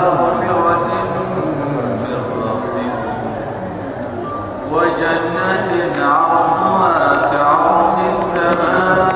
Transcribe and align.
مغفرة 0.00 0.88
من 2.02 2.20
ربكم 2.46 3.14
وجنة 4.72 5.68
عرضها 6.04 7.30
كعرض 7.32 7.98
السماء. 8.08 9.13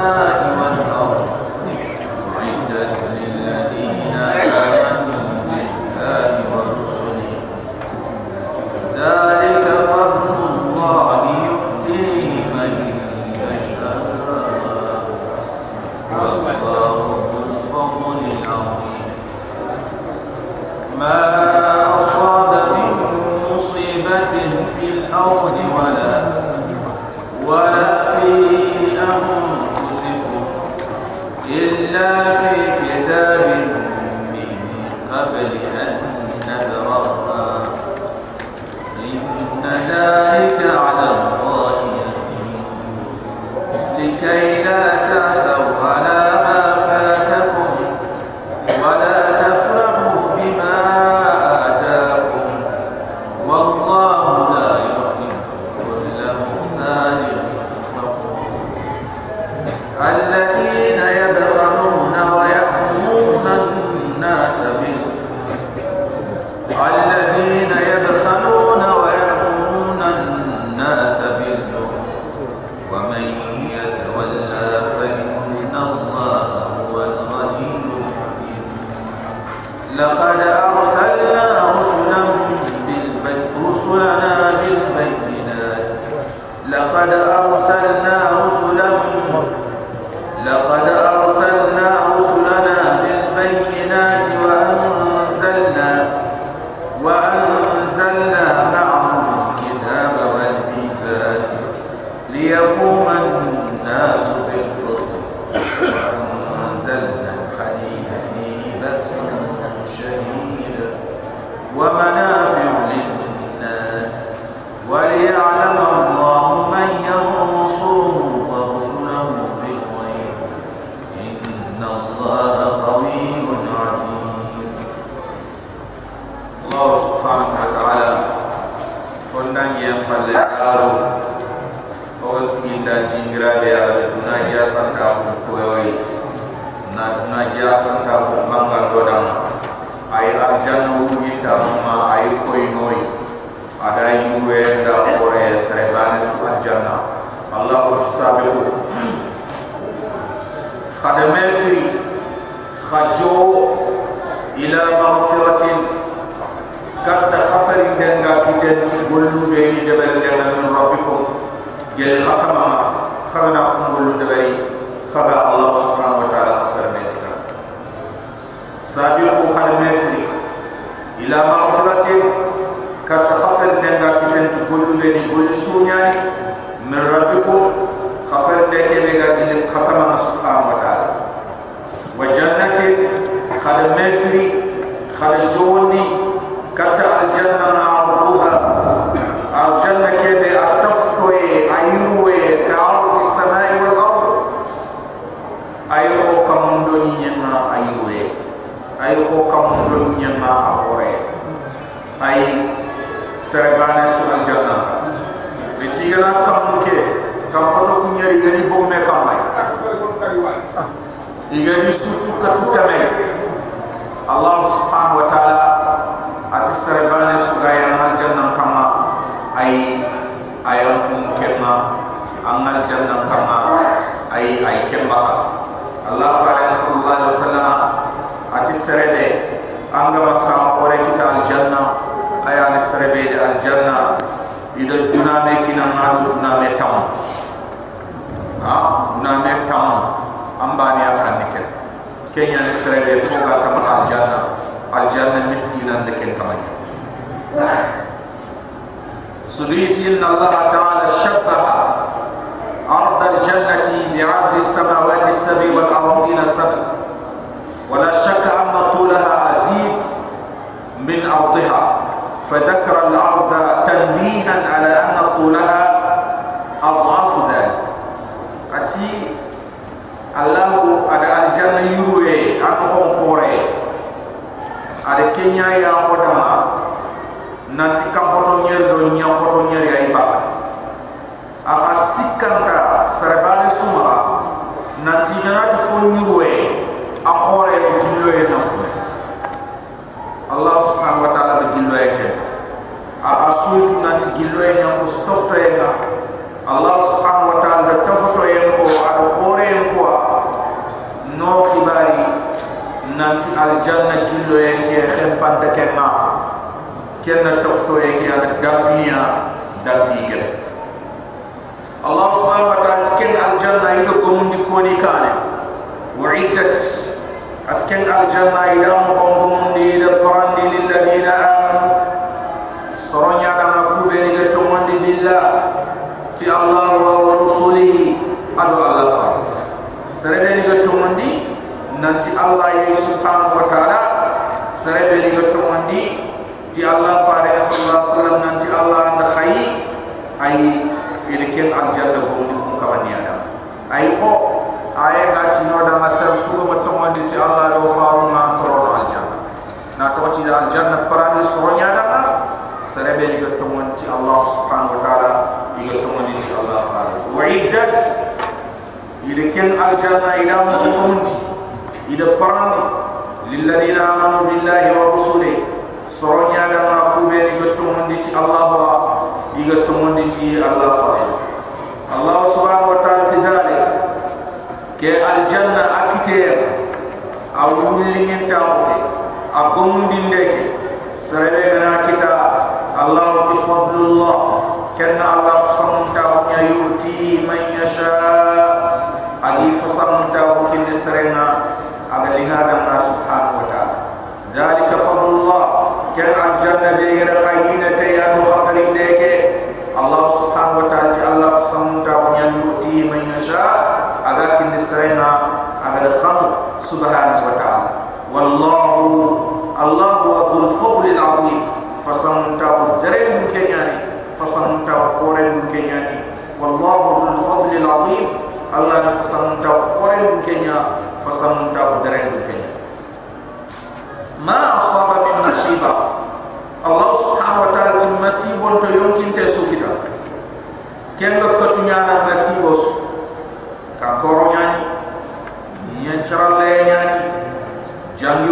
Jangiro 438.20 438.47
ni 438.47 438.48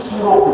suro 0.00 0.32
ko 0.44 0.52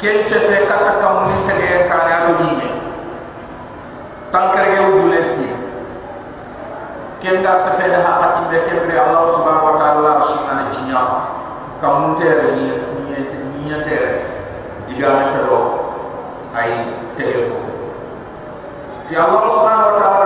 ken 0.00 0.20
ce 0.28 0.36
fe 0.44 0.56
kata 0.68 0.92
kam 1.00 1.24
ni 1.28 1.36
tege 1.48 1.88
ka 1.88 1.96
ra 2.08 2.16
do 2.28 2.32
ni. 2.44 2.50
Ne 2.60 2.68
tankar 4.32 4.64
ge 4.72 4.78
u 4.88 4.90
dulesti 5.00 5.48
ken 7.20 7.42
da 7.44 7.52
sa 7.56 7.70
fe 7.80 7.88
da 7.92 7.98
hakati 8.06 8.40
be 8.52 8.58
ke 8.68 8.74
bre 8.84 8.96
allah 9.00 9.24
subhanahu 9.28 9.68
wa 9.68 9.74
taala 9.80 10.12
shina 10.28 10.52
ne 10.60 10.64
jinya 10.72 11.02
kam 11.80 11.92
mun 12.00 12.12
tere 12.20 12.52
ni 12.56 12.64
ni 13.08 13.18
ni 13.64 13.76
tere. 13.88 14.12
Diga 14.88 15.08
ne 15.16 15.24
to 15.48 15.58
ai 16.56 16.72
tege 17.16 17.46
fo 17.48 17.56
ti 19.08 19.14
allah 19.16 19.42
subhanahu 19.48 19.88
wa 19.90 19.96
taala 20.00 20.19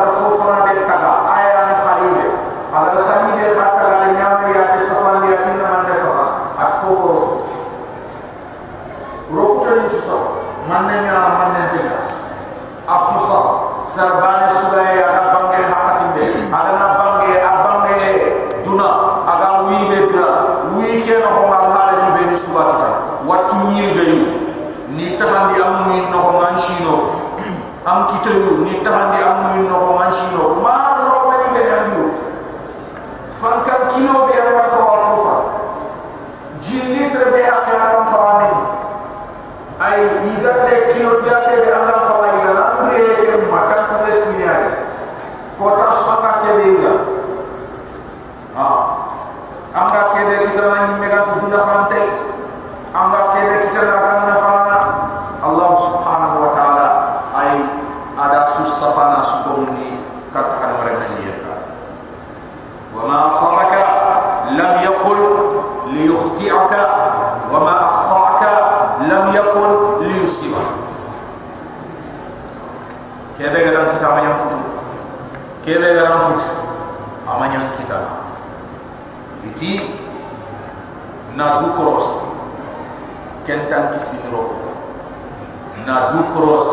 na 85.87 86.11
du 86.12 86.21
cross 86.33 86.64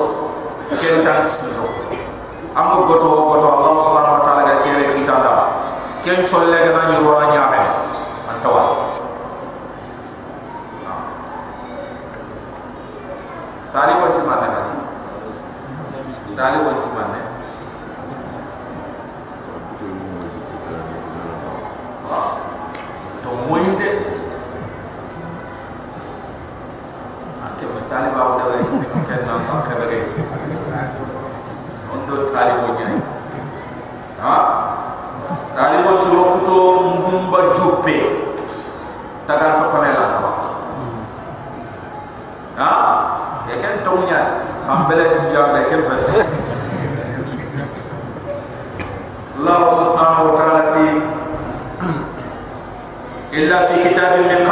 ken 0.80 1.04
tan 1.06 1.28
sido 1.30 1.68
am 2.56 2.88
goto 2.88 3.10
goto 3.32 3.48
allah 3.60 3.74
subhanahu 3.84 4.16
wa 4.20 4.24
taala 4.26 4.42
ga 4.48 4.56
kere 4.64 4.86
kitanda 4.96 5.36
ken 6.04 6.24
solle 6.26 6.56
ga 6.56 6.72
na 6.72 6.82
ni 6.92 6.96
ro 7.04 7.20
the 54.30 54.51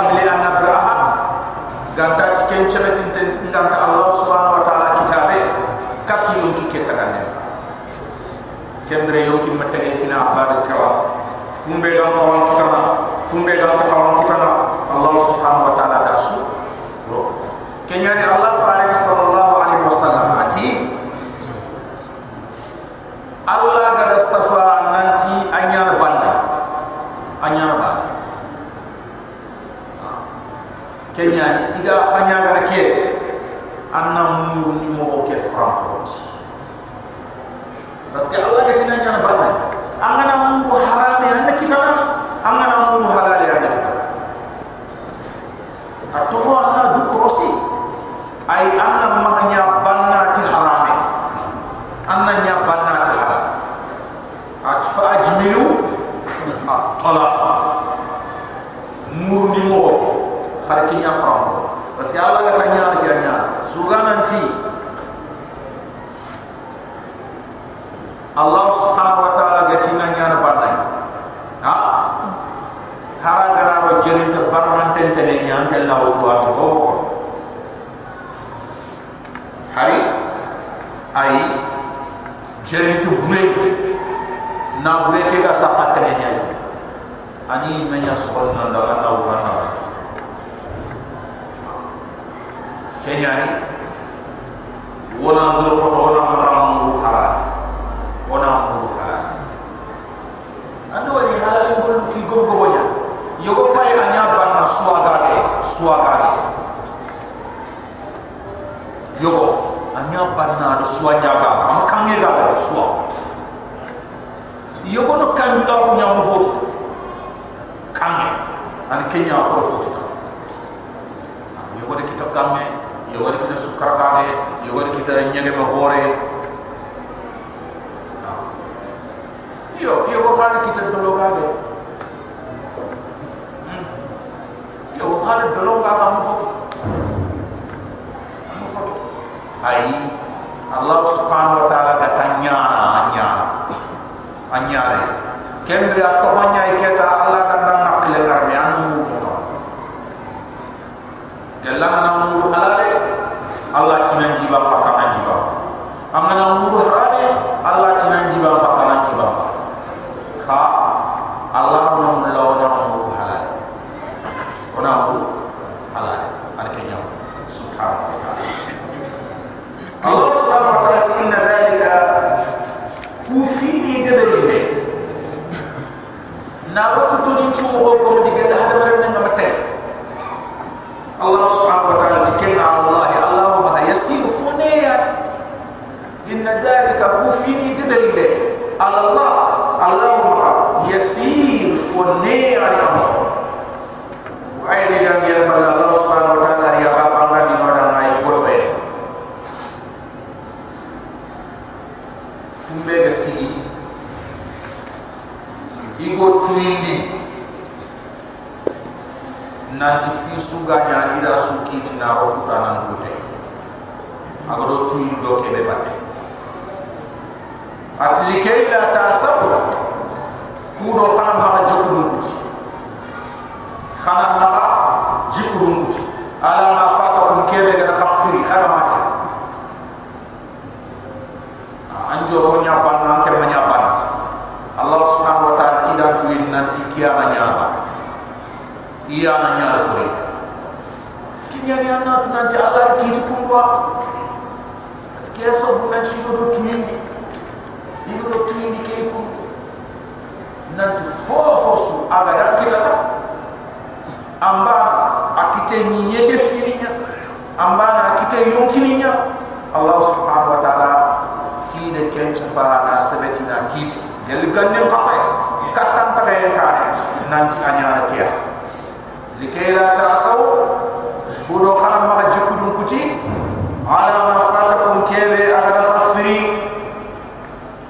iyo 129.80 129.94
iyo 130.10 130.20
bo 130.24 130.30
xaali 130.40 130.58
kitab 130.68 130.88
dolo 130.94 131.12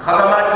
khadama 0.00 0.49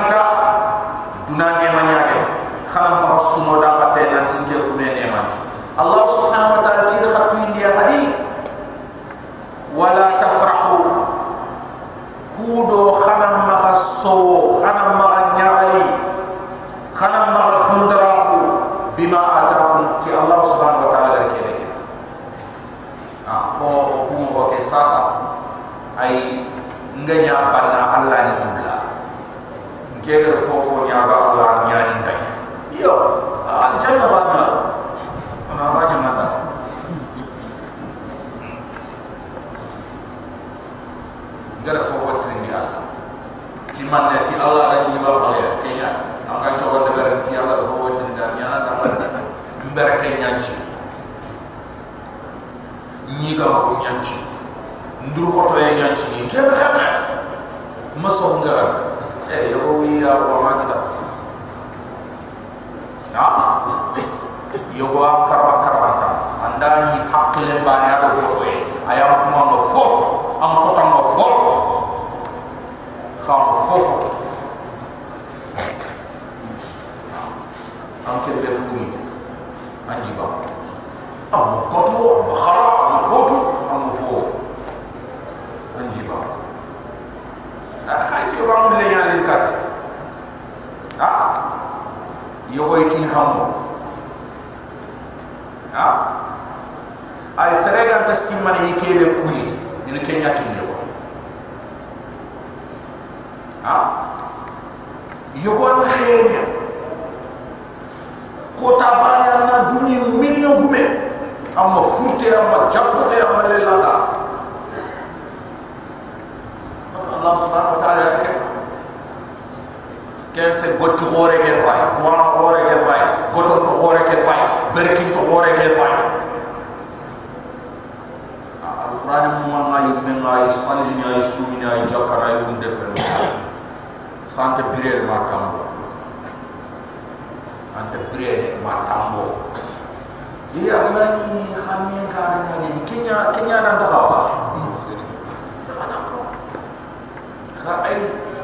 خائن 147.66 148.02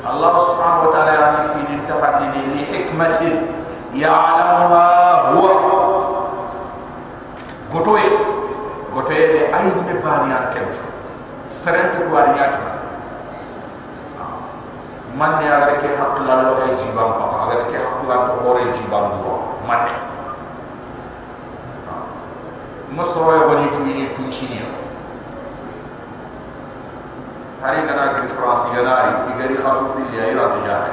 الله 0.10 0.34
سبحانه 0.38 0.80
وتعالى 0.90 1.12
يعني 1.12 1.38
في 1.48 1.74
التحدي 1.74 2.28
لحكمة 2.56 3.20
يعلمها 3.94 5.22
هو 5.32 5.46
قطوي 7.74 8.06
bebe 9.16 9.48
ay 9.56 9.72
me 9.88 9.94
bani 10.04 10.34
an 10.36 10.52
kent 10.52 10.76
serent 11.50 11.96
to 11.96 12.04
ari 12.12 12.36
yati 12.36 12.60
man 15.16 15.40
ne 15.40 15.48
aga 15.48 15.80
ke 15.80 15.88
hakla 15.96 16.36
lo 16.44 16.54
e 16.68 16.76
jibam 16.76 17.16
pa 17.16 17.48
aga 17.48 17.64
ke 17.72 17.78
hakla 17.80 18.16
to 18.28 18.34
hore 18.44 18.64
jibam 18.76 19.24
do 19.24 19.34
man 19.68 19.88
ne 19.88 19.96
masoro 22.92 23.32
ya 23.40 23.48
hari 27.61 27.85
kana 27.85 28.17
ke 28.17 28.25
france 28.33 28.65
yana 28.73 29.29
igari 29.29 29.57
khasu 29.61 29.93
fil 29.93 30.09
ya 30.17 30.33
ira 30.33 30.49
tijate 30.49 30.93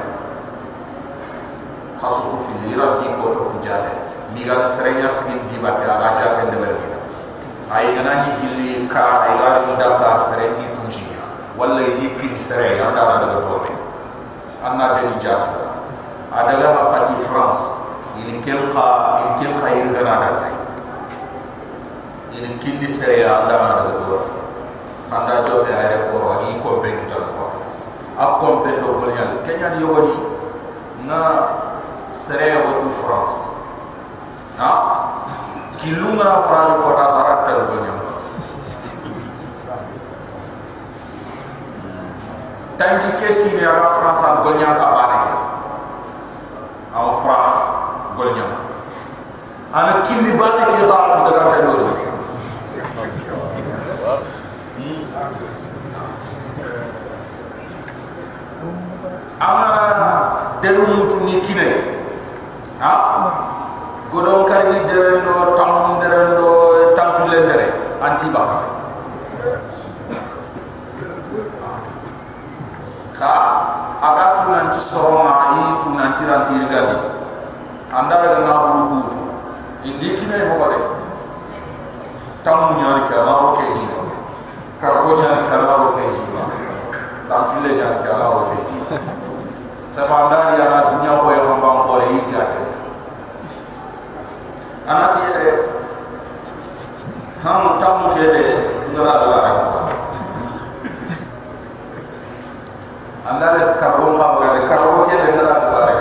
khasu 1.96 2.36
fil 2.44 2.62
ira 2.76 2.92
ti 3.00 3.08
ko 3.16 3.32
to 3.32 3.42
tijate 3.56 3.88
mi 4.36 4.44
ga 4.44 4.60
serenya 4.68 5.08
sigin 5.08 5.40
di 5.48 5.56
batte 5.64 5.88
aga 5.88 6.08
jate 6.20 6.44
de 6.52 6.56
berni 6.60 6.88
ay 7.72 7.96
gana 7.96 8.12
ni 8.20 8.30
gilli 8.44 8.84
ka 8.84 9.24
ay 9.24 9.32
gari 9.40 9.64
ndaka 9.80 10.20
serenni 10.28 10.68
tu 10.76 10.84
chini 10.92 11.16
walla 11.56 11.80
ni 11.96 12.12
kini 12.20 12.36
sere 12.36 12.76
ya 12.76 12.92
anda 12.92 13.16
daga 13.24 13.40
to 13.40 13.64
me 13.64 13.72
anna 14.60 14.92
de 15.00 15.08
ni 15.08 15.16
jate 15.16 15.48
adaga 16.28 16.68
hakati 16.84 17.16
france 17.24 17.64
ini 18.20 18.44
kelqa 18.44 18.88
ini 19.24 19.30
kelqa 19.40 19.66
irgana 19.72 20.14
dalai 20.20 20.52
ini 22.36 22.60
kindi 22.60 22.84
sere 22.84 23.24
ya 23.24 23.40
anda 23.48 23.56
daga 23.56 23.92
to 24.04 24.37
anda 25.08 25.40
jofe 25.48 25.72
ay 25.72 26.12
ko 26.12 26.20
ro 26.20 26.30
ni 26.44 26.60
ko 26.60 26.84
be 26.84 26.92
kital 26.92 27.24
ko 27.32 27.48
ak 28.20 28.30
ko 28.44 28.60
be 28.60 28.76
do 28.76 28.92
bolnyal 29.00 29.40
kenya 29.48 29.72
ni 29.72 29.80
yogoni 29.80 30.16
na 31.08 31.18
sere 32.12 32.60
wa 32.60 32.76
france. 33.00 33.36
Ha? 34.60 34.70
Kilunga 35.80 36.44
france 36.44 36.74
ko 36.84 36.88
ta 36.92 37.06
sarat 37.08 37.40
tel 37.48 37.60
bolnyal 37.72 37.98
tanji 42.76 43.08
kesi 43.16 43.56
ni 43.56 43.64
aga 43.64 43.86
france 43.96 44.22
al 44.28 44.36
bolnyal 44.44 44.76
ka 44.76 44.86
banake 44.92 45.32
am 46.92 47.08
france 47.24 47.58
bolnyal 48.12 48.50
ana 49.72 50.04
kindi 50.04 50.36
banake 50.36 50.84
ga 50.84 50.98
tu 51.16 51.18
daga 51.32 51.42
tel 51.64 52.07
amara 59.40 60.58
deru 60.60 60.86
mutu 60.98 61.22
ni 61.24 61.40
kine 61.40 61.66
ha? 62.82 62.94
Godon 64.10 64.48
karbi 64.48 64.80
derendo 64.88 65.52
tamun 65.52 66.00
derendo 66.00 66.48
tampule 66.96 67.44
dere 67.44 67.66
anti 68.00 68.26
baka. 68.32 68.58
Ka 73.18 73.32
aga 74.00 74.24
tu 74.40 74.44
nanti 74.48 74.80
soroma 74.80 75.52
yi 75.52 75.62
tu 75.84 75.88
nanti 75.92 76.22
ranti 76.24 76.54
gali 76.72 76.96
andara 77.92 78.26
ga 78.32 78.38
na 78.48 78.52
buru 78.64 78.82
butu 78.90 79.20
indi 79.84 80.16
kine 80.16 80.48
mo 80.48 80.56
wale 80.56 80.78
tamu 82.42 82.80
nyari 82.80 83.04
ka 83.12 83.22
ma 83.28 83.34
o 83.44 83.48
keji. 83.60 83.84
Ka 84.80 85.04
ko 85.04 85.20
nyari 85.20 85.44
ka 85.52 85.56
ma 85.62 85.74
o 85.84 85.88
keji. 86.00 86.22
Tampule 87.28 87.70
nyari 87.76 87.98
ka 88.08 88.12
ma 88.16 88.26
o 88.32 88.40
keji 88.50 89.27
safandari 89.88 90.60
ana 90.60 90.92
dunya 90.92 91.16
ko 91.16 91.26
yo 91.32 91.56
mbam 91.56 91.76
ko 91.88 91.94
jate 92.28 92.60
anati 94.84 95.20
e 95.24 95.48
ham 97.40 97.80
tamu 97.80 98.12
ke 98.12 98.24
de 98.28 98.42
ngara 98.92 99.14
la 99.32 99.38
ra 99.44 99.52
andale 103.32 103.60
karron 103.80 104.12
ka 104.20 104.26
ba 104.36 104.46
de 104.56 104.60
karro 104.68 105.08
ke 105.08 105.16
ngara 105.16 105.56
la 105.72 105.80
ra 105.88 105.96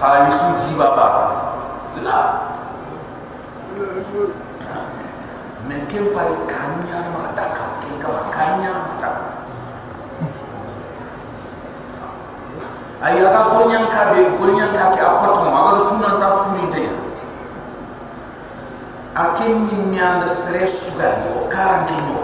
khali 0.00 0.32
su 0.32 0.48
ji 0.56 0.72
baba 0.80 1.06
la 2.00 2.18
men 5.68 5.84
kem 5.92 6.08
pai 6.16 6.32
kanya 6.48 7.04
ma 7.12 7.36
kem 7.36 7.94
ka 8.00 8.08
kanya 8.32 8.72
ma 8.72 8.94
daka 8.96 9.17
aya 13.08 13.24
ga 13.32 13.42
gonyan 13.56 13.88
ka 13.88 14.12
be 14.12 14.20
gonyan 14.36 14.68
ka 14.76 14.92
ke 14.92 15.00
apoto 15.00 15.48
ma 15.48 15.64
ga 15.72 15.88
tunan 15.88 16.20
ta 16.20 16.28
furi 16.44 16.64
te 16.68 16.84
aken 19.16 19.52
ni 19.64 19.76
nyanda 19.96 20.28
sere 20.28 20.68
sugal 20.68 21.24
o 21.32 21.48
karan 21.48 21.88
ke 21.88 21.96
no 22.04 22.20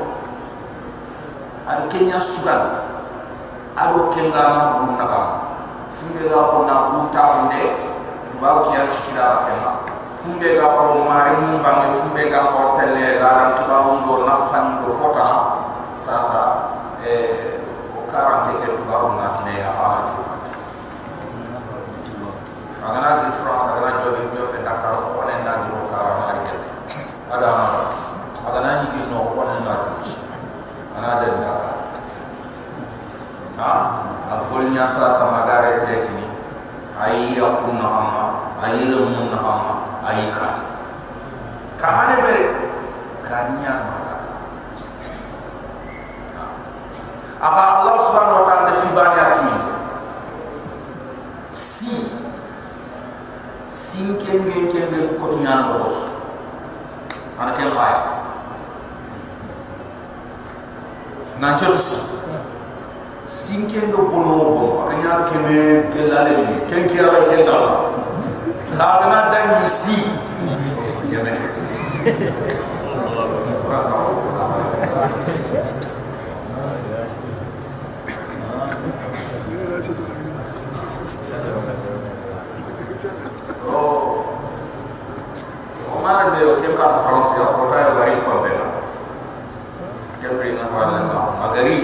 ad 1.64 1.88
kenya 1.88 2.20
sugal 2.20 2.84
ado 3.80 4.12
kenga 4.12 4.44
ma 4.52 4.62
bun 4.76 5.00
na 5.00 5.04
ba 5.08 5.20
funde 5.88 6.28
ga 6.28 6.40
ko 6.52 6.68
na 6.68 6.76
bun 6.92 7.08
ta 7.16 7.22
hunde 7.32 7.62
ba 8.36 8.68
ki 8.68 8.76
ya 8.76 8.84
chikira 8.92 9.28
ke 9.48 9.52
ma 9.64 9.72
funde 10.20 10.48
ga 10.60 10.66
ko 10.76 11.00
mare 11.08 11.32
mun 11.40 11.64
ba 11.64 11.70
me 11.80 11.86
funde 11.96 12.22
ga 12.28 12.40
ko 12.52 12.76
tele 12.76 13.16
la 13.24 13.28
ran 13.40 13.50
to 13.56 13.62
ba 13.64 13.76
e 17.04 17.16
o 17.96 18.00
karan 18.12 18.36
ke 18.48 18.52
ke 18.60 18.68
to 18.76 18.82
ba 18.88 18.96
na 19.16 19.26
kine 19.40 19.54
ya 19.64 19.72
ha 19.80 19.88
to 20.08 20.24
agana 22.84 23.10
gir 23.24 23.32
france 23.40 23.64
agana 23.72 23.90
jobe 24.04 24.22
jofe 24.36 24.58
dakar 24.60 24.92
ko 25.00 25.24
ne 25.24 25.34
na 25.40 25.52
giro 25.64 25.80
kara 25.88 26.12
na 26.20 26.26
ri 26.36 26.40
gede 26.48 26.68
ada. 27.32 27.50
Agana 28.44 28.84
ni 28.84 28.86
gir 28.92 29.06
no 29.08 29.32
ko 29.32 29.40
ne 29.48 29.56
na 29.64 29.74
tuci 29.88 30.20
ana 30.96 31.10
de 31.24 31.28
dakar 31.40 31.74
ha? 33.58 33.72
A 34.24 34.34
golnya 34.48 34.84
sa 34.88 35.08
sa 35.16 35.24
magare 35.32 35.80
tretini 35.84 36.28
ai 37.00 37.32
ya 37.36 37.56
kunna 37.60 37.86
amma 37.88 38.24
ai 38.60 38.84
le 38.88 38.98
mun 39.08 39.28
na 39.32 39.38
amma 39.40 39.72
ai 40.04 40.28
ka 40.32 40.48
ka 41.80 41.88
ane 42.04 42.14
fere 42.22 42.44
kanya 43.24 43.74
ma 43.88 43.96
aka 47.44 47.62
allah 47.80 47.94
subhanahu 48.00 48.40
wa 48.40 48.44
ta'ala 48.48 48.64
de 48.72 48.74
fibani 48.80 49.18
atu 49.20 49.44
sin 53.94 54.18
kenge 54.18 54.54
kenge 54.74 55.00
ko 55.22 55.24
to 55.30 55.36
nyana 55.38 55.78
boss 55.78 56.10
ana 57.38 57.52
ken 57.58 57.70
kaya 57.70 57.98
nan 61.44 61.54
chotu 61.60 61.78
si 61.78 61.98
sin 63.36 63.70
kenge 63.70 63.94
bono 64.10 64.32
bono 64.50 64.66
akanya 64.82 65.12
keme 65.30 65.54
gelale 65.94 66.32
ni 66.42 66.56
ken 66.72 66.90
kiyara 66.90 67.22
ken 67.30 67.46
dala 67.46 67.70
khadana 68.74 69.20
dangi 69.30 69.62
si 69.78 69.96
jene 71.10 71.32
mara 86.14 86.30
be 86.30 86.44
o 86.46 86.54
kem 86.62 86.74
ka 86.78 86.86
france 87.02 87.34
ya 87.34 87.46
ko 87.58 87.66
ta 87.74 87.90
bari 87.98 88.14
ko 88.22 88.38
be 88.42 88.50
na 88.54 88.66
kem 90.22 90.38
ri 90.38 90.54
na 90.54 90.70
wala 90.70 90.98
na 91.10 91.18
magari 91.42 91.78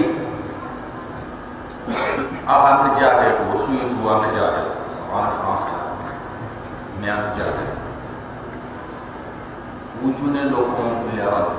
a 2.47 2.53
han 2.63 2.75
ta 2.83 2.89
jate 2.99 3.27
to 3.35 3.43
su 3.59 3.75
yi 3.75 3.85
to 3.91 3.99
an 4.13 4.23
jate 4.35 4.61
to 4.71 4.79
an 5.19 5.27
france 5.35 5.67
me 7.01 7.07
an 7.11 7.27
jate 7.35 7.65
wujune 9.99 10.47
lo 10.53 10.63
ko 10.71 10.81
le 11.11 11.25
rat 11.27 11.49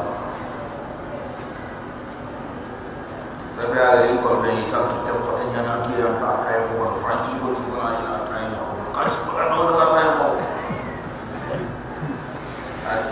sa 3.53 3.69
be 3.69 3.79
ala 3.85 4.17
ko 4.25 4.41
be 4.41 4.49
ni 4.57 4.65
ta 4.73 4.81
ki 4.89 4.97
ta 5.05 5.13
ko 5.13 5.37
ta 5.37 5.45
nyana 5.53 5.75
ki 5.85 6.01
an 6.09 6.17
ta 6.25 6.31
kay 6.49 6.57
ko 6.73 6.89
france 7.05 7.29
ko 7.37 7.53
chu 7.53 7.69
na 7.77 8.01
ina 8.01 8.17
ta 8.25 8.35
ina 8.49 8.65
ko 8.65 8.81
ka 8.97 9.05
ba 9.37 9.43
no 9.53 9.61
da 9.69 9.85
ta 9.93 10.03
ko 10.09 10.12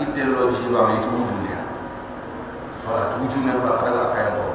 kitte 0.01 0.25
lo 0.25 0.49
ji 0.49 0.65
ba 0.73 0.89
mi 0.89 0.97
tu 0.97 1.13
julia 1.13 1.61
wala 2.89 3.05
tu 3.13 3.21
julia 3.29 3.53
ba 3.61 3.77
kada 3.77 3.93
ga 3.93 4.05
kaya 4.17 4.29
ko 4.33 4.45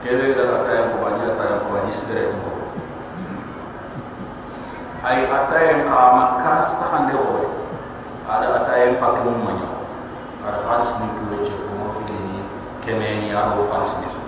kele 0.00 0.32
ga 0.32 0.44
ga 0.48 0.58
kaya 0.64 0.82
ko 0.88 0.94
ba 1.04 1.08
ni 1.12 1.28
ta 1.36 1.60
ko 1.60 1.66
ba 1.76 1.78
ni 1.84 1.92
sire 1.92 2.24
ko 2.32 2.50
ai 5.04 5.28
atay 5.28 5.84
ka 5.84 6.00
ma 6.16 6.24
ta 6.40 6.56
hande 6.88 7.12
ho 7.20 7.52
ada 8.32 8.64
atay 8.64 8.96
pa 8.96 9.12
ko 9.20 9.28
mo 9.28 9.52
nya 9.52 9.68
ada 10.48 10.56
fals 10.64 10.96
ni 11.04 11.08
ko 11.12 11.44
je 11.44 11.52
ko 11.52 11.72
mo 11.76 11.92
fi 12.00 12.08
ni 12.08 12.40
kemeni 12.80 13.28
ado 13.36 13.68
fals 13.68 13.92
ni. 14.00 14.08
So 14.08 14.24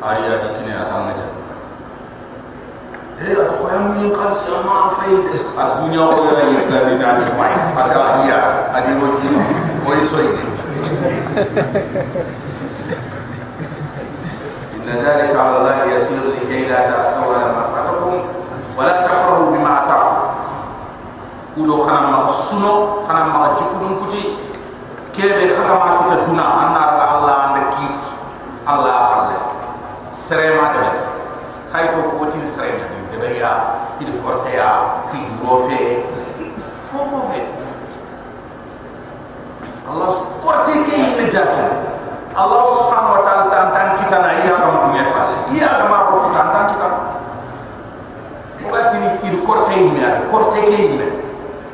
ari 0.00 0.24
adi 0.32 0.48
kine 0.56 0.72
ata 0.80 0.96
ngaja 1.04 1.37
Eh, 3.18 3.34
at 3.34 3.50
khoyam 3.58 3.98
ni 3.98 4.14
kan 4.14 4.30
sa 4.30 4.62
ma 4.62 4.94
fay 4.94 5.10
at 5.58 5.82
dunya 5.82 6.06
ko 6.06 6.22
ya 6.22 6.42
ni 6.46 6.54
da 6.70 6.78
ni 6.86 6.94
na 7.02 7.18
fay 7.34 7.50
at 7.74 7.90
ya 8.30 8.38
adi 8.70 8.94
ro 8.94 9.10
ji 9.18 9.26
o 9.82 9.90
yi 9.90 10.02
ni 10.38 10.44
inna 14.78 14.94
dhalika 15.02 15.34
ala 15.34 15.56
allah 15.58 15.90
yasir 15.90 16.22
li 16.30 16.46
kay 16.46 16.70
la 16.70 16.86
ta'saw 16.86 17.26
ala 17.26 17.48
ma 17.58 17.62
fatakum 17.74 18.22
wa 18.78 18.82
la 18.86 18.94
tafrahu 19.02 19.50
bima 19.50 19.82
ata'u. 19.82 20.14
Kudo 21.58 21.74
khana 21.90 22.08
ma 22.14 22.30
suno 22.30 23.02
khana 23.02 23.22
ma 23.34 23.50
ci 23.58 23.66
kudum 23.66 23.98
kuti 23.98 24.22
kebe 25.10 25.58
khatama 25.58 26.06
ko 26.06 26.22
duna. 26.22 26.44
Annara 26.62 27.04
allah 27.18 27.36
anda 27.50 27.62
kit. 27.74 27.98
Allah 28.62 28.96
khalle 29.10 29.36
serema 30.14 30.70
de 30.72 30.86
khayto 31.74 31.98
ko 32.14 32.24
tin 32.32 32.46
serema 32.46 32.87
ya 33.36 33.52
idu 34.00 34.16
korte 34.24 34.54
ya 34.56 35.02
fi 35.10 35.18
du 35.20 35.34
rofe 35.44 36.04
fo 36.88 36.98
fo. 37.04 37.18
Fe 37.28 37.40
Allah 39.88 40.08
korte 40.40 40.72
ke 40.84 40.96
ne 40.96 41.24
jatte 41.28 41.64
Allah 42.38 42.62
subhanahu 42.70 43.18
wa 43.18 43.22
ta'ala 43.26 43.44
tan 43.50 43.66
tan 43.74 43.88
kita 43.98 44.16
na 44.22 44.30
ya 44.46 44.54
ka 44.56 44.66
mu 44.70 44.94
ne 44.94 45.02
fa 45.10 45.22
ya 45.52 45.74
da 45.80 45.84
ma 45.90 46.06
tan 46.32 46.48
tan 46.54 46.64
kita. 46.72 46.88
Mu 48.62 48.66
ga 48.70 48.80
tini 48.88 49.08
idu 49.26 49.42
korte 49.42 49.72
yi 49.74 49.90
me 49.90 50.00
ade 50.04 50.24
korte 50.30 50.60
ke 50.62 50.72
yi 50.76 50.86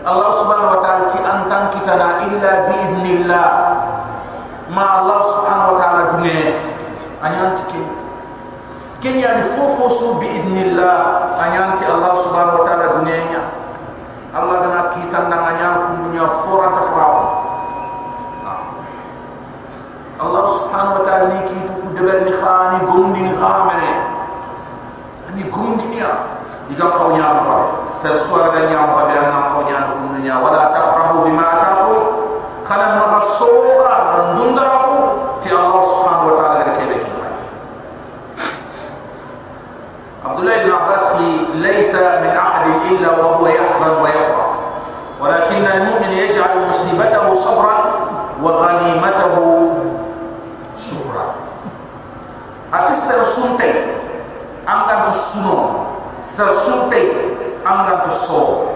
Allah 0.05 0.29
subhanahu 0.37 0.77
wa 0.77 0.81
ta'ala 0.85 1.09
ti 1.09 1.17
an 1.25 1.49
tan 1.49 1.73
kita 1.73 1.97
na 1.97 2.21
illa 2.29 2.69
bi 2.69 2.75
idnillah 2.77 3.49
ma 4.69 5.01
Allah 5.01 5.21
subhanahu 5.25 5.73
wa 5.75 5.77
ta'ala 5.81 6.01
dunge 6.13 6.41
anyantike 7.25 8.04
kenya 9.05 9.37
ni 9.37 9.45
fofo 9.53 9.85
su 9.93 10.17
bi 10.17 10.25
idnillah 10.33 11.37
anyanti 11.37 11.85
Allah 11.85 12.17
subhanahu 12.17 12.57
wa 12.57 12.65
ta'ala 12.65 12.97
dunia 12.97 13.21
nya 13.29 13.43
Allah 14.33 14.65
dana 14.65 14.83
kita 14.97 15.29
na 15.29 15.45
anyan 15.45 15.75
kundunya 15.93 16.25
foranta 16.41 16.81
farawa 16.89 17.25
Allah 20.25 20.45
subhanahu 20.49 20.97
wa 20.97 21.03
ta'ala 21.05 21.37
ni 21.37 21.41
kitu 21.53 21.75
deber 21.93 22.25
ni 22.25 22.33
khani 22.33 22.79
gomundi 22.89 23.21
ni 23.29 23.33
khamene 23.37 23.91
ni 25.37 25.43
gomundi 25.53 25.85
ni 25.93 26.01
diga 26.73 26.89
qawnya 26.97 27.45
ma 27.45 27.57
sel 27.93 28.17
suara 28.17 28.57
da 28.57 28.73
nya 28.73 28.89
ma 28.89 29.05
be 29.05 29.69
kunu 30.01 30.17
nya 30.25 30.41
wala 30.41 30.73
tafrahu 30.73 31.29
bima 31.29 31.45
ataakum 31.45 32.01
khala 32.65 33.05
ma 33.05 33.21
sura 33.21 34.33
ndunda 34.33 34.65
ko 34.89 34.97
ti 35.45 35.53
Allah 35.53 35.94
عبد 40.35 40.43
الله 40.43 40.65
بن 40.65 40.73
عباس 40.73 41.17
ليس 41.55 41.95
من 41.95 42.33
أحد 42.35 42.67
إلا 42.91 43.11
وهو 43.11 43.47
يحزن 43.47 43.91
ويفرح. 44.03 44.51
ولكن 45.21 45.63
المؤمن 45.67 46.13
يجعل 46.13 46.69
مصيبته 46.69 47.35
صبرا 47.35 47.77
وغنيمته 48.43 49.37
شكرا. 50.75 51.27
أتسر 52.75 53.23
سنتي 53.23 53.75
أمغان 54.69 55.11
تسنو 55.11 55.71
سر 56.23 56.53
سنتي 56.53 57.13
أمغان 57.67 58.11
تسو 58.11 58.67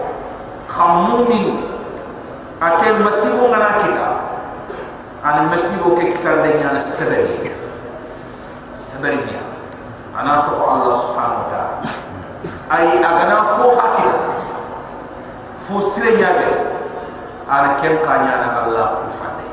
خمومين 0.69 1.63
أكي 2.63 2.91
مسيبو 3.03 3.45
غنا 3.45 3.83
كتاب 3.83 4.15
أنا 5.25 5.41
مسيبو 5.51 5.95
كتاب 5.99 6.37
دنيا 6.47 6.71
السبرية 6.71 7.51
السبرية 8.73 9.58
ana 10.19 10.43
to 10.45 10.53
Allah 10.59 10.91
subhanahu 10.99 11.41
wa 11.43 11.47
ta'ala. 11.47 11.75
Ay 12.67 12.99
agana 12.99 13.37
fo 13.55 13.71
hakita 13.79 14.15
fo 15.55 15.79
sire 15.79 16.19
nyaga 16.19 16.49
ana 17.47 17.79
kem 17.79 18.03
kanya 18.03 18.35
na 18.43 18.47
Allah 18.67 18.87
kufande 19.07 19.47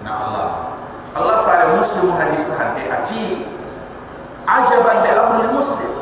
na 0.00 0.10
Allah. 0.16 0.48
Allah 1.16 1.36
fare 1.44 1.76
Muslimu 1.76 2.16
hadis 2.16 2.48
hande 2.56 2.88
ati 2.88 3.44
ajaban 4.48 5.04
de 5.04 5.10
amru 5.12 5.52
muslim. 5.60 5.92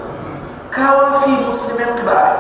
Kawa 0.75 1.23
fi 1.23 1.39
muslimin 1.43 1.95
kibare 1.95 2.35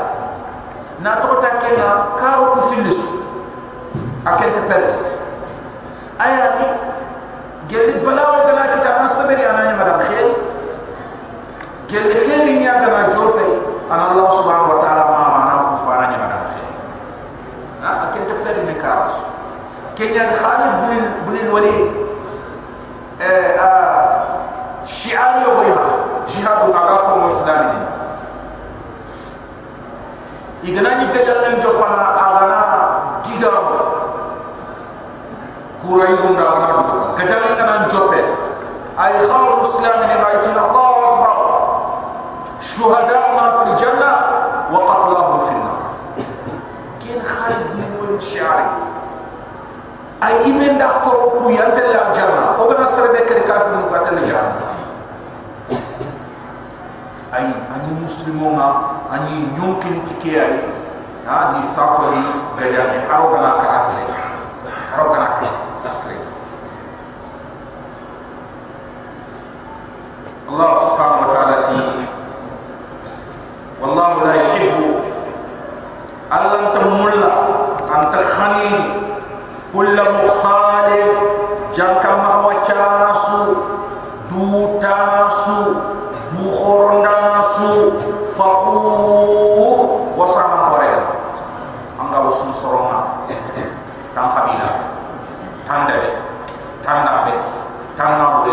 na 1.02 1.18
to 1.22 1.38
ta 1.42 1.58
kenga 1.62 2.18
karo 2.18 2.58
ku 2.58 2.60
filis 2.74 3.14
akel 4.26 4.50
te 4.56 4.62
perte 4.66 4.96
aya 6.18 6.58
ni 6.58 6.66
gelib 7.70 8.02
balaw 8.02 8.42
gala 8.42 8.74
kitab 8.74 9.06
nasabri 9.06 9.38
anaya 9.44 9.73
كل 11.94 12.12
كل 12.26 12.52
من 12.52 12.62
يعتبر 12.62 13.10
جوفة 13.16 13.46
أن 13.90 14.00
الله 14.12 14.30
سبحانه 14.30 14.74
وتعالى 14.74 15.00
ما 15.00 15.28
معنا 15.28 15.72
كفارا 15.74 16.04
يمنع 16.04 16.38
فيه 16.54 16.68
ها 17.86 18.10
أكيد 18.10 18.22
تبتدي 18.28 18.62
من 18.62 18.74
كارس 18.82 19.12
كن 19.98 20.04
يعني 20.04 20.32
خالد 20.32 20.74
بن 20.80 21.10
بن 21.26 21.36
الوليد 21.46 21.90
آه 23.22 24.24
شعار 24.84 25.40
يبغى 25.42 25.74
جهاد 26.28 26.68
الأعراق 26.68 27.14
المسلمين 27.14 27.86
إذا 30.64 30.80
نجي 30.80 31.06
تجلن 31.18 31.58
جبنا 31.58 31.93
ay 50.73 50.73
imen 50.73 50.77
da 50.81 50.97
ko 51.05 51.37
ku 51.37 51.49
yante 51.53 51.77
la 51.93 52.09
janna 52.09 52.57
o 52.57 52.65
gana 52.65 52.85
sere 52.89 53.13
be 53.13 53.21
kere 53.29 53.45
kafir 53.45 53.77
mu 53.77 53.85
katel 53.93 54.17
janna 54.25 54.57
ay 57.37 57.45
ani 57.69 57.89
muslimo 58.01 58.49
ma 58.57 58.69
ani 59.13 59.45
nyonkin 59.53 60.01
tike 60.01 60.33
ay 60.41 60.53
ha 61.29 61.53
ni 61.53 61.61
sakori 61.61 62.17
gajane 62.57 63.05
haro 63.05 63.29
gana 63.37 63.61
ka 63.61 63.67
asre 63.77 64.01
haro 64.89 65.13
gana 65.13 65.27
ka 65.37 65.45
asre 65.85 66.17
Allah 70.49 70.71
subhanahu 70.81 71.21
wa 71.21 71.29
ta'ala 71.29 71.55
ti 71.61 71.77
wallahu 73.77 74.25
la 74.25 74.33
yuhibbu 74.33 74.87
allan 76.33 76.65
tamulla 76.73 77.29
anta 77.93 78.17
khanini 78.33 79.09
كل 79.73 79.97
مختال 80.01 80.42
su 85.42 85.56
bu 86.34 86.44
nasu 86.58 87.02
da 87.02 87.14
na 87.28 87.42
su 87.42 87.68
fa 88.36 88.46
wasu 88.62 89.02
soronga 90.14 90.26
sa 90.26 90.42
kabila. 90.46 90.68
Ko 90.70 90.76
re 90.78 90.88
da 90.94 91.00
am 91.98 92.06
da 92.14 92.18
su 92.32 92.48
soro 92.52 92.80
ma 92.90 92.98
tam 94.14 94.26
fa 94.30 94.40
bila 94.46 94.68
kani. 95.66 95.86
Da 95.88 95.94
be 95.98 96.08
tam 96.84 96.98
na 97.06 97.12
be 97.24 97.32
tam 97.98 98.10
na 98.18 98.26
be 98.44 98.52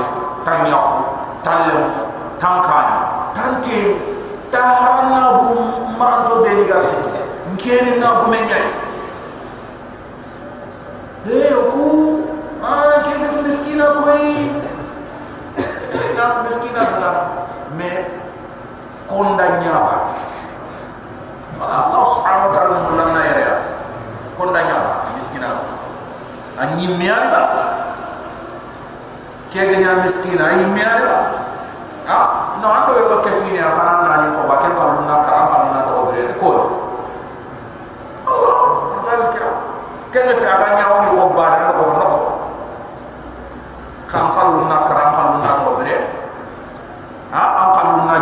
nabu 8.01 8.31
ya 8.33 8.70
Kegenya 29.51 29.99
miskin, 29.99 30.39
anyi 30.39 30.63
mianda. 30.71 31.43
Ah, 32.07 32.55
no 32.63 32.67
ando 32.71 32.91
yo 32.97 33.19
kefini 33.21 33.59
akana 33.59 34.07
nani 34.07 34.27
ko 34.35 34.47
baken 34.47 34.71
kaluna 34.73 35.15
karam 35.27 35.45
kaluna 35.51 35.79
to 35.85 35.93
bere 36.11 36.33
ko. 36.39 36.49
Allah, 38.25 38.57
Allah 39.03 39.27
kira. 39.35 39.51
Kene 40.11 40.33
fi 40.39 40.45
aganya 40.47 40.91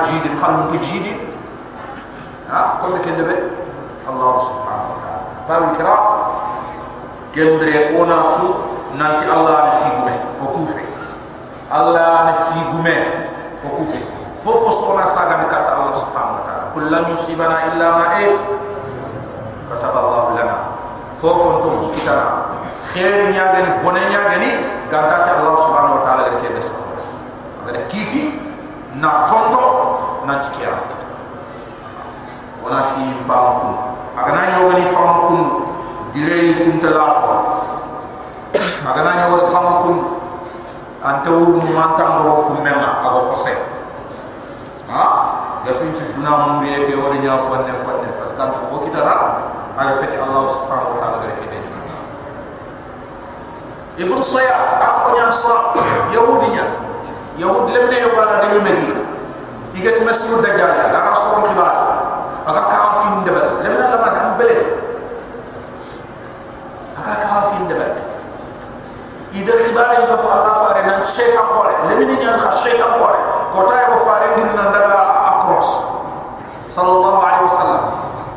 jidi 0.10 0.30
kallu 0.42 0.66
ke 0.74 0.78
jidi 0.82 1.14
ha 2.50 2.82
ko 2.82 2.90
me 2.90 3.00
kende 3.06 3.24
be 3.24 3.36
allah 4.10 4.34
subhanahu 4.42 4.92
wa 4.94 4.98
ta'ala. 5.06 5.22
Baru 5.46 5.68
kira 5.78 5.96
kendre 7.32 7.74
ona 7.94 8.18
tu 8.34 8.46
nanti 8.98 9.24
allah 9.30 9.70
ni 9.70 9.72
figume 9.86 10.16
o 10.42 10.46
kufe 10.50 10.82
allah 11.72 12.26
ni 12.26 12.34
figume 12.50 12.96
o 13.66 13.70
kufe 13.78 14.00
fofo 14.44 14.70
sona 14.72 15.06
saga 15.06 15.38
ni 15.38 15.46
kata 15.50 15.72
allah 15.78 15.94
subhanahu 15.94 16.38
wa 16.42 16.44
ta'ala. 16.46 16.66
Kullan 16.74 17.04
yusibana 17.14 17.56
illa 17.74 17.88
ma 17.94 18.06
e 18.22 18.26
kataba 19.70 20.00
allah 20.02 20.24
lana. 20.38 20.58
Fofo 21.20 21.62
to 21.62 21.70
kita 21.94 22.18
khair 22.94 23.30
nya 23.30 23.54
gani 23.54 23.70
bonen 23.84 24.10
nya 24.10 24.22
gani 24.26 24.50
ganta 24.90 25.22
ta 25.22 25.32
allah 25.40 25.56
subhanahu 25.62 25.98
wa 26.00 26.04
ta'ala 26.06 26.42
ke 26.42 26.50
des 26.58 26.70
ada 27.70 27.86
kiti 27.86 28.34
na 28.98 29.30
tonto 29.30 29.62
na 30.26 30.42
tikiya 30.42 30.74
wana 32.66 32.82
fi 32.98 33.02
mbamku 33.22 33.70
agana 34.18 34.66
woni 34.66 34.86
famku 34.90 35.38
direi 36.14 36.66
kuntala 36.66 37.22
ko 37.22 37.34
agana 38.90 39.30
wol 39.30 39.46
famku 39.54 40.19
anta 41.04 41.30
wur 41.32 41.60
mu 41.64 41.72
mantam 41.74 42.24
ro 42.24 42.34
ko 42.48 42.54
mema 42.64 43.00
ago 43.06 43.32
ko 43.32 43.36
se 43.36 43.54
ha 44.92 45.04
ga 45.66 45.72
fin 45.80 45.94
ci 45.94 46.04
duna 46.16 46.60
mu 46.60 46.64
re 46.64 46.88
ke 46.88 46.94
woni 46.96 47.20
nya 47.24 47.38
fonne 47.40 47.74
fonne 47.84 48.10
parce 48.20 48.34
que 48.36 48.44
ko 48.44 48.76
kitara 48.84 49.16
ala 49.80 49.96
fati 50.00 50.16
allah 50.20 50.44
subhanahu 50.48 50.96
wa 50.96 51.00
ta'ala 51.00 51.18
ke 51.40 51.46
de 51.48 51.60
ibn 54.04 54.20
sayya 54.24 54.80
ak 54.80 55.04
ko 55.04 55.08
nyam 55.16 55.32
sa 55.32 55.76
yahudinya. 56.16 56.90
Yahud 57.40 57.72
lemne 57.72 57.96
yo 58.04 58.12
bana 58.20 58.44
ga 58.44 58.52
medina. 58.60 59.00
Igat 59.72 60.04
masru 60.04 60.44
dajjal 60.44 60.72
ya. 60.76 60.92
La 60.92 61.16
asron 61.16 61.48
khibar 61.48 61.74
aka 62.44 62.62
ka 62.68 62.80
fin 63.00 63.16
debal 63.24 63.64
lemna 63.64 63.86
la 63.94 63.98
ma 64.02 64.10
dam 64.12 64.28
bele 64.36 64.60
aka 67.00 67.14
ka 67.24 67.54
fin 67.54 67.64
debal 67.70 67.94
ida 69.32 69.54
khibar 69.54 69.88
ndo 70.04 70.16
fa 70.20 70.49
allah 71.00 71.08
fare 71.08 71.08
nan 71.08 71.08
shaytan 71.08 71.46
qore 71.48 71.74
lemni 71.88 72.16
nyan 72.20 72.36
kha 72.40 72.52
shaytan 72.52 72.92
qore 73.00 73.20
ko 73.54 73.60
tay 73.68 73.84
ko 73.88 73.98
fare 74.04 74.28
ngir 74.36 74.52
nan 74.56 74.72
daga 74.74 75.00
akros 75.32 75.70
sallallahu 76.72 77.20
alaihi 77.24 77.46
wasallam. 77.48 77.84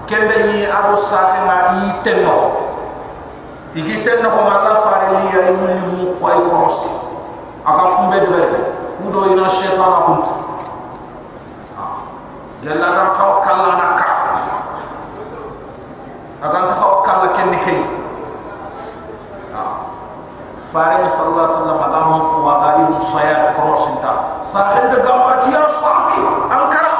Kende 0.06 0.36
ni 0.46 0.66
ado 0.66 0.96
sahe 0.96 1.46
ma 1.46 1.56
yi 1.78 1.92
tenno. 2.04 2.38
Igi 3.74 4.02
tenno 4.04 4.28
ko 4.28 4.40
Allah 4.44 4.76
fare 4.84 5.06
li 5.16 5.32
ay 5.32 5.50
mun 5.56 5.72
mu 5.96 6.04
ko 6.20 6.24
ay 6.28 6.40
krosi 6.48 6.88
aka 7.64 7.84
fumbe 7.96 8.20
de 8.20 8.28
berbe 8.30 8.60
kudo 9.02 9.32
ina 9.32 9.48
shaytan 9.48 9.94
kuntu. 10.06 10.32
Yalla 12.62 12.88
dan 12.94 13.08
kaw 13.16 13.42
kala 13.42 13.72
na 13.74 13.88
ka. 13.98 14.08
Agan 16.42 16.64
ta 16.70 16.74
kala 17.02 17.28
ken 17.34 17.50
fare 20.72 21.04
sallallahu 21.04 21.44
alaihi 21.44 21.52
wasallam 21.52 21.78
aga 21.84 22.00
mu 22.08 22.18
ko 22.32 22.38
aga 22.48 22.70
ibu 22.80 22.96
sayar 23.12 23.52
krosinta 23.52 24.12
sahe 24.40 24.88
de 24.88 24.98
gamati 25.04 25.52
ya 25.52 25.68
safi 25.68 26.20
ankara. 26.48 26.92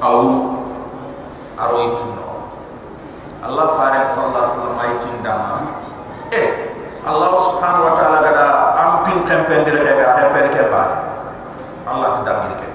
Au 0.00 0.24
aroi 1.60 1.92
tuno 2.00 2.24
Allah 3.44 3.66
farik 3.76 4.08
sallallahu 4.08 4.32
alaihi 4.32 4.48
wasallam 4.48 4.76
ay 4.80 4.92
tindama 4.96 5.56
eh 6.32 6.48
Allah 7.04 7.30
subhanahu 7.36 7.84
wa 7.88 7.94
ta'ala 8.00 8.18
gada 8.24 8.46
ampin 8.80 9.28
kempendir 9.28 9.76
ke 9.76 9.92
ga 9.92 10.08
hemper 10.24 10.46
ke 10.48 10.62
ba 10.72 10.84
Allah 11.84 12.20
tadangir 12.24 12.64
ke 12.64 12.68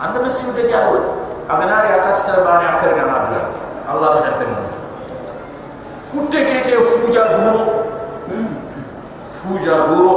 anda 0.00 0.18
mesti 0.24 0.42
udah 0.48 0.64
jauh 0.66 0.98
aganari 1.46 1.90
Allah 3.90 4.08
dah 4.14 4.22
hempen 4.22 4.50
kutte 6.14 6.40
ke 6.46 6.56
ke 6.62 6.74
fuja 6.78 7.22
duro 7.38 7.62
fuja 9.34 9.74
duro 9.90 10.14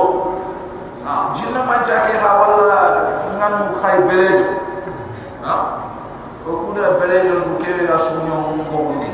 ah 1.02 1.34
jinna 1.34 1.66
manca 1.66 2.06
ke 2.06 2.14
ha 2.22 2.30
wala 2.38 2.82
ngan 3.38 3.52
mu 3.62 3.68
khay 3.74 3.98
belejo 4.06 4.62
ha? 5.42 5.56
Ko 6.44 6.70
kuda 6.70 7.00
belejo 7.02 7.42
tu 7.42 7.58
kebe 7.58 7.90
ga 7.90 7.98
sunyo 7.98 8.62
ko 8.70 8.76
wundi 8.94 9.10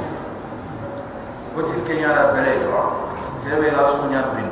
ko 1.56 1.63
tin 1.63 1.80
ke 1.88 1.95
nyara 2.04 2.36
belejo 2.36 2.67
kebe 3.48 3.72
ga 3.72 3.84
sunya 3.88 4.28
bin 4.36 4.52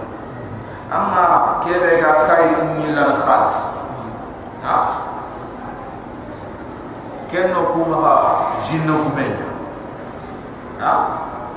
amma 0.88 1.60
kebe 1.68 2.00
ga 2.00 2.32
kai 2.32 2.56
tin 2.56 2.96
lan 2.96 3.12
khalis 3.28 3.56
ha? 4.64 4.78
Kenno 7.28 7.76
kuma 7.76 7.98
ha 8.00 8.14
jinno 8.64 9.04
kumenya 9.04 9.57
ha 10.80 10.94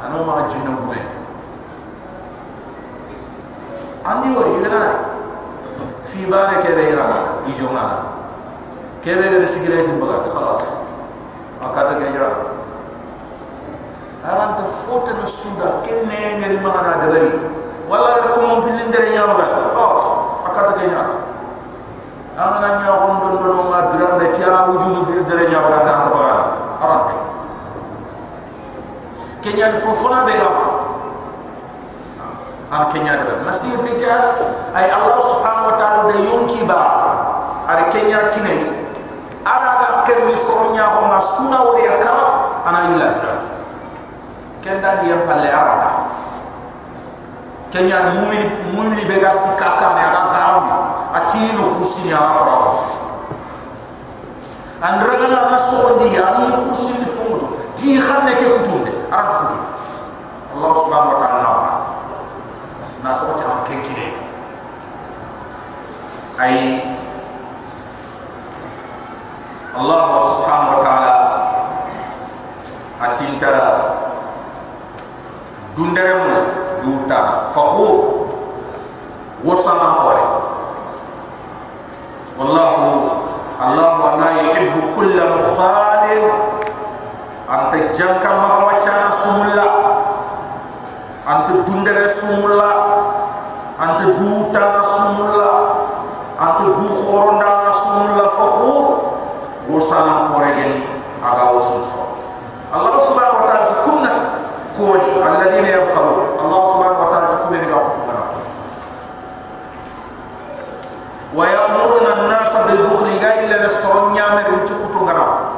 ano 0.05 0.25
ma 0.25 0.49
jinno 0.49 0.73
kumenya 0.81 1.13
andi 4.05 4.29
wari 4.33 4.53
idana 4.61 4.83
fi 6.09 6.25
bane 6.27 6.57
kebe 6.65 6.83
ira 6.89 7.07
ijona 7.47 7.85
kebe 9.05 9.29
ga 9.29 9.47
cigarette 9.47 9.93
baga 10.01 10.25
khalas 10.33 10.65
akata 11.61 12.01
ga 12.01 12.07
ira 12.09 12.31
aran 14.25 14.57
ta 14.57 14.65
fota 14.65 15.13
na 15.13 15.25
suda 15.29 15.85
kenne 15.85 16.41
ngari 16.41 16.57
magana 16.65 16.97
da 17.05 17.07
bari 17.13 17.31
wala 17.89 18.25
ga 18.25 18.33
ko 18.33 18.41
mon 18.41 18.63
filin 18.65 18.89
dare 18.89 19.13
nya 19.13 19.29
maga 19.29 19.47
khalas 19.77 20.03
akata 20.49 20.73
ga 20.81 20.85
ira 20.89 21.05
amana 22.41 22.81
nya 22.81 22.89
on 23.05 23.21
don 23.21 23.37
don 23.37 23.69
ma 23.69 23.93
birande 23.93 24.33
tiara 24.33 24.65
wujudu 24.73 25.05
fi 25.05 25.13
dare 25.29 25.45
nya 25.45 25.61
maga 25.61 25.85
ta 25.85 26.09
baga 26.09 26.35
aran 26.81 27.01
ta 27.05 27.20
kenya 29.43 29.73
fo 29.77 29.93
fona 29.93 30.25
be 30.25 30.33
ga 30.37 30.51
an 32.71 32.83
kenya 32.93 33.17
da 33.19 33.35
masir 33.43 33.75
dijal 33.83 34.37
ay 34.77 34.87
allah 34.93 35.19
subhanahu 35.19 35.75
wa 35.75 35.77
ta'ala 35.81 36.07
da 36.13 36.17
yonki 36.23 36.63
ba 36.69 36.81
ar 37.67 37.91
kenya 37.91 38.31
kinai 38.37 38.63
ara 39.43 39.71
ga 39.83 39.89
ken 40.07 40.29
ni 40.29 40.37
soronya 40.37 40.87
ko 40.95 41.01
ma 41.09 41.19
suna 41.19 41.59
wori 41.67 41.83
akara 41.89 42.27
ana 42.69 42.81
illa 42.95 43.09
drat 43.19 43.41
kenda 44.63 45.01
di 45.03 45.11
palle 45.27 45.51
ara 45.51 45.77
kenya 47.73 48.15
mumin 48.21 48.71
mumin 48.77 49.03
be 49.09 49.17
ga 49.19 49.33
sikaka 49.33 49.97
ne 49.97 50.03
aga 50.05 50.23
gawi 50.31 50.71
ati 51.17 51.41
no 51.57 51.75
kusini 51.81 52.13
ara 52.13 52.45
ko 52.45 52.71
an 54.85 54.95
ragana 55.03 55.51
na 55.51 55.59
so 55.59 55.97
di 55.99 56.15
ani 56.15 56.55
kusini 56.71 57.03
fumuto 57.09 57.51
di 57.75 57.99
xamne 57.99 58.37
ke 58.37 58.47
kutumbe 58.47 59.00
ara 59.11 59.31
kutum 59.43 59.63
allah 60.57 60.73
subhanahu 60.75 61.13
wa 61.15 61.19
ta'ala 61.23 61.51
na 63.03 63.11
to 63.21 63.27
ta 63.39 63.65
ke 63.67 63.75
kire 63.85 64.09
ay 66.41 66.57
Allah 69.71 70.03
subhanahu 70.19 70.73
wa 70.77 70.81
ta'ala 70.83 71.13
atinta 73.01 73.55
dundaremu 75.79 76.35
duta. 76.83 77.47
Fahu. 77.55 78.19
Wasama 79.41 80.05
qore 80.05 80.25
wallahu 82.37 82.89
Allah 83.57 84.21
la 84.21 84.29
yuhibbu 84.37 84.93
kulla 84.93 85.33
mukhtalin 85.33 86.23
anta 87.51 87.79
janka 87.91 88.31
ma 88.31 88.71
wachana 88.71 89.11
sumulla 89.11 89.67
anta 91.27 91.53
dundare 91.67 92.07
sumulla 92.07 92.71
anta 93.75 94.05
duta 94.15 94.79
sumulla 94.87 95.51
anta 96.39 96.63
du 96.79 96.87
khoronda 96.95 97.73
sumulla 97.75 98.31
fakhu 98.31 98.73
wasana 99.67 100.31
koregen 100.31 100.87
aga 101.27 101.51
wasunso 101.59 101.99
Allah 102.71 102.95
subhanahu 103.03 103.43
wa 103.43 103.47
ta'ala 103.51 103.83
kunna 103.83 104.13
koni. 104.79 105.11
Alladhina 105.19 105.69
yabkhalu 105.75 106.39
Allah 106.39 106.61
subhanahu 106.71 107.03
wa 107.03 107.09
ta'ala 107.11 107.29
kunna 107.51 107.59
ga 107.67 107.79
kutubana 107.83 108.23
wa 111.35 111.45
ya'muruna 111.47 112.11
an-nasa 112.15 112.59
bil 112.71 112.83
bukhli 112.95 113.19
ga 113.19 113.43
illa 113.43 113.59
nastaron 113.67 114.15
nyamere 114.15 114.55
kutubana 114.71 115.51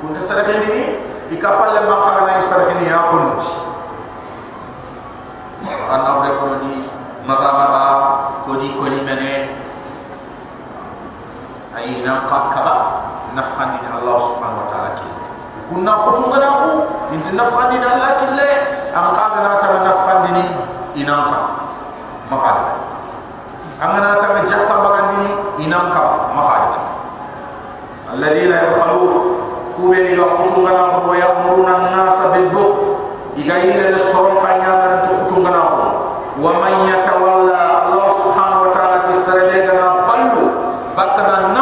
kunta 0.00 0.20
sarakin 0.20 0.60
dini 0.62 0.82
ikapalle 1.46 1.80
makara 1.86 2.26
na 2.26 2.42
sarakin 2.42 2.82
ya 2.82 3.06
konuti 3.06 3.54
anna 5.94 6.18
bre 6.18 6.30
kononi 6.42 6.74
maga 7.22 7.50
maga 7.54 7.84
koni 8.42 8.74
koni 8.74 8.98
mene 9.06 9.54
ay 11.78 12.02
nam 12.02 12.26
qakaba 12.26 12.74
nafani 13.38 13.78
Allah 13.86 14.16
subhanahu 14.18 14.58
wa 14.58 14.68
ta'ala 14.74 14.90
ki 14.98 15.06
kunna 15.70 15.92
khutungana 16.02 16.48
ku 16.66 16.70
inta 17.14 17.30
nafani 17.38 17.78
Allah 17.78 18.10
kille 18.26 18.50
am 18.90 19.06
qagana 19.14 19.62
ta 19.62 19.68
nafani 19.86 20.30
ni 20.34 20.44
inamka 20.98 21.38
makada 22.26 22.74
amana 23.78 24.18
ta 24.18 24.34
jakka 24.42 24.74
bagandini 24.82 25.30
inamka 25.62 26.34
makada 26.34 26.74
alladheena 28.10 28.66
yabkhalun 28.66 29.46
kubeni 29.76 30.16
ga 30.16 30.24
khutungana 30.24 31.04
ko 31.04 31.12
ya'muruna 31.14 31.72
an-nasa 31.84 32.32
bil 32.32 32.48
bukh 32.50 32.76
igayle 33.36 33.92
ne 33.92 33.98
soron 34.00 34.40
kanya 34.40 34.72
gar 34.80 34.92
to 35.04 35.10
khutungana 35.22 35.60
ko 35.76 35.86
wa 36.40 36.52
man 36.60 36.88
yatawalla 36.88 37.60
Allah 37.86 38.06
subhanahu 38.12 38.68
wa 38.68 38.70
ta'ala 38.76 38.96
tisrade 39.08 39.56
gana 39.68 40.04
bandu. 40.08 40.42
Bakana 40.96 41.52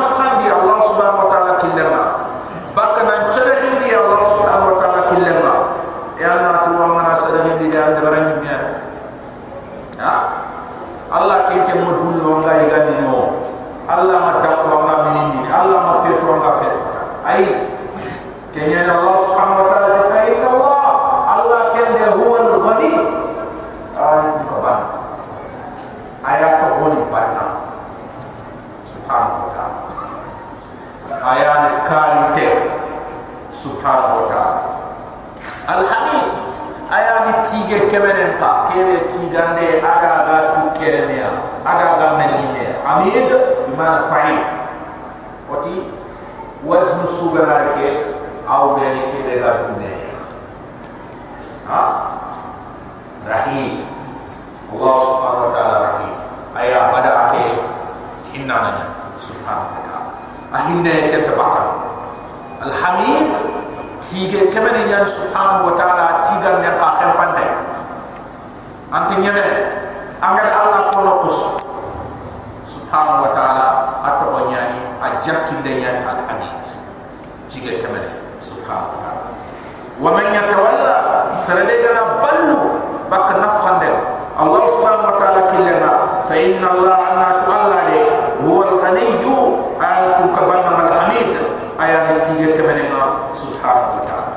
ebe 38.81 38.97
tigande 39.09 39.79
aga 39.79 40.13
ga 40.27 40.37
tukere 40.59 41.07
ne 41.07 41.17
ya 41.23 41.31
aga 41.65 41.89
ga 41.99 42.07
meline 42.19 42.65
amid 42.85 43.31
imana 43.71 44.07
fai 44.11 44.35
oti 45.51 45.87
wazmu 46.67 47.07
sugarake 47.07 48.03
au 48.49 48.77
gani 48.77 49.01
kede 49.15 49.39
ga 49.41 49.51
tune 49.67 49.93
ha? 51.69 51.81
Rahi 53.25 53.81
Allah 54.75 54.95
subhanahu 55.01 55.45
wa 55.49 55.53
ta'ala 55.57 55.77
rahi 55.87 56.11
aya 56.59 56.93
pada 56.93 57.11
ake 57.31 57.45
hinnanya 58.37 58.85
subhanahu 59.17 59.71
wa 59.71 59.81
ta'ala 59.87 60.11
ahinne 60.53 60.95
ke 61.15 61.19
tabakal 61.25 61.69
alhamid 62.61 63.33
tige 64.05 64.51
kemene 64.53 64.91
yan 64.93 65.07
subhanahu 65.09 65.73
wa 65.73 65.75
ta'ala 65.79 66.21
tigande 66.21 66.69
ka 66.77 66.89
kempante 67.01 67.45
ha 67.49 67.74
anti 68.95 69.15
nyene 69.19 69.43
angal 70.23 70.49
Allah 70.55 70.83
ko 70.95 70.99
nokus 71.03 71.59
subhanahu 72.63 73.27
wa 73.27 73.31
ta'ala 73.35 73.67
ato 74.07 74.27
onyani 74.39 74.87
ajakki 75.03 75.59
de 75.67 75.83
nyani 75.83 76.01
alhamid 76.07 76.63
sige 77.51 77.83
kemene 77.83 78.23
subhanahu 78.39 78.95
wa 78.95 78.99
ta'ala. 79.03 79.23
Wa 79.99 80.11
man 80.15 80.27
yatawalla 80.31 80.95
sarade 81.35 81.75
gana 81.83 82.23
ballu 82.23 82.79
bak 83.11 83.35
nafhande 83.43 83.91
Allah 84.39 84.63
subhanahu 84.63 85.11
wa 85.11 85.17
ta'ala 85.19 85.43
killana 85.51 85.91
fa 86.31 86.35
inna 86.39 86.67
Allah 86.71 86.97
anna 87.11 87.29
tu'alla 87.43 87.79
de 87.91 87.99
huwa 88.47 88.79
al-ghaniyyu 88.79 89.39
antu 89.83 90.25
kabanna 90.31 90.71
mal 90.71 90.91
hamid. 91.03 91.35
Aya 91.75 92.15
sige 92.23 92.55
kemene 92.55 92.87
ma 92.95 93.27
subhanahu 93.35 93.99
wa 93.99 94.03
ta'ala. 94.07 94.31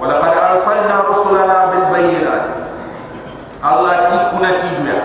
Wa 0.00 0.04
laqad 0.08 0.32
arsalna 0.56 1.04
rusulana 1.04 1.68
bil 1.68 1.84
ti 4.58 4.66
duya. 4.80 4.98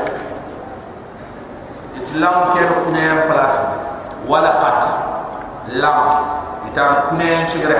It 1.99 2.07
lam 2.17 2.53
ken 2.53 2.69
kune 2.85 3.01
en 3.01 3.19
place 3.29 3.59
wala 4.29 4.51
pat 4.61 4.81
lam. 5.75 6.01
Ita 6.71 7.09
kune 7.09 7.25
en 7.25 7.43
chigre 7.45 7.77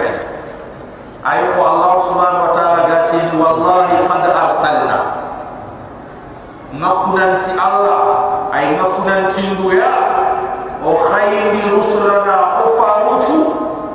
ay 1.25 1.41
ko 1.57 1.59
allah 1.65 2.05
subhanahu 2.05 2.45
wa 2.49 2.53
ta'ala 2.53 2.81
gati 2.85 3.17
ni 3.17 3.33
wallahi 3.33 4.05
qad 4.05 4.23
arsalna. 4.29 4.99
Ngakunan 6.75 7.41
ti 7.41 7.51
allah. 7.57 8.01
Ay 8.53 8.77
ngakunan 8.77 9.31
ti 9.33 9.41
duya. 9.57 9.93
O 10.85 11.01
khayl 11.09 11.49
bi 11.49 11.65
rusulana 11.73 12.61
o 12.61 12.77
farunsu 12.77 13.37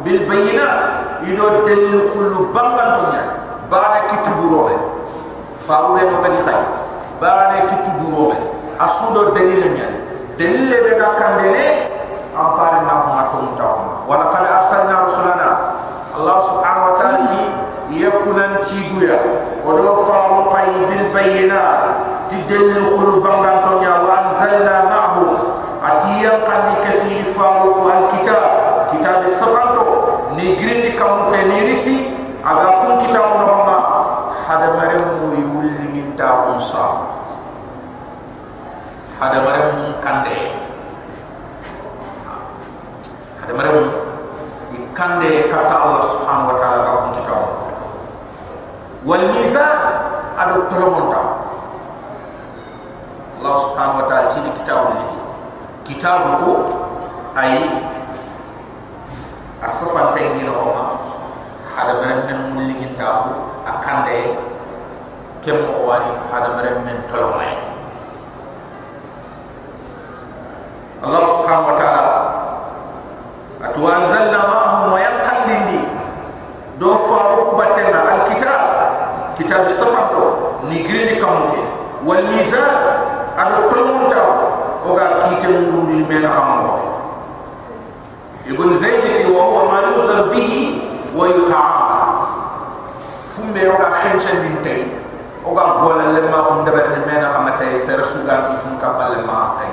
bil 0.02 0.26
bayyina 0.26 0.66
ido 1.22 1.62
del 1.62 2.10
kullu 2.10 2.50
bangantunya 2.50 3.22
bana 3.70 4.10
kitburobe 4.10 4.74
faawu 5.68 5.94
be 5.94 6.02
ko 6.08 6.16
bani 6.18 6.38
khayl 6.42 6.64
bane 7.20 7.68
kitu 7.68 7.90
duro 8.00 8.32
be 8.32 8.36
asudo 8.80 9.30
deni 9.36 9.60
le 9.60 9.68
nyal 9.76 9.92
deni 10.40 10.72
le 10.72 10.76
be 10.84 10.92
dakam 10.96 11.36
de 11.38 11.48
ne 11.52 11.66
ampare 12.32 12.80
na 12.88 12.94
ko 13.04 13.10
ko 13.30 13.38
ta 13.60 13.68
wa 14.08 14.14
laqad 14.16 14.44
arsalna 14.48 15.04
rusulana. 15.04 15.50
Allah 16.10 16.42
subhanahu 16.42 16.86
wa 16.90 16.94
ta'ala 16.98 17.22
ti 17.22 17.42
yakunan 18.02 18.58
ti 18.66 18.82
duya 18.90 19.14
o 19.62 19.70
do 19.78 20.02
faru 20.02 20.50
qay 20.50 20.74
bil 20.90 21.06
bayyina 21.14 21.62
ti 22.26 22.42
delu 22.50 22.98
khulu 22.98 23.22
bangal 23.22 23.62
to 23.62 23.72
nya 23.78 24.02
wa 24.02 24.10
anzalna 24.26 24.90
ma'hu? 24.90 25.24
Ati 25.80 26.26
yaqad 26.26 26.82
kafil 26.82 27.22
faru 27.30 27.86
al 27.86 28.10
kitab 28.10 28.90
kitab 28.90 29.22
safanto. 29.30 29.86
Ni 30.34 30.58
grindi 30.58 30.98
kam 30.98 31.30
ko 31.30 31.36
ni 31.36 31.58
riti 31.70 32.10
aga 32.42 32.82
kun 32.82 32.92
kitab 33.06 33.38
no 33.38 33.54
ma 33.68 33.78
hada 34.48 34.74
mare 34.74 34.98
mu 35.20 35.30
yulli 35.36 35.94
ginta 35.94 36.50
musa 36.50 36.99
hadamare 39.20 39.60
mu 39.76 39.84
kande. 40.00 40.36
Hadamare 43.44 43.70
mu 43.76 44.10
kande 44.96 45.48
kata 45.48 45.76
Allah 45.80 46.02
subhanahu 46.04 46.50
wa 46.52 46.56
ta'ala 46.60 46.78
ka 46.84 46.92
kun 47.00 47.20
wal 49.00 49.24
miza 49.32 49.64
adu 50.36 50.60
tolomonta 50.68 51.20
Allah 53.40 53.54
subhanahu 53.64 54.04
wa 54.04 54.06
ta'ala 54.12 54.28
tini 54.28 54.52
kitab 54.60 54.92
ni 54.92 55.04
kitab 55.88 56.44
ku 56.44 56.68
ay 57.32 57.64
asfa 59.64 60.12
tengi 60.12 60.44
no 60.44 60.52
ma 60.52 60.84
hadamare 61.72 62.28
men 62.28 62.38
mulli 62.52 62.76
kitab 62.76 63.32
akande 63.64 64.36
kem 65.40 65.56
o 65.64 65.88
wani 65.88 66.12
hadamare 66.28 66.76
men 66.84 67.00
tolomonta 67.08 67.69
Allah 71.00 71.22
subhanahu 71.24 71.68
wa 71.72 71.76
ta'ala. 71.80 72.04
Atu 73.60 73.80
anzalna 73.84 74.40
ma'ahum 74.48 74.92
wa 74.92 74.98
yaqallindi 75.00 75.80
do 76.80 76.92
faru 77.08 77.56
batenna 77.56 78.00
alkitab. 78.20 78.62
Kitab 79.40 79.64
safato 79.72 80.60
ni 80.68 80.84
grindi 80.84 81.16
kamuke 81.16 81.60
wal 82.04 82.24
mizan 82.28 82.76
ado 83.36 83.72
tolmunta 83.72 84.20
oga 84.84 85.28
kite 85.28 85.48
murundi 85.48 86.04
men 86.04 86.24
hammo 86.28 86.76
ibn 88.48 88.68
zayd 88.76 89.00
ti 89.04 89.24
wa 89.32 89.42
huwa 89.48 89.62
ma 89.72 89.78
yusal 89.96 90.28
bihi 90.32 90.84
wa 91.16 91.24
yuta'am 91.28 92.12
fumbe 93.32 93.64
oga 93.68 93.88
khenchen 94.04 94.44
din 94.44 94.56
tay 94.64 94.80
oga 95.44 95.80
gola 95.80 96.12
le 96.12 96.20
ma 96.28 96.40
hum 96.52 96.64
dabar 96.64 96.92
ni 96.96 97.00
men 97.08 97.24
hamata 97.24 97.68
ser 97.76 98.00
sugan 98.04 98.44
fi 98.48 98.54
fun 98.60 98.76
kapal 98.76 99.16
ma 99.24 99.56
tay 99.60 99.72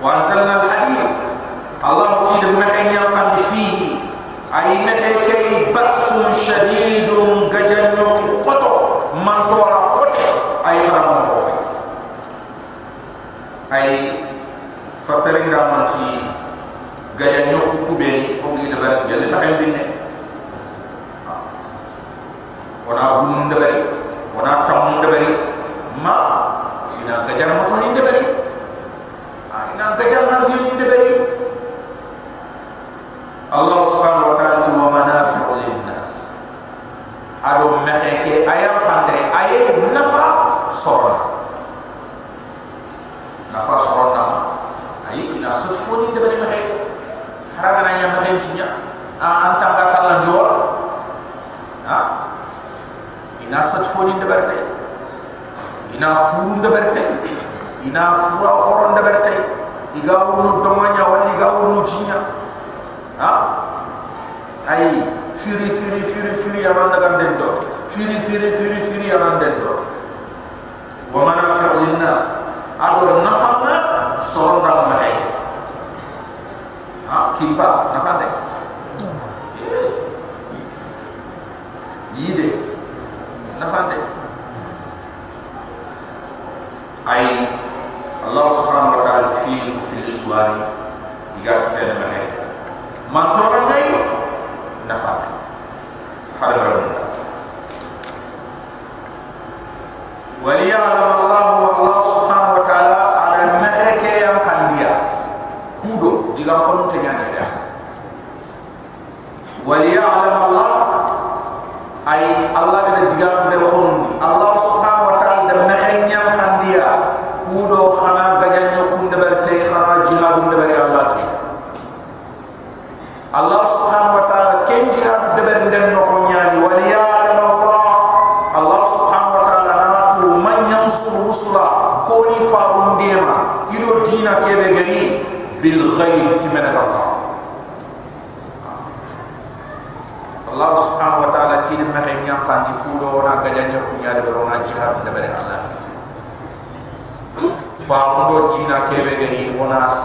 وأنزلنا 0.03 0.63
الحديد. 0.63 1.30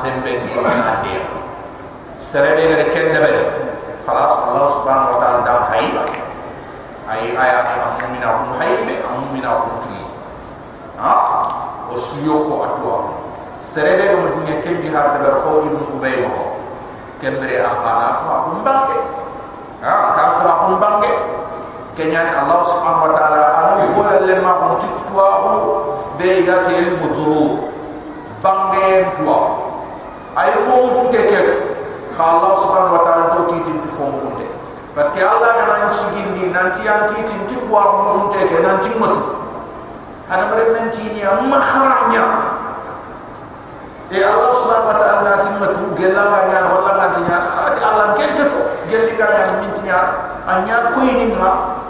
sempen 0.07 0.39
di 0.47 0.55
mana 0.55 1.03
dia 1.03 1.19
serede 2.15 2.87
kende 2.95 3.19
bere 3.19 3.43
khalas 4.07 4.39
allah 4.47 4.67
subhanahu 4.71 5.11
wa 5.11 5.19
taala 5.19 5.41
dam 5.43 5.61
haiba 5.67 6.07
ai 7.11 7.35
aya 7.35 7.59
ni 7.67 7.75
amumina 7.83 8.29
hum 8.39 8.55
haibe 8.55 8.95
amumina 9.03 9.51
hum 9.67 9.83
tu 9.83 9.99
ha 11.03 11.15
o 11.91 11.95
suyo 11.99 12.47
ko 12.47 12.55
atwa 12.71 12.97
serede 13.59 14.07
ngere 14.07 14.15
mo 14.23 14.27
dunya 14.39 14.63
ke 14.63 14.79
jihad 14.79 15.19
de 15.19 15.27
ber 15.27 15.43
ko 15.43 15.67
ibn 15.67 15.83
ubay 15.99 16.23
mo 16.23 16.55
kendre 17.19 17.59
apala 17.67 18.23
fa 18.23 18.35
hum 18.47 18.63
bangke 18.63 18.99
ha? 19.83 20.15
Kafra 20.15 20.53
hum 20.71 20.79
bangke 20.79 21.11
kenya 21.99 22.31
allah 22.47 22.63
subhanahu 22.63 23.11
wa 23.11 23.13
taala 23.19 23.43
anu 23.59 23.91
wala 23.99 24.23
lemma 24.23 24.53
hum 24.63 24.73
tu 24.79 24.87
tuahu 25.11 25.51
be 26.15 26.47
yatil 26.47 26.95
buzuru 27.03 27.75
bangge 28.39 29.03
tuahu 29.19 29.56
ay 30.37 30.53
fomu 30.69 30.93
funte 30.93 31.17
ket 31.33 31.49
ka 32.13 32.23
allah 32.25 32.53
subhanahu 32.53 33.01
wa 33.01 33.03
ta'ala 33.09 33.25
to 33.33 33.41
ki 33.49 33.59
tin 33.65 33.81
fomu 33.89 34.21
funte 34.21 34.45
parce 34.93 35.09
que 35.17 35.25
allah 35.25 35.57
ga 35.57 35.65
nan 35.65 35.89
sigin 35.89 36.29
ni 36.37 36.53
nan 36.53 36.69
ti 36.77 36.85
an 36.85 37.09
ki 37.09 37.25
tin 37.25 37.41
ti 37.49 37.57
kwa 37.65 38.05
mu 38.05 38.29
funte 38.29 38.45
ke 38.45 38.61
nan 38.61 38.77
ti 38.85 38.93
mutu 39.01 39.21
ana 40.29 40.45
mare 40.53 40.77
nan 40.77 40.93
ti 40.93 41.09
ni 41.17 41.25
amma 41.25 41.57
kharanya 41.57 42.25
e 44.13 44.21
allah 44.21 44.53
subhanahu 44.53 44.93
wa 44.93 44.97
ta'ala 45.01 45.21
nan 45.25 45.37
ti 45.41 45.49
mutu 45.57 45.83
gella 45.97 46.29
ma 46.29 46.41
ya 46.53 46.61
wala 46.69 46.93
nan 47.01 47.09
ti 47.17 47.25
ya 47.25 47.39
ati 47.73 47.81
allah 47.81 48.13
ken 48.13 48.37
te 48.37 48.45
to 48.53 48.61
gelli 48.93 49.17
ga 49.17 49.33
ya 49.41 49.57
min 49.57 49.73
ti 49.73 49.89
ya 49.89 50.01
anya 50.45 50.93
ko 50.93 51.01
yini 51.01 51.33
ma 51.33 51.81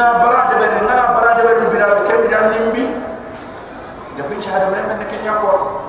na 0.00 0.16
barade 0.24 0.56
be 0.64 0.66
ngara 0.80 1.12
barade 1.12 1.44
be 1.44 1.52
bi 1.68 1.76
rabbi 1.76 2.00
kembi 2.08 2.32
an 2.32 2.48
nimbi 2.56 2.84
da 4.16 4.24
fi 4.24 4.40
shahada 4.40 4.72
mare 4.72 4.88
nan 4.88 5.04
ken 5.04 5.20
ko 5.44 5.85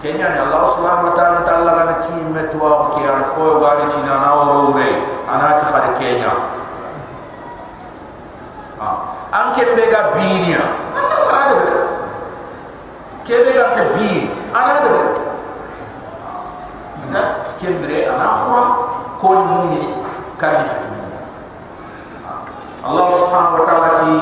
kenya 0.00 0.32
ni 0.32 0.38
Allah 0.40 0.64
subhanahu 0.64 1.12
wa 1.12 1.14
ta'ala 1.14 1.38
ta'ala 1.44 1.70
kana 1.76 1.94
ti 2.00 2.16
metwa 2.32 2.96
ki 2.96 3.04
an 3.04 3.20
fo 3.36 3.60
gari 3.60 3.84
china 3.92 4.16
na 4.16 4.30
o 4.32 4.72
re 4.72 4.96
anati 5.28 5.64
khade 5.68 5.90
kenya. 6.00 6.32
Ha. 8.80 8.88
An 9.28 9.46
kembe 9.52 9.84
ga 9.92 10.16
binia 10.16 10.64
anna 10.96 11.18
bara 11.28 11.52
de 11.52 11.68
kebe 13.28 13.52
ga 13.52 13.64
te 13.76 13.82
bi 13.92 14.08
ana 14.56 14.72
de 14.80 14.88
be. 14.88 15.02
Za 17.12 17.22
kembre 17.60 18.08
ana 18.08 18.26
khwa 18.48 18.60
ko 19.20 19.28
ni 19.36 19.76
ni 19.76 19.80
fitu 20.40 20.88
Allah 22.80 23.06
subhanahu 23.12 23.60
wa 23.60 23.64
ta'ala 23.68 23.88
ti 24.00 24.12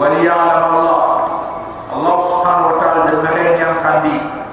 wa 0.00 0.08
liya'lam 0.08 0.62
Allah. 0.80 1.00
Allah 1.92 2.14
subhanahu 2.24 2.68
wa 2.72 2.76
ta'ala 2.80 3.00
de 3.12 3.14
mahen 3.20 3.52
yang 3.60 3.76
kandi 3.84 4.45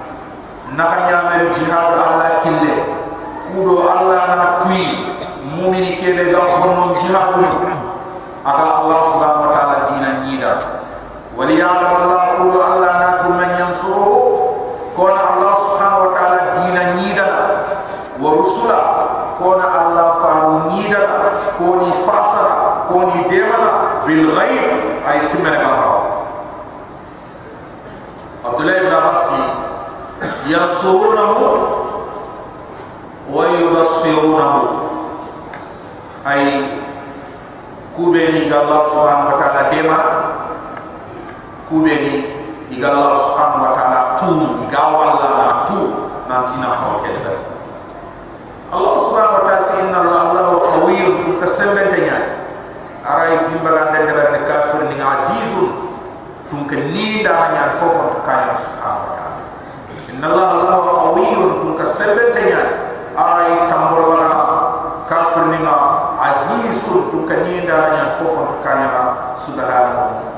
naka 0.78 1.00
ñamel 1.10 1.50
jihad 1.54 1.90
allah 1.94 2.40
kille. 2.44 2.76
Kudo 3.54 3.86
allah 3.86 4.24
na 4.34 4.46
tuy 4.60 5.14
mumini 5.56 5.96
kebe 6.02 6.32
ga 6.34 6.42
honno 6.60 6.94
jihad 6.98 7.38
ni 7.38 7.50
aga 8.44 8.68
allah 8.82 9.00
subhanahu 9.06 9.46
wa 9.48 9.52
ta'ala 9.54 9.76
dina 9.88 10.10
nyida 10.26 10.52
wali 11.38 11.62
ya'lam 11.62 11.94
allah 12.02 12.24
kudo 12.42 12.60
allah 12.60 12.92
na 13.00 13.10
tu 13.22 13.30
man 13.30 13.50
yansuru 13.62 14.18
kona 14.98 15.22
allah 15.38 15.54
subhanahu 15.56 16.02
wa 16.10 16.12
ta'ala 16.18 16.40
dina 16.58 16.84
nyida 16.98 17.28
wa 18.20 18.30
rusula 18.34 18.80
kona 19.38 19.66
allah 19.70 20.08
faru 20.20 20.74
nyida 20.74 21.02
koni 21.62 21.90
fasara 22.04 22.90
koni 22.90 23.30
demana. 23.30 23.94
Bil 24.04 24.28
ghaib 24.36 24.68
ay 25.08 25.24
timana 25.32 25.64
ga 25.64 25.72
Abdullah 28.44 28.76
ibn 28.84 28.92
Abbas 28.92 29.24
يبصرونه 30.48 31.38
ويبصرونه 33.34 34.64
أي 36.28 36.66
كوبيني 37.98 38.42
الله 38.48 38.82
سبحانه 38.86 39.26
وتعالى 39.36 39.62
ديما 39.76 39.98
كوبيني 41.70 42.26
إذا 42.72 42.92
الله 42.92 43.14
سبحانه 43.14 43.58
وتعالى 43.64 44.00
توم 44.20 44.68
إذا 44.70 44.84
ولا 44.98 45.28
لا 45.40 45.50
توم 45.68 45.94
نانتينا 46.30 46.70
كوكيدا 46.82 47.34
الله 48.74 48.96
سبحانه 48.98 49.34
وتعالى 49.38 49.66
إن 49.82 49.94
الله 50.02 50.22
الله 50.32 50.48
قوي 50.74 51.00
تكسبن 51.42 51.90
تيا 51.96 52.18
أراي 53.10 53.38
بيمبران 53.38 53.88
دين 53.94 54.08
دبر 54.08 54.28
الكافر 54.36 54.80
نعازيزون 54.98 55.72
تونك 56.52 56.74
نيدا 56.74 57.34
نيار 57.52 57.70
فوفر 57.70 58.06
كايوس 58.26 58.60
سبحانه 58.60 59.00
وتعالى 59.06 59.23
sebe 62.04 62.36
tanya 62.36 62.60
ay 63.16 63.72
tambol 63.72 64.04
wala 64.12 64.30
kafir 65.08 65.48
ninga 65.56 65.76
azizun 66.20 67.08
tukani 67.08 67.64
ndaranya 67.64 68.12
fofon 68.20 68.48
tukanya 68.60 68.92
subhanahu 69.40 70.12
wa 70.12 70.33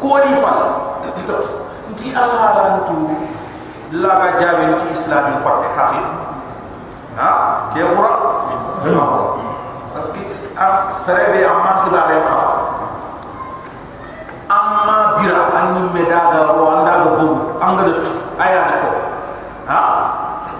ko 0.00 0.18
ni 0.24 0.32
fal 0.40 0.60
nti 1.92 2.12
alharantu 2.12 2.96
laga 3.96 4.36
jabin 4.36 4.74
ti 4.74 4.86
islam 4.92 5.38
ko 5.40 5.50
de 5.62 5.68
hakika 5.72 6.12
ha? 7.16 7.30
Ke 7.72 7.80
de 8.84 8.92
parce 9.94 10.10
que 10.12 10.20
am 10.60 10.90
serebe 10.92 11.40
amma 11.46 11.72
khibare 11.84 12.16
kha 12.28 12.40
amma 14.50 14.96
bira 15.16 15.42
anni 15.56 15.82
medaga 15.94 16.52
ro 16.52 16.76
anda 16.76 16.92
go 17.04 17.10
bobu 17.16 17.40
anga 17.62 17.82
de 17.88 17.92
aya 18.38 18.82
ko 18.84 18.90
ha? 19.66 19.80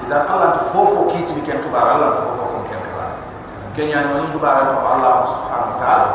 Idan 0.07 0.22
allah 0.30 0.55
to 0.55 0.61
fofo 0.72 1.11
kiti 1.12 1.34
ni 1.37 1.43
ken 1.43 1.59
khibare 1.61 1.91
allah 1.99 2.14
fofo 2.16 2.62
ken 2.64 2.78
khibare 2.80 3.14
kenya 3.76 4.07
ni 4.07 4.09
wani 4.14 4.28
khibare 4.32 4.62
to 4.70 4.74
allah 4.80 5.26
subhanahu 5.26 5.74
wa 5.74 5.78
ta'ala 5.82 6.07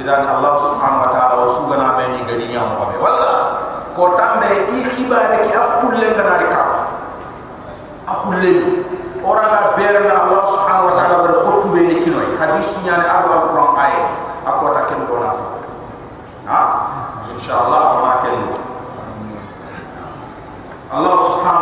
idan 0.00 0.24
allah 0.24 0.56
subhanahu 0.56 1.04
wa 1.04 1.10
ta'ala 1.12 1.34
wa 1.44 1.48
sugana 1.52 1.86
be 2.00 2.04
ni 2.16 2.20
gani 2.24 2.46
ya 2.56 2.64
mo 2.64 2.88
be 2.88 2.96
walla 2.96 3.32
ko 3.92 4.16
tambe 4.16 4.48
i 4.48 4.78
khibare 4.96 5.44
ki 5.44 5.52
akulle 5.52 6.08
ngana 6.16 6.48
ka 6.48 6.62
akulle 8.08 8.52
oraga 9.20 9.76
berna 9.76 10.14
allah 10.24 10.40
subhanahu 10.48 10.88
wa 10.88 10.94
ta'ala 10.96 11.16
bar 11.28 11.34
khuttu 11.44 11.68
be 11.76 11.80
ni 11.84 11.96
kinoy 12.00 12.32
hadith 12.40 12.72
nyane 12.80 13.04
adu 13.04 13.28
alquran 13.28 13.70
ay 13.76 13.94
akota 14.48 14.88
ken 14.88 15.04
do 15.04 15.20
nafa 15.20 15.44
ha 16.48 16.60
inshallah 17.28 18.00
ona 18.00 18.14
ken 18.24 18.36
allah 20.96 21.14
subhanahu 21.28 21.59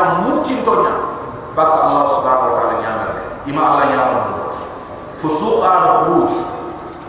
nya 0.00 0.24
murcin 0.24 0.64
to 0.64 0.72
allah 1.60 2.04
subhanahu 2.08 2.48
wa 2.48 2.56
taala 2.56 2.74
nya 2.80 2.92
ima 3.44 3.60
allah 3.60 3.84
nya 3.92 4.00
na 4.00 4.14
murut 4.32 4.54
fusuq 5.12 5.60
ad 5.60 5.84
khuruj 6.08 6.32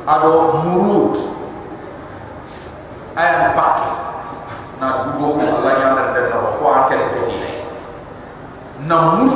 ado 0.03 0.59
murut 0.67 1.15
ay 3.15 3.27
an 3.31 3.55
bak 3.55 3.79
na 4.83 4.87
dugo 5.07 5.39
allah 5.39 5.71
nya 5.79 5.87
na 5.95 6.03
de 6.11 6.21
na 6.27 6.35
ko 6.59 6.65
akel 6.67 6.99
ko 7.15 7.21
na 8.83 9.15
mur 9.15 9.30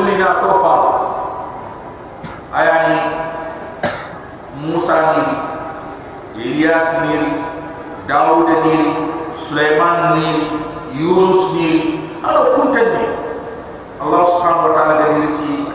rusuli 0.00 0.16
na 0.16 0.40
to 0.40 0.50
fa 0.64 0.74
ayani 2.56 3.00
musa 4.64 4.96
Niri, 5.12 5.36
ilyas 6.40 6.88
Niri, 7.04 7.32
daud 8.08 8.48
Niri, 8.64 8.96
sulaiman 9.36 10.16
Niri, 10.16 10.48
yunus 10.96 11.52
Niri, 11.52 12.00
alo 12.24 12.56
kunten 12.56 12.88
ni. 12.96 13.04
Allah 14.00 14.24
subhanahu 14.24 14.68
wa 14.68 14.74
ta'ala 14.76 14.92
ga 15.04 15.06
diriti 15.12 15.68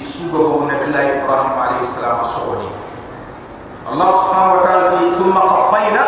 isuga 0.00 0.40
bo 0.40 0.64
nabi 0.64 0.88
ibrahim 0.88 1.52
alayhi 1.60 1.84
salam 1.84 2.24
sohoni 2.24 2.68
allah 3.84 4.08
subhanahu 4.08 4.56
wa 4.56 4.60
ta'ala 4.64 4.84
ti 4.88 5.12
thumma 5.20 5.42
qafaina 5.44 6.04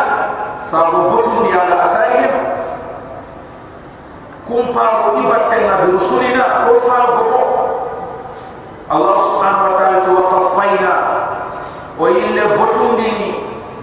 sabu 0.65 1.13
butum 1.13 1.45
bi 1.45 1.53
ala 1.53 1.85
asarihim 1.85 2.33
kumpa 4.49 5.13
ibatte 5.21 5.57
na 5.69 5.75
bi 5.85 5.87
rusulina 5.93 6.65
ko 6.65 6.81
faro 6.81 7.21
الله 8.93 9.17
سبحانه 9.17 9.61
وتعالى 9.73 10.01
توفينا 10.01 10.93
وإلا 11.99 12.43
بطون 12.55 12.95
دلي 12.97 13.33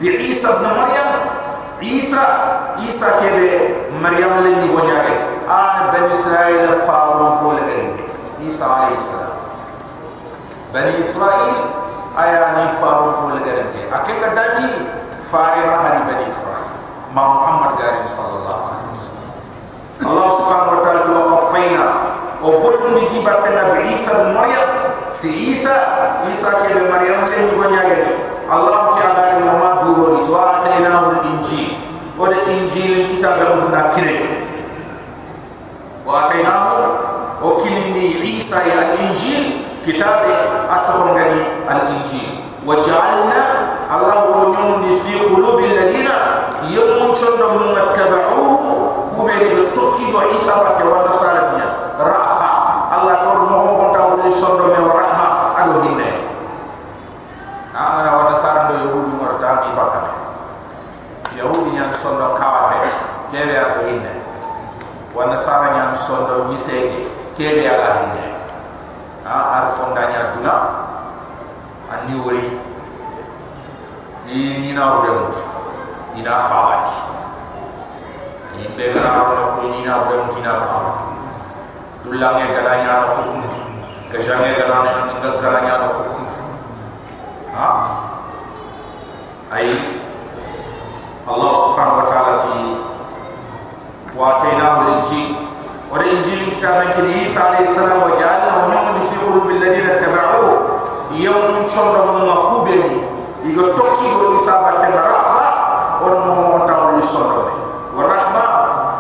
بعيسى 0.01 0.49
بن 0.49 0.65
مريم 0.65 1.09
عيسى 1.83 2.21
عيسى 2.79 3.07
كده 3.21 3.51
مريم 4.03 4.33
لن 4.45 4.57
يغني 4.71 4.93
عليه 4.99 5.21
آن 5.51 5.91
بن 5.95 6.05
إسرائيل 6.11 6.73
فارون 6.73 7.29
قول 7.39 7.57
عيسى 8.41 8.65
عليه 8.65 8.97
السلام 8.97 9.33
بني 10.75 11.01
إسرائيل 11.01 11.55
أياني 12.19 12.69
فارون 12.69 13.13
قول 13.15 13.33
غيرك 13.43 13.67
أكيد 13.95 14.21
دلي 14.21 14.71
فارغ 15.33 15.69
هاري 15.81 15.99
بني 15.99 16.29
إسرائيل 16.29 16.69
ما 17.15 17.29
محمد 17.29 17.71
قال 17.81 18.09
صلى 18.09 18.35
الله 18.41 18.61
عليه 18.69 18.87
وسلم 18.93 19.29
الله 20.11 20.31
سبحانه 20.39 20.81
وتعالى 20.81 21.01
توقفينا 21.03 21.93
o 22.43 22.49
botun 22.63 22.95
di 22.95 23.03
dibatte 23.11 23.51
nabi 23.51 23.95
isa 23.95 24.15
bin 24.15 24.31
maryam 24.35 24.69
ti 25.19 25.55
isa 25.55 25.75
isa 26.31 26.49
kebe 26.63 26.87
maryam 26.87 27.27
le 27.27 27.37
ni 27.47 27.53
gonyare 27.59 27.99
allah 28.47 28.95
ta'ala 28.95 29.39
ni 29.39 29.47
ma 29.47 29.83
duro 29.83 30.19
ni 30.19 30.21
to 30.25 30.33
al 30.39 30.63
injil. 31.27 31.71
Wa 32.19 32.27
al 32.27 32.43
injil 32.51 33.07
kitab 33.15 33.39
na 33.71 33.95
kire 33.95 34.17
wa 36.09 36.25
atayna 36.27 36.55
o 37.45 37.61
kinindi 37.61 38.39
isa 38.41 38.65
ya 38.65 38.91
al 38.91 38.93
injil 38.97 39.61
kitab 39.85 40.25
atohon 40.73 41.13
gani 41.15 41.43
al 41.69 41.85
injil 42.01 42.49
wa 42.65 42.81
ja'alna 42.83 43.43
allah 43.89 44.29
to 44.33 44.41
nyonni 44.53 44.97
fi 45.05 45.21
qulubi 45.29 45.69
alladhina 45.73 46.15
yamun 46.69 47.15
chondo 47.17 47.57
mun 47.57 47.73
tabauhu 47.97 48.69
kubeni 49.17 49.49
do 49.55 49.63
tokki 49.73 50.13
do 50.13 50.21
isa 50.37 50.53
batte 50.61 50.85
wa 50.85 51.09
nasara 51.09 51.57
dia 51.57 51.69
rafa 51.97 52.51
allah 52.93 53.17
to 53.25 53.31
mo 53.49 53.59
mo 53.65 53.87
ta 53.97 54.13
woni 54.13 54.31
sondo 54.33 54.69
me 54.69 54.81
rahma 54.81 55.57
ado 55.57 55.81
hinne 55.89 56.09
ana 57.73 58.11
wa 58.13 58.23
nasara 58.29 58.69
do 58.69 58.75
yahudu 58.85 59.13
marta 59.17 59.65
mi 59.65 59.73
bakame 59.73 60.13
yahudi 61.39 61.71
nyan 61.75 61.89
sondo 61.95 62.37
kawate 62.37 62.93
kebe 63.33 63.55
ado 63.57 63.81
hinne 63.89 64.13
nyan 65.75 65.91
sondo 65.95 66.47
misege 66.51 67.07
kebe 67.37 67.63
ala 67.69 67.89
hinne 68.03 68.27
ha 69.27 69.37
ar 69.63 69.65
fondanya 69.77 70.35
duna 70.35 70.55
anni 71.93 72.15
wori 72.21 72.45
ini 74.29 74.73
na 74.77 74.99
wure 75.01 75.11
mutu 75.25 75.43
ina 76.19 76.35
fawati 76.49 76.99
ni 78.57 78.69
be 78.77 78.93
na 78.93 79.25
ko 79.57 79.63
ni 79.73 79.81
na 79.87 80.05
wure 80.05 80.17
mutu 80.27 80.39
ina 80.45 80.53
fawati 80.55 81.05
dulange 82.05 82.45
garanya 82.53 82.93
na 83.01 83.07
ko 83.17 83.21
kun 83.33 83.43
gajange 84.13 84.51
garanya 84.61 84.93
na 85.17 85.29
garanya 85.41 85.75
na 85.81 85.87
ko 85.97 86.01
kun 86.13 86.27
ha? 87.57 87.69
Ai. 89.49 89.73
Allah 91.29 91.53
subhanahu 91.57 92.01
wa 92.05 92.07
ta'ala 92.13 92.33
ti 92.37 92.53
wa 94.13 94.25
atainahu 94.37 94.77
al-injil 94.85 95.48
wa 95.89 95.97
al-injil 95.97 96.53
kitaban 96.53 96.93
kini 96.93 97.25
Isa 97.25 97.41
alayhi 97.49 97.73
salam 97.73 98.05
wa 98.05 98.13
ja'alnahu 98.13 98.69
nuran 98.69 99.01
fi 99.09 99.17
qulubi 99.25 99.57
alladhina 99.57 99.97
ittaba'uhu 99.97 100.53
yawm 101.17 101.65
shadda 101.65 102.05
maqubani 102.29 103.01
igo 103.49 103.73
tokki 103.73 104.05
do 104.13 104.37
Isa 104.37 104.53
batte 104.61 104.89
rafa 104.93 105.47
wa 106.05 106.11
mo 106.29 106.69
ta 106.69 106.93
wa 106.93 107.01
sondo 107.01 107.41
wa 107.97 108.03
rahma 108.05 108.45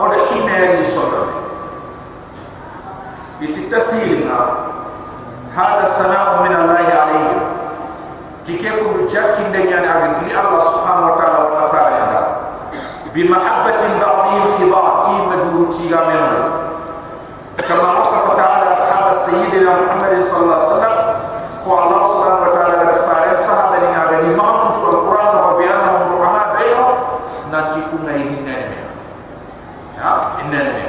wa 0.00 0.16
inna 0.32 0.80
li 0.80 0.84
sondo 0.84 1.28
bititasirina 3.36 4.36
hada 5.52 5.84
sana'u 5.92 6.40
min 6.40 6.56
Allah 6.56 6.88
alayhi 6.88 7.36
tike 8.48 8.64
ko 8.80 9.04
jakki 9.04 9.44
de 9.52 9.60
nyane 9.68 9.84
aga 9.84 10.08
gri 10.24 10.32
Allah 10.32 10.62
subhanahu 10.64 11.12
wa 11.12 11.14
ta'ala 11.20 11.38
wa 11.44 11.50
nasara 11.60 12.20
bi 13.12 13.28
mahabbatin 13.28 14.00
ba'dihim 14.00 14.44
fi 14.56 14.62
ba'd 14.72 14.96
in 15.12 15.22
majuru 15.28 15.68
tiga 15.68 16.00
memo 16.08 16.57
kama 17.66 17.88
wasafa 17.98 18.30
ta'ala 18.38 18.66
ashab 18.76 19.06
sayyidina 19.26 19.70
Muhammad 19.82 20.14
sallallahu 20.22 20.54
alaihi 20.54 20.70
wasallam 20.70 20.96
ko 21.66 21.70
Allah 21.74 22.00
subhanahu 22.06 22.44
wa 22.46 22.52
ta'ala 22.54 22.74
ga 22.86 22.96
fare 23.02 23.32
sahaba 23.34 23.76
ni 23.82 23.88
ngaga 23.90 24.16
ni 24.22 24.30
ma 24.38 24.46
ko 24.70 24.86
Al-Qur'an 24.88 25.32
wa 25.34 25.52
bi 25.58 25.64
annahum 25.66 26.02
ruhama 26.14 26.42
bayna 26.54 26.86
nanti 27.50 27.80
ku 27.90 27.96
ngai 28.06 28.20
hinne 28.22 28.56
ne 28.70 28.78
ya 29.98 30.10
hinne 30.38 30.60
ne 30.78 30.84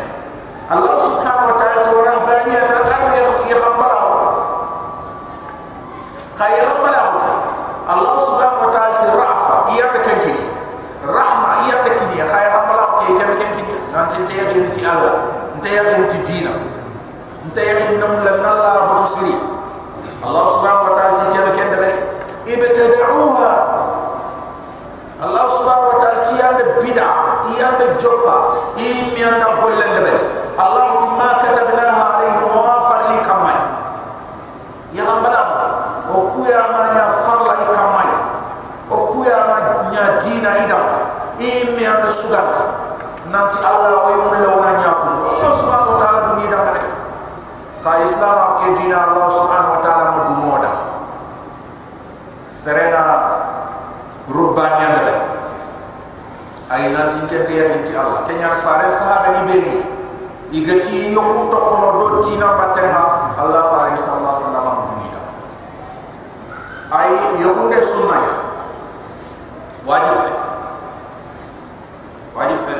Allah 0.69 0.93
subhanahu 1.01 1.49
wa 1.49 1.55
ta'ala 1.57 1.77
to 1.81 1.91
rahbaniyatan 1.97 2.81
anu 2.85 3.07
ya 3.17 3.23
ya 3.49 3.57
khabara 3.57 3.99
khayr 6.37 6.63
rabbana 6.63 7.01
Allah 7.89 8.13
subhanahu 8.21 8.63
wa 8.63 8.71
ta'ala 8.71 8.95
ti 9.01 9.07
rafa 9.17 9.55
iya 9.73 9.85
de 9.91 9.99
kankini 10.05 10.45
rahma 11.03 11.65
iya 11.67 11.81
de 11.83 11.91
kini 11.97 12.21
khayr 12.23 12.49
rabbana 12.53 12.83
ke 13.03 13.17
ke 13.17 13.25
kankini 13.41 13.75
nanti 13.91 14.15
te 14.29 14.33
ya 14.37 14.45
ni 14.53 14.69
ti 14.71 14.85
Allah 14.85 15.39
nte 15.69 15.77
ya 15.77 15.97
ni 16.01 16.05
ti 16.09 16.17
dina. 16.25 16.49
Nte 17.47 17.61
ya 17.67 17.73
ni 17.77 17.97
nam 18.01 18.23
la 18.25 18.31
nalla 18.41 18.89
batu 18.89 19.05
siri 19.05 19.35
Allah 20.25 20.43
subhanahu 20.49 20.89
wa 20.89 20.93
ta'ala 20.97 21.13
ti 21.13 21.25
ke 21.29 21.41
ke 21.53 21.63
de 21.77 21.89
ibtada'uha. 22.49 23.53
Allah 25.21 25.45
subhanahu 25.45 25.89
wa 25.93 25.97
ta'ala 26.01 26.19
ti 26.25 26.33
ya 26.41 26.49
de 26.57 26.65
bid'a 26.81 27.09
iya 27.53 27.77
de 27.77 27.85
joppa 28.01 28.35
i 28.81 29.13
mi 29.13 29.21
anda 29.21 29.61
bolen 29.61 29.93
de 30.01 30.13
Allah 30.57 30.97
ma 31.15 31.37
katabnaha 31.37 32.03
alayhi 32.17 32.43
wa 32.49 32.75
farli 32.89 33.17
kamay 33.23 33.59
ya 34.97 35.05
rabbana 35.05 35.41
o 36.09 36.33
kuya 36.33 36.65
ma 36.73 36.83
nya 36.97 37.05
farla 37.23 37.53
i 37.61 37.65
kamay 37.77 38.09
o 38.89 38.97
kuya 39.13 39.37
ma 39.45 39.57
nya 39.93 40.17
dina 40.17 40.51
ida 40.65 40.79
i 41.37 41.77
mi 41.77 41.83
anda 41.85 42.09
sugat 42.09 42.57
nanti 43.29 43.57
Allah 43.61 43.93
wa 44.09 44.13
mulla 44.25 44.49
wa 44.57 44.71
nya 44.81 44.91
ku 45.05 45.09
Allah 45.37 45.51
subhanahu 45.53 45.93
wa 45.95 45.97
ta'ala 46.01 46.19
duni 46.33 46.45
da 46.49 46.57
ngare 46.65 46.83
ka 47.85 47.91
islam 48.03 48.37
ke 48.59 48.67
dina 48.81 48.97
Allah 49.13 49.27
subhanahu 49.29 49.73
wa 49.77 49.81
ta'ala 49.85 50.03
mo 50.17 50.19
dumoda 50.33 50.71
serena 52.49 53.03
ruhbaniyan 54.29 54.93
da 55.05 55.15
ay 56.73 56.89
nanti 56.93 57.21
kete 57.29 57.53
ya 57.53 57.65
inti 57.77 57.93
Allah 57.93 58.25
kenya 58.25 58.53
fare 58.61 58.89
sahaba 58.93 59.41
ni 59.41 59.41
beri 59.49 59.75
igati 60.69 61.13
yo 61.13 61.49
to 61.49 61.57
kono 61.57 61.89
do 61.97 62.21
tina 62.21 62.45
batenga 62.53 63.33
Allah 63.41 63.63
fare 63.73 63.97
sallallahu 63.97 64.29
alaihi 64.29 64.45
wasallam 64.45 64.77
dunia. 64.93 65.21
Ay 66.93 67.11
yo 67.41 67.49
kunde 67.57 67.81
sunna 67.81 68.15
ya 68.21 68.33
wajib 69.89 70.15
fe 70.21 70.31
wajib 72.37 72.59
fe 72.69 72.73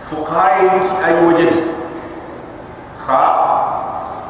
fuqaha 0.00 0.72
ni 0.72 0.80
ay 1.04 1.14
wajibi 1.20 1.60
kha 3.04 3.20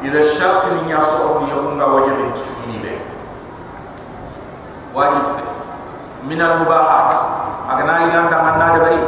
ida 0.03 0.19
shart 0.19 0.67
ya 0.91 0.99
so 0.99 1.39
ni 1.39 1.55
yo 1.55 1.71
nga 1.79 1.87
wajibi 1.87 2.35
ni 2.67 2.75
be 2.83 2.99
wajib 4.91 5.23
fe 5.39 5.43
min 6.27 6.41
al 6.43 6.59
mubahat. 6.59 7.11
Agana 7.71 8.03
li 8.03 8.11
nganda 8.11 8.37
manna 8.43 8.75
de 8.75 8.79
bari 8.83 8.99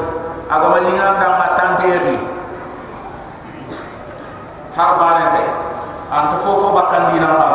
agama 0.47 0.79
li 0.79 0.91
nganda 0.95 1.27
matante 1.35 1.83
yi 1.91 2.32
har 4.75 4.91
bane 4.99 5.25
tay 5.33 5.47
ant 6.11 6.33
fofo 6.41 6.73
bakkan 6.73 7.13
dina 7.13 7.29
ba 7.37 7.47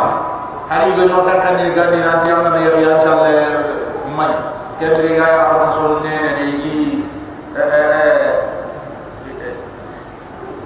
hari 0.71 0.93
go 0.95 1.03
nyota 1.07 1.35
kan 1.43 1.57
ni 1.59 1.75
gadi 1.75 1.99
na 2.03 2.19
ti 2.23 2.31
amna 2.31 2.59
ya 2.61 2.73
ya 2.79 2.93
challe 3.03 3.35
may 4.17 4.33
kendre 4.79 5.11
ga 5.19 5.27
ya 5.27 5.39
ar 5.51 5.57
kasul 5.67 6.03
ne 6.03 6.15
ne 6.23 6.43
yi 6.45 7.05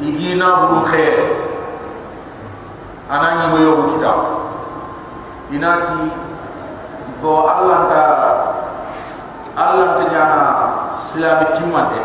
igina 0.03 0.59
burum 0.67 0.83
khair. 0.83 1.15
Anani 3.13 3.53
mo 3.53 3.59
yobu 3.61 3.83
kitab 3.93 4.19
inati 5.53 6.09
bo 7.21 7.45
allah 7.45 7.85
ta 7.93 8.03
allah 9.53 10.01
ta 10.01 10.05
nyana 10.09 10.43
silami 10.97 11.45
timmate 11.53 12.01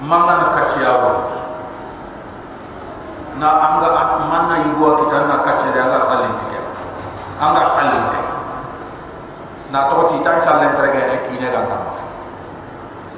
manna 0.00 0.40
na 0.40 0.46
kaciyawo 0.56 1.37
na 3.39 3.49
anga 3.67 3.89
at 3.97 4.11
manna 4.29 4.55
yugo 4.69 5.03
kita 5.03 5.25
na 5.27 5.41
kacere 5.41 5.79
anga 5.81 5.99
salin 6.01 6.33
tike 6.37 6.59
anga 7.41 7.63
salin 7.65 8.05
te 8.13 8.21
na 9.73 9.89
toti 9.89 10.21
tan 10.21 10.37
chalen 10.41 10.71
tregere 10.77 11.25
kine 11.27 11.47
ganda 11.49 11.77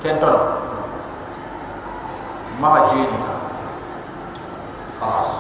kenton 0.04 0.36
ma 2.60 2.88
jeni 2.92 3.20
ta 3.24 3.36
خلاص 5.02 5.32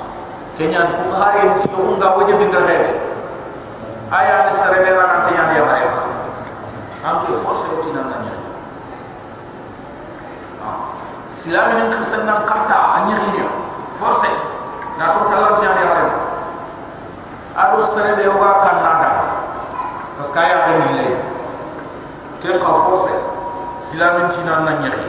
kenyan 0.59 0.87
fuqaha 0.87 1.29
yin 1.39 1.51
ti 1.59 1.67
unga 1.75 2.15
waje 2.15 2.31
bin 2.39 2.51
rebe 2.51 2.91
aya 4.11 4.47
ni 4.47 4.51
serebe 4.55 4.91
ra 4.95 5.03
kan 5.11 5.19
tiyan 5.27 5.51
ya 5.51 5.63
harefa 5.67 6.03
anke 7.03 7.31
force 7.43 7.67
ti 7.83 7.89
nan 7.91 8.07
nan 8.07 8.23
silami 11.27 11.73
ni 11.75 11.83
krisan 11.91 12.23
nan 12.23 12.47
kata 12.47 12.79
anyi 13.03 13.15
hinya 13.19 13.47
force 13.99 14.31
na 15.00 15.16
to 15.16 15.20
ta 15.24 15.36
lati 15.40 15.64
ani 15.64 15.80
harefa 15.80 16.20
ado 17.56 17.80
serebe 17.80 18.28
wa 18.36 18.60
kan 18.60 18.84
nada 18.84 19.10
parce 20.20 20.28
que 20.28 20.40
ga 20.44 20.76
ni 20.76 20.92
le 21.00 21.08
ken 22.44 22.60
ka 22.60 22.72
force. 22.84 23.08
Silamin 23.80 24.28
tina 24.28 24.60
na 24.60 24.76
nyaki 24.76 25.08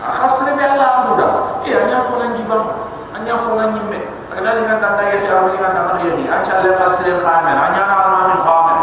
khasre 0.00 0.56
be 0.56 0.64
allah 0.64 1.04
ambuda 1.04 1.28
e 1.60 1.76
anya 1.76 2.00
fo 2.00 2.16
nan 2.16 2.32
jibam 2.32 2.64
anya 3.12 3.36
fo 3.36 3.52
nan 3.52 3.76
nyimme 3.76 4.00
ana 4.32 4.54
li 4.56 4.62
nganda 4.64 4.96
na 4.96 5.02
yaki 5.12 5.28
amali 5.28 5.58
nganda 5.60 5.82
na 5.92 6.00
yaki 6.00 6.24
acha 6.24 6.64
le 6.64 6.72
khasre 6.72 7.12
khamen 7.20 7.52
anya 7.52 7.82
na 7.84 7.94
alma 8.00 8.20
min 8.32 8.38
khamen 8.40 8.78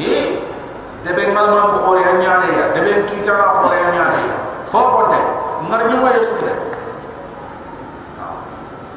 e 0.00 0.40
de 1.04 1.12
be 1.12 1.26
mal 1.36 1.52
ma 1.52 1.68
ko 1.68 1.92
ne 2.00 2.24
ya. 2.24 2.72
De 2.72 2.80
be 2.80 3.04
kita 3.04 3.32
na 3.36 3.60
ko 3.60 3.68
ne 3.68 3.76
ya. 3.92 4.04
Fo 4.64 4.78
fo 4.88 5.00
de 5.12 5.20
ngar 5.68 5.84
nyimo 5.84 6.08
yesu 6.16 6.40
de 6.40 6.69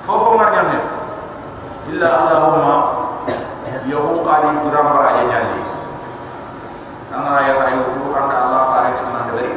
fo 0.03 0.19
fo 0.19 0.29
ngar 0.35 0.51
nyame 0.51 0.77
illa 1.87 2.07
allahumma 2.11 2.75
yahum 3.87 4.19
qadi 4.23 4.51
duram 4.63 4.87
bara 4.91 5.23
nyali. 5.23 5.59
Ana 7.13 7.45
ya 7.47 7.53
kay 7.55 7.77
tu 7.95 8.11
anda 8.11 8.35
allah 8.35 8.61
fare 8.67 8.89
chuna 8.97 9.19
de 9.27 9.31
bari 9.31 9.53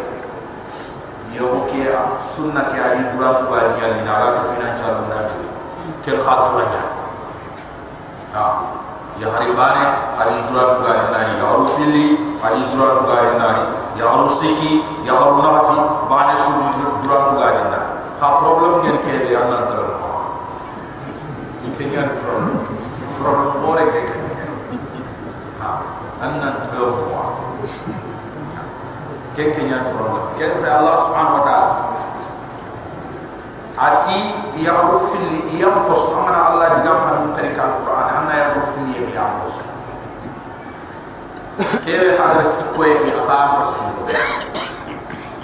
yo 1.35 1.67
ke 1.67 1.91
sunna 2.23 2.71
ke 2.71 2.79
ali 2.79 3.03
duram 3.11 3.43
tu 3.43 3.45
bari 3.51 3.75
nyali 3.75 4.07
na 4.07 4.13
ala 4.23 4.41
fina 4.47 4.71
chalu 4.79 5.03
na 5.11 5.27
chu 5.27 5.43
ke 6.07 6.15
khatranya 6.23 6.83
ha 8.37 8.47
ya 9.19 9.33
hari 9.35 9.51
bare 9.57 9.83
ali 10.21 10.37
duram 10.47 10.79
tu 10.79 10.81
bari 10.87 11.05
nani 11.11 11.43
ya 11.43 11.49
ru 11.59 11.67
fili 11.75 12.07
ali 12.45 12.61
duram 12.71 13.03
tu 13.03 13.05
bari 13.11 13.35
nani 13.41 13.65
ya 13.99 14.15
ru 14.15 14.29
siki 14.31 14.85
ya 15.03 15.17
ru 15.17 15.43
nati 15.43 15.77
bane 16.07 16.35
su 16.39 16.53
duram 17.03 17.23
tu 17.33 17.35
bari 17.41 17.63
nani 17.73 17.91
ha 18.21 18.27
problem 18.39 18.85
gen 18.85 18.97
ke 19.03 19.27
de 19.27 19.33
anna 19.33 19.96
tar 21.67 21.75
kenyan 21.75 22.09
problem 22.23 22.63
problem 23.19 23.51
bore 23.59 23.83
ke 23.91 24.03
ha 25.59 25.83
anna 26.23 26.71
tar 26.71 26.95
ken 29.37 29.53
kenyan 29.53 29.93
problem. 29.93 30.33
Ken 30.41 30.57
fa 30.63 30.81
allah 30.81 30.97
subhanahu 31.05 31.37
wa 31.37 31.45
taala. 31.45 31.71
Ati 33.77 34.21
ya 34.65 34.73
rufil 34.89 35.53
ya 35.53 35.69
pos 35.85 36.09
amana 36.17 36.57
allah 36.57 36.81
digam 36.81 36.99
kan 37.05 37.17
tarika 37.37 37.77
alquran. 37.77 38.07
Anna 38.09 38.33
ya 38.33 38.47
rufil 38.57 38.87
ya 38.95 39.05
ya 39.13 39.27
pos 39.45 39.69
kere 41.85 42.17
hadar 42.17 42.45
sikko 42.45 42.81
ya 42.85 42.97
aqam 43.21 43.49
pos 43.61 43.73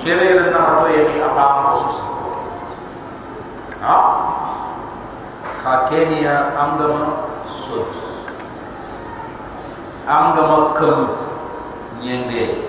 kere 0.00 0.40
na 0.48 0.60
hato 0.60 0.88
ya 0.88 1.28
ha 3.82 4.31
ha 5.62 5.86
kenya 5.86 6.50
angama 6.58 7.30
sod 7.46 7.86
angama 10.10 10.74
kanu 10.74 11.06
nyende 12.02 12.66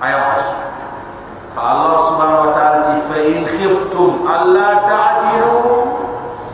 ayat 0.00 0.22
pas 0.32 0.44
fa 1.52 1.60
Allah 1.60 1.96
subhanahu 2.08 2.44
wa 2.48 2.52
ta'ala 2.56 2.78
ti 2.88 2.94
fa 3.04 3.16
in 3.20 3.44
khiftum 3.44 4.24
alla 4.24 4.80
ta'dilu 4.88 5.54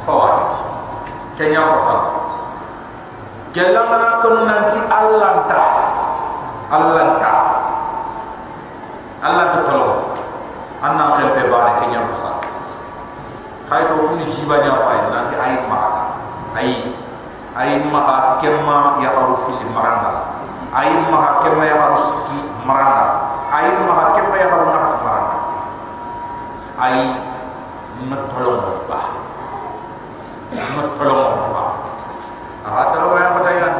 fawahid 0.03 0.47
kenya 1.39 1.63
pasal? 1.71 2.01
Kella 3.55 3.87
mana 3.89 4.19
kanu 4.21 4.45
nanti 4.51 4.77
Allah 4.91 5.47
ta 5.47 5.65
Allah 6.75 7.07
ta 7.23 7.35
Allah 9.23 9.47
ta 9.55 9.61
tolo 9.63 10.11
anna 10.83 11.15
kempe 11.23 11.47
bare 11.49 11.73
kenya 11.81 12.03
pasal 12.11 12.36
kay 13.67 13.83
to 13.91 13.95
kuni 13.99 14.25
jibanya 14.31 14.73
fa 14.79 15.11
nanti 15.11 15.35
ay 15.35 15.55
ma 15.67 15.81
ay 16.55 16.71
ay 17.57 17.71
ma 17.89 18.37
kemma 18.39 19.01
ya 19.03 19.11
haru 19.17 19.37
fil 19.47 19.61
maranda. 19.73 20.39
Ay 20.77 20.93
ma 21.09 21.41
kemma 21.41 21.65
ya 21.65 21.77
haru 21.81 21.97
ski 21.97 22.39
maranda. 22.69 23.27
Ay 23.47 23.71
ma 23.87 24.13
ke 24.13 24.23
pa 24.27 24.37
ya 24.37 24.47
haruna 24.51 24.79
hat 24.85 24.95
maran 25.07 25.27
ay 26.77 26.97
na 28.11 28.17
tolong 28.29 28.59
mo 28.61 28.85
ba 28.91 29.01
na 30.53 30.83
tolong 30.99 31.25
ba 31.55 31.65
ara 32.67 32.83
tolong 32.93 33.17
ya 33.17 33.53
ya 33.57 33.71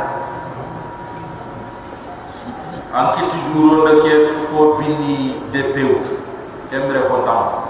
an 2.97 3.07
ki 3.19 3.23
ti 3.29 3.39
duro 3.53 3.85
na 3.85 3.93
ke 4.01 4.13
fo 4.49 4.79
bini 4.81 5.37
de 5.53 5.63
peut 5.77 6.05
kemre 6.73 7.05
fo 7.11 7.27
tam 7.27 7.66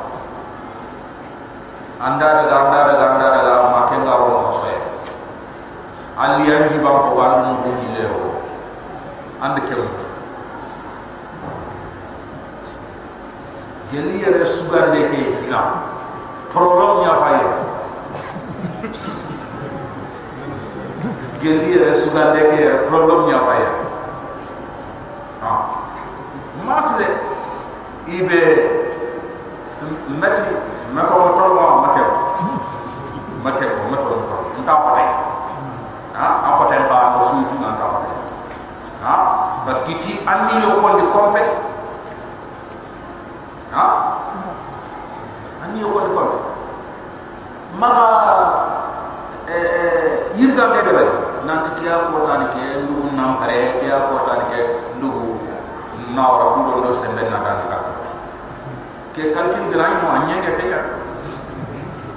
anda 2.01 2.29
daga 2.45 2.57
anda 2.69 2.79
daga 2.93 3.05
anda 3.17 3.27
daga 3.33 3.53
ma 3.73 3.81
ke 3.89 3.97
ngaro 4.05 4.27
mo 4.29 4.39
hosoye 4.53 4.77
ali 6.21 6.45
anji 6.53 6.77
ba 6.85 6.91
ko 7.09 7.17
bandu 7.17 7.57
mo 7.61 7.71
ni 7.81 7.87
lewo 7.97 8.37
and 9.41 9.57
ke 9.65 9.75
mutu 9.81 10.07
geli 13.93 14.21
yere 14.21 14.45
sugande 14.45 15.09
ke 15.09 15.21
fina 15.41 15.61
problem 16.53 17.01
ya 17.07 17.15
faye 17.23 17.49
geli 21.41 21.67
yere 21.73 21.93
sugande 21.97 22.41
ke 22.53 22.61
problem 22.93 23.29
ya 23.33 23.41
faye 23.49 23.69
ha 25.41 25.53
matle 26.67 27.09
ibe 28.05 28.43
mati 30.21 30.43
mato 30.95 31.15
mato 31.21 31.45
ma 33.47 33.53
make 33.53 33.63
make 33.63 33.91
mato 33.91 34.11
mato 34.19 34.37
nta 34.59 34.75
pate 34.83 35.05
ha 36.19 36.27
a 36.43 36.51
pate 36.59 36.77
ba 36.91 37.15
no 37.15 37.21
suitu 37.23 37.55
na 37.63 37.79
nta 37.79 37.87
pate 37.95 38.11
ha 39.07 39.15
parce 39.65 39.83
que 39.87 39.95
ti 40.03 40.19
anni 40.27 40.63
yo 40.67 40.83
kondi 40.83 41.05
kompe 41.15 41.43
ha 43.71 43.85
ani 45.63 45.79
yo 45.81 45.89
ko 45.95 46.01
de 46.01 46.11
ko 46.11 46.23
ma 47.79 47.91
eh 49.47 50.35
yirga 50.35 50.65
be 50.75 50.81
be 50.83 51.05
nanti 51.47 51.71
kiya 51.79 52.11
ko 52.11 52.27
tani 52.27 52.51
ke 52.51 52.83
ndu 52.83 53.15
nam 53.15 53.39
pare 53.39 53.79
kiya 53.79 54.11
ko 54.11 54.27
tani 54.27 54.45
ke 54.51 54.61
ndu 54.99 55.39
na 56.19 56.23
ora 56.35 56.47
bu 56.59 56.83
do 56.83 56.91
sembe 56.91 57.23
na 57.31 57.39
dan 57.47 57.63
ka 57.71 57.79
ke 59.15 59.31
kalkin 59.31 59.71
drai 59.71 60.03
no 60.03 60.11
anya 60.19 60.43
ke 60.43 60.51
te 60.59 60.65
ya 60.67 60.81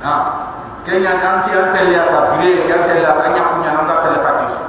ha 0.01 0.48
ke 0.89 0.97
nya 0.97 1.13
nan 1.21 1.45
ki 1.45 1.53
an 1.53 1.69
tele 1.69 2.01
ka 2.09 2.19
bire 2.33 2.65
ke 2.65 2.71
an 2.73 2.83
tele 2.89 3.05
ka 3.05 3.25
nya 3.29 3.43
kunya 3.53 3.71
nan 3.77 3.85
ka 3.85 3.95
tele 4.01 4.17
ka 4.25 4.31
tisu 4.41 4.65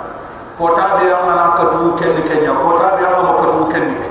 ko 0.61 0.77
ta 0.77 1.01
be 1.01 1.09
amana 1.09 1.57
ka 1.57 1.65
tu 1.73 1.97
ken 1.97 2.21
ke 2.21 2.35
nya 2.45 2.53
ko 2.61 2.77
ta 2.77 3.01
be 3.01 3.03
amana 3.09 3.33
ka 3.41 3.47
tu 3.49 3.65
ken 3.73 3.85
ke 3.97 4.07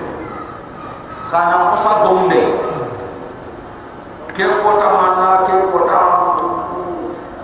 khana 1.29 1.69
ko 1.69 1.75
sa 1.77 2.01
bombe 2.01 2.41
ke 4.33 4.45
kota 4.65 4.87
mana 4.97 5.45
ke 5.45 5.55
kota 5.69 5.99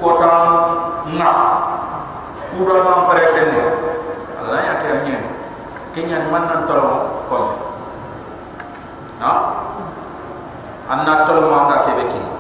kota 0.02 0.32
na 1.14 1.30
kuda 2.50 2.76
nam 2.82 3.00
pare 3.06 3.26
kenne 3.38 3.62
ala 4.42 4.58
ya 4.66 4.74
ke 4.82 4.88
anyen 4.90 5.22
kenya 5.94 6.26
ni 6.26 6.28
man 6.34 6.50
nan 6.50 6.66
tolo 6.66 7.22
ko 7.30 7.38
ha? 9.22 9.34
Anna 10.90 11.26
tolo 11.30 11.52
ma 11.54 11.70
nga 11.70 11.78
ke 11.86 11.92
bekin 12.00 12.35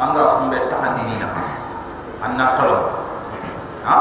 anga 0.00 0.22
fumbe 0.38 0.58
tahandi 0.72 1.02
ni 1.04 1.16
na 1.20 1.28
anna 2.22 2.46
tolo 2.56 2.78
ha? 3.84 3.98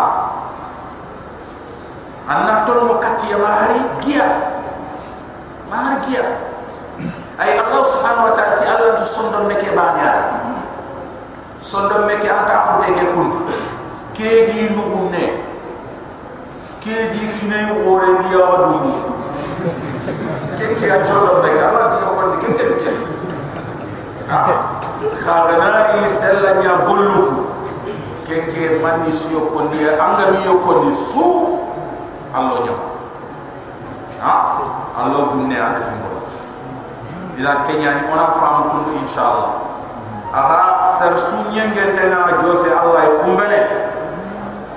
Anna 2.30 2.64
tolo 2.64 2.82
mo 2.88 2.96
kati 3.02 3.34
ya 3.34 3.38
mahari 3.42 3.82
gia 4.00 4.28
mahari 5.68 5.98
gia 6.08 6.24
ay 7.42 7.58
allah 7.58 7.82
subhanahu 7.82 8.30
wa 8.30 8.34
ta'ala 8.38 8.54
ti 8.56 8.66
allah 8.70 8.96
tu 9.02 9.06
sondon 9.08 9.50
meke 9.50 9.74
banya 9.74 10.39
sondon 11.60 12.06
meke 12.06 12.30
anta 12.30 12.80
de 12.86 12.89
ke 12.94 13.06
kun 13.12 13.30
ke 14.14 14.30
di 14.54 14.70
nugunne 14.72 15.42
ke 16.80 17.10
di 17.10 17.24
fine 17.26 17.84
wore 17.84 18.22
di 18.22 18.30
awa 18.38 18.56
dungu 18.70 18.94
ke 20.56 20.66
ke 20.78 20.86
a 20.88 21.02
sondon 21.04 21.42
meke 21.42 21.60
allah 21.60 21.89
ti 21.89 21.98
ko 22.00 22.12
khaganari 25.32 26.03
sellanya 26.11 26.84
bollu 26.84 27.47
ke 28.27 28.51
ke 28.51 28.84
mani 28.84 29.07
siyo 29.07 29.47
ko 29.55 29.71
ni 29.71 29.79
anga 29.88 30.36
mi 30.36 30.43
yo 30.43 30.59
ko 30.59 30.84
ni 30.84 30.91
su 30.91 31.27
allah 32.36 32.59
nyama 32.67 32.86
ha? 34.19 34.36
Allah 34.91 35.21
gunne 35.32 35.55
anda 35.55 35.79
fi 35.79 35.93
mo 35.95 36.07
ila 37.39 37.63
kenya 37.63 38.03
ni 38.03 38.03
ona 38.11 38.27
famu 38.36 38.63
kundu 38.75 38.91
inshallah 38.99 39.55
aha 40.36 40.84
sar 40.99 41.15
sunye 41.15 41.63
ngente 41.71 42.03
na 42.11 42.36
jofe 42.43 42.67
allah 42.67 43.23
kumbene 43.23 43.59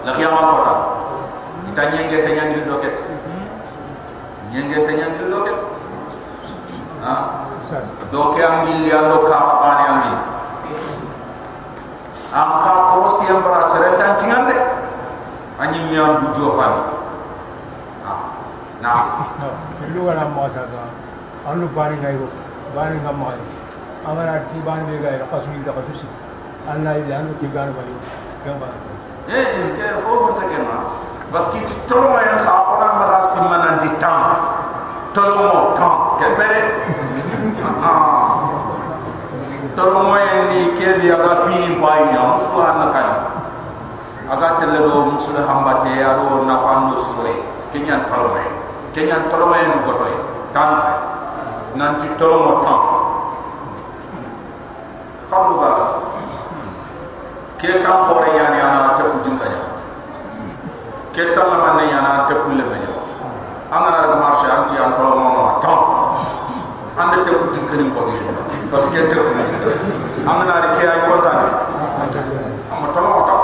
la 0.07 0.11
kiyama 0.15 0.55
kota 0.55 0.75
ita 1.71 1.83
nyenge 1.91 2.17
te 2.23 2.31
nyangi 2.31 2.63
doket 2.63 2.95
nyenge 4.55 4.79
te 4.87 4.93
nyangi 4.95 5.23
doket 5.31 5.59
ha? 7.03 7.15
Doke 8.13 8.39
angi 8.39 8.87
li 8.87 8.91
ando 8.95 9.27
ka 9.27 9.39
bani 9.59 9.85
angi 9.91 10.15
am 12.35 12.51
ka 12.67 12.73
krosi 12.91 13.31
ambara 13.31 13.63
serentan 13.71 14.19
tingande 14.19 14.57
anyi 15.63 15.79
mi 15.87 15.97
am 15.99 16.19
du 16.21 16.27
jofani 16.35 16.83
na 18.83 18.93
lu 19.95 20.05
ga 20.07 20.15
na 20.19 20.25
ma 20.35 20.51
sa 20.51 20.67
ga 20.73 20.83
anu 21.51 21.69
bani 21.77 21.97
ngai 22.03 22.19
go 22.19 22.27
bani 22.75 22.99
ngam 23.07 23.17
ma 23.23 23.31
amara 24.11 24.43
ti 24.51 24.59
bani 24.67 24.83
be 24.91 24.99
ga 24.99 25.25
ka 25.31 25.39
su 25.47 25.63
da 25.63 25.73
ka 25.79 25.83
su 25.87 25.95
si 26.03 26.07
anna 26.67 26.99
ila 26.99 27.15
anu 27.23 27.39
ti 27.39 27.47
bani 27.47 27.71
bani 27.79 27.95
ga 28.45 28.53
ba 28.59 28.67
eh 29.31 29.71
ke 29.79 29.87
fo 30.03 30.11
fo 30.27 30.29
ta 30.35 30.45
ke 30.51 30.59
ma 30.59 30.77
parce 31.31 31.49
que 31.55 31.63
tolo 31.87 32.09
ma 32.11 32.21
yan 32.27 32.39
kha 32.43 32.55
ona 32.75 32.89
ma 32.99 33.05
ha 33.11 33.19
simana 33.23 33.71
di 33.83 33.91
tam. 33.99 34.23
Tolo 35.15 35.35
mo 35.47 35.75
tam 35.79 36.19
ke 36.19 36.27
pere 36.35 36.61
ah 37.79 38.21
tolo 39.75 40.07
mo 40.07 40.15
yan 40.15 40.49
ni 40.55 40.71
ke 40.79 41.03
bi 41.03 41.11
aga 41.11 41.45
fini 41.47 41.75
pai 41.83 42.07
ni 42.11 42.17
am 42.17 42.39
su 42.39 42.55
an 42.63 42.89
kan 42.95 43.09
aga 44.31 44.49
tele 44.63 44.79
do 44.87 45.11
musul 45.11 45.35
hamba 45.43 45.83
de 45.83 45.99
ya 45.99 46.19
do 46.23 46.47
na 46.47 46.55
fa 46.57 46.87
no 46.87 46.95
su 46.95 47.11
re 47.21 47.35
kenyan 47.75 48.07
tolo 48.07 48.31
mo 48.35 48.43
kenyan 48.95 49.27
tolo 49.27 49.51
mo 49.51 49.55
yan 49.59 49.75
goto 49.83 50.07
yi 50.07 50.19
tam 50.55 50.79
fa 50.79 50.93
nanti 51.75 52.07
tolo 52.15 52.37
mo 52.47 52.53
tam 52.63 52.81
khalu 55.27 55.55
ba 55.59 55.71
ke 57.59 57.83
tam 57.83 58.07
pore 58.07 58.31
yani 58.31 58.59
ana 58.63 58.95
te 58.95 59.03
ku 59.11 59.19
ya 59.43 59.61
ke 61.11 61.23
tam 61.35 61.51
ma 61.51 61.75
ne 61.75 61.91
te 62.31 62.35
ku 62.47 62.49
le 62.55 62.63
me 62.63 62.79
ya 62.79 62.91
marché 64.23 64.47
anti 64.55 64.79
an 64.79 64.95
no 64.95 65.59
tam 65.59 66.04
ande 66.95 67.25
te 67.27 67.31
ku 67.35 67.47
jinka 67.51 67.75
ni 67.75 67.91
ko 67.91 68.07
gi 68.07 68.17
so 68.17 68.31
parce 68.71 68.87
que 68.95 69.01
te 69.11 69.17
ku 69.19 69.31
angana 70.31 70.63
ri 70.63 70.69
ke 70.79 70.85
ay 70.87 71.01
kontan 71.11 71.39
amma 72.71 72.89
tolo 72.95 73.09
mo 73.11 73.23
tam 73.27 73.41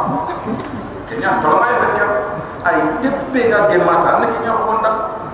ke 1.11 1.15
nya 1.19 1.43
tolo 1.43 1.59
ma 1.59 1.67
fet 1.67 1.93
ke 1.99 2.05
ay 2.65 2.77
te 3.03 3.09
be 3.35 3.51
ga 3.51 3.67
ge 3.67 3.77
mata 3.83 4.23
ne 4.23 4.27
ko 4.31 4.73
nda 4.79 4.91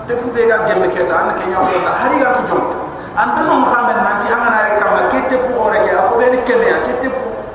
te 0.09 0.15
ku 0.17 0.33
ge 0.33 0.75
me 0.81 0.89
ke 0.89 1.05
ta 1.05 1.29
ne 1.29 1.33
ke 1.37 1.45
nya 1.45 1.61
ko 1.61 1.77
nda 1.77 1.93
hari 2.01 2.17
ga 2.17 2.33
to 2.33 2.41
jom 2.49 2.63
ande 3.21 3.41
no 3.45 3.61
muhammad 3.61 4.01
nanti 4.01 4.33
angana 4.33 4.65
ri 4.65 4.73
kam 4.81 4.97
ke 5.13 5.19
te 5.29 5.37
pu 5.37 5.53
ore 5.53 5.79
ke 5.85 5.93
afo 5.93 6.17
be 6.17 6.27
ni 6.33 6.41
ke 6.49 6.57
me 6.57 6.73
ke 6.89 6.93
te 7.05 7.09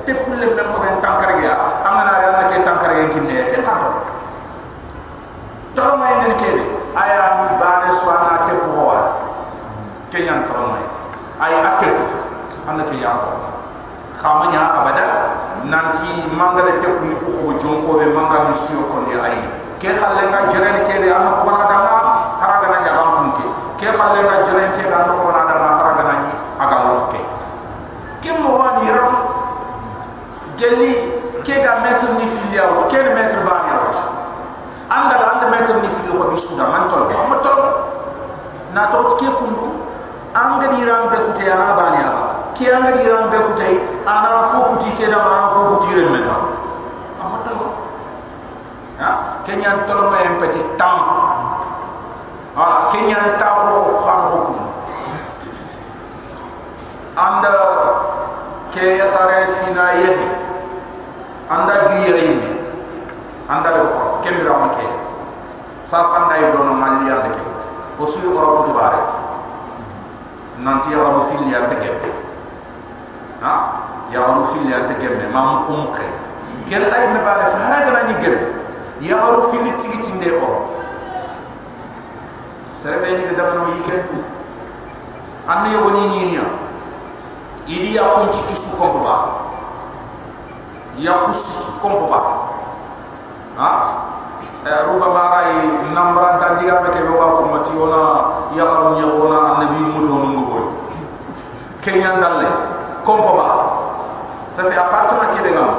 te 0.06 0.12
pulle 0.22 0.46
men 0.46 0.66
ko 0.70 0.78
ben 0.78 0.94
tankar 1.02 1.42
ya 1.42 1.54
amana 1.86 2.22
ya 2.22 2.30
na 2.38 2.44
ke 2.50 2.62
tankar 2.62 2.90
ya 2.94 3.06
kinne 3.10 3.50
ke 3.50 3.58
tanto 3.62 3.90
toro 5.74 5.98
may 5.98 6.14
ngene 6.22 6.36
ke 6.38 6.50
aya 6.94 7.18
ni 7.38 7.46
bane 7.58 7.90
so 7.90 8.10
ana 8.10 8.46
te 8.46 8.54
ko 10.12 10.20
wa 10.20 10.20
ke 10.20 10.20
nyan 10.28 10.44
toro 10.44 10.76
may 10.76 10.84
ay 11.40 11.52
atte 11.56 11.88
amna 12.68 12.84
ke 12.84 13.00
ya 13.00 13.16
ko 13.16 13.32
khamanya 14.20 14.76
abada 14.76 15.06
nanti 15.64 16.28
mangale 16.28 16.76
te 16.84 16.86
ko 16.86 17.00
ni 17.08 17.16
ko 17.16 17.28
ko 17.32 17.52
jon 17.56 17.80
ko 17.80 17.96
be 17.96 18.06
manga 18.12 18.44
ni 18.44 18.54
siyo 18.54 18.84
ko 18.92 19.08
ni 19.08 19.16
ay 19.16 19.40
ke 19.80 19.88
khalle 19.96 20.28
nga 20.28 20.52
jere 20.52 20.84
ke 20.84 21.00
be 21.00 21.08
amna 21.08 21.32
ko 21.32 21.48
bana 21.48 21.64
dama 21.64 21.96
haraga 22.44 22.66
na 22.68 22.78
jabam 22.84 23.08
kun 23.16 23.28
ke 23.40 23.44
ke 23.80 23.88
khalle 23.96 24.20
nga 24.20 24.36
jere 24.44 24.64
ke 24.76 24.84
amna 24.84 25.12
ko 25.16 25.22
bana 25.32 25.42
dama 25.48 25.68
haraga 25.80 26.02
na 26.04 26.14
ni 26.28 26.32
aga 26.60 26.78
lo 26.84 26.96
ke 27.08 27.20
ke 28.20 28.30
mo 28.36 28.60
wa 28.60 28.78
ni 28.78 28.92
ram. 28.92 29.14
Gelli 30.60 30.94
ke 31.42 31.58
ga 31.58 31.80
mettre 31.82 32.12
ni 32.20 32.28
fili 32.28 32.60
out 32.60 32.86
ke 32.86 33.00
mettre 33.16 33.42
ba 33.42 33.66
ni 33.66 33.70
out. 33.74 33.96
Anda 34.92 35.16
ga 35.16 35.26
anda 35.34 35.46
mettre 35.50 35.80
ni 35.80 35.88
fili 35.88 36.12
ko 36.12 36.30
bisuda 36.30 36.68
man 36.70 36.86
tolo 36.86 37.08
am 37.10 37.32
tolo 37.42 37.70
na 38.76 38.86
to 38.92 39.18
ke 39.18 39.26
kundu 39.26 39.81
anga 40.62 40.76
di 40.78 40.84
ram 40.86 41.10
be 41.10 41.16
kute 41.26 41.50
ana 41.50 41.74
ba 41.74 41.90
ni 41.90 41.98
aba. 41.98 42.54
Ke 42.54 42.70
anga 42.70 42.90
di 42.94 43.08
ram 43.08 43.30
be 43.30 43.38
kute 43.50 43.68
ana 44.06 44.42
fo 44.46 44.58
kuti 44.70 44.90
ke 44.94 45.10
da 45.10 45.18
ana 45.18 45.48
fo 45.50 45.60
kuti 45.74 45.94
ren 45.98 46.12
men 46.12 46.22
ba. 46.22 46.36
Am 47.18 47.42
tolo 47.42 47.66
ha 48.98 49.42
ke 49.44 49.56
nyan 49.58 49.82
tolo 49.86 50.10
mo 50.10 50.16
en 50.22 50.38
petit 50.38 50.66
tam 50.78 50.98
ala 52.54 52.94
ke 52.94 52.98
nyan 53.02 53.38
tawro 53.42 53.98
fan 54.06 54.20
ho 54.30 54.38
kundu 54.46 54.66
anda 57.18 57.52
ke 58.70 58.96
ya 58.98 59.06
khare 59.10 59.46
fina 59.58 59.98
yehi. 59.98 60.28
Anda 61.52 61.92
giri 61.92 62.32
ini 62.32 62.50
anda 63.50 63.76
do 63.76 63.84
ko 63.92 64.24
kembira 64.24 64.56
ma 64.56 64.68
ke. 64.72 64.86
Sa 65.82 66.00
sanda 66.00 66.38
e 66.38 66.48
dono 66.54 66.72
mali 66.72 67.10
ya 67.10 67.20
ke. 67.26 67.42
O 68.00 68.06
europe 68.08 68.66
to 68.66 68.72
bare 68.72 69.31
nanti 70.60 70.92
ya 70.92 70.98
waro 70.98 71.20
fil 71.24 71.48
ya 71.48 71.64
te 71.68 71.74
gebe 71.80 72.10
ha 73.40 73.54
ya 74.12 74.20
waro 74.20 74.44
fil 74.52 74.68
ya 74.68 74.84
te 74.86 74.94
gebe 75.00 75.24
ma 75.32 75.40
mu 75.40 75.56
ko 75.66 75.72
muke 75.72 76.04
ken 76.68 76.84
tay 76.84 77.08
me 77.12 77.20
bare 77.24 77.46
fa 77.48 77.56
hara 77.56 77.84
gana 77.88 78.02
ni 78.12 78.14
gebe 78.20 78.44
ya 79.00 79.16
waro 79.16 79.48
fil 79.48 79.64
tinde 79.80 80.30
o 80.36 80.68
sere 82.68 83.16
ni 83.16 83.36
da 83.36 83.54
no 83.54 83.72
yikentu 83.72 84.20
anne 85.48 85.72
yo 85.72 85.80
woni 85.84 86.06
ni 86.08 86.24
ni. 86.36 86.38
Idi 87.66 87.94
ya 87.94 88.02
kun 88.18 88.26
ci 88.34 88.42
isu 88.50 88.74
ko 88.74 88.90
ba 89.06 89.16
ya 90.98 91.14
kusi 91.24 91.54
ko 91.78 92.10
ba 92.10 92.20
ha 93.56 93.70
eh 94.62 94.78
ruba 94.86 95.10
marai 95.10 95.58
nambra 95.90 96.38
tan 96.38 96.62
diga 96.62 96.86
be 96.86 96.94
ke 96.94 97.02
be 97.02 97.10
wa 97.10 97.34
ko 97.34 97.42
mati 97.50 97.74
ona 97.74 98.00
ya 98.54 98.62
garu 98.62 98.94
nya 98.94 99.06
ona 99.10 99.38
annabi 99.58 99.82
muto 99.90 100.22
no 100.22 100.28
ngol 100.38 100.64
kenya 101.82 102.14
ndalle 102.22 102.46
ko 103.02 103.18
ba 103.18 103.46
sa 104.46 104.62
fi 104.70 104.74
appartement 104.78 105.34
ke 105.34 105.42
de 105.42 105.50
ngam 105.50 105.70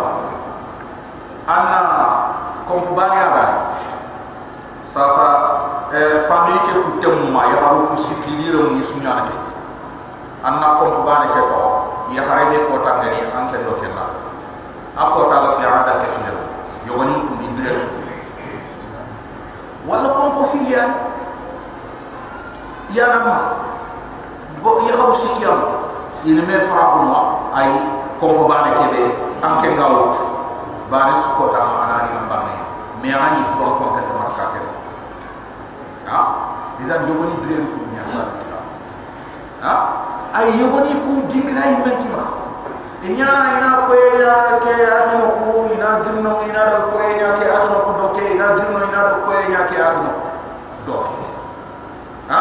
anna 1.48 1.80
ko 2.68 2.84
ba 2.92 3.08
ni 3.16 3.20
aba 3.24 3.46
sa 4.84 5.08
sa 5.08 5.26
eh 5.96 6.28
family 6.28 6.60
ke 6.68 6.76
kutem 6.84 7.32
ma 7.32 7.48
ya 7.56 7.64
garu 7.64 7.88
kusi 7.96 8.20
kilire 8.28 8.68
mu 8.68 8.84
wala 19.88 20.08
ko 20.16 20.22
ko 20.32 20.42
filian 20.52 20.90
ya 22.96 23.06
nama 23.12 23.36
bo 24.64 24.84
ya 24.88 24.96
ko 24.96 25.12
sikiam 25.12 25.60
ina 26.24 26.42
me 26.48 26.56
fra 26.64 26.84
ko 26.94 26.98
no 27.04 27.18
ay 27.52 27.70
ko 28.20 28.26
ko 28.32 28.44
bana 28.48 28.72
ke 28.80 28.86
be 28.96 29.02
anke 29.44 29.76
gawut 29.76 30.16
bana 30.88 31.12
su 31.16 31.36
ko 31.36 31.52
ta 31.52 31.60
ana 31.60 32.08
ni. 32.08 32.12
Amba 32.16 32.38
me 32.48 32.54
me 33.04 33.10
ani 33.12 33.42
ko 33.58 33.76
ko 33.76 33.96
ta 33.96 34.02
marka 34.08 34.46
ke 34.56 34.60
ha 36.08 36.20
dizan 36.80 37.08
yo 37.08 37.14
dire 37.44 37.60
ko 37.64 37.78
nya 37.92 38.04
ha? 39.64 39.74
Ay 40.34 40.58
yogoni 40.58 40.98
ku 41.06 41.22
imenti 41.30 42.08
ma 42.10 42.43
inyana 43.04 43.60
ina 43.60 43.72
ko 43.84 43.92
ya 44.16 44.36
ke 44.64 44.74
ahino 44.80 45.28
ku 45.36 45.68
ina 45.76 46.00
girno 46.08 46.40
ina 46.48 46.62
do 46.72 46.80
ko 46.88 46.98
ya 47.04 47.36
ke 47.36 47.46
ahino 47.52 47.78
ku 47.84 47.92
do 48.00 48.08
ke 48.16 48.24
ina 48.32 48.56
girno 48.56 48.80
ina 48.80 49.02
do 49.12 49.16
ko 49.28 49.30
ya 49.36 49.62
ke 49.68 49.76
ahino 49.76 50.12
do 50.88 50.96
ha 52.32 52.40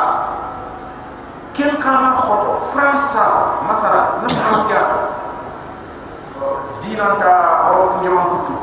ken 1.51 1.75
kama 1.83 2.15
khoto 2.15 2.63
france 2.71 3.11
sasa 3.11 3.59
masara 3.67 4.23
na 4.23 4.29
france 4.31 4.71
yato 4.71 4.99
dinanta 6.79 7.67
europe 7.67 7.99
jaman 8.07 8.27
kutu 8.31 8.55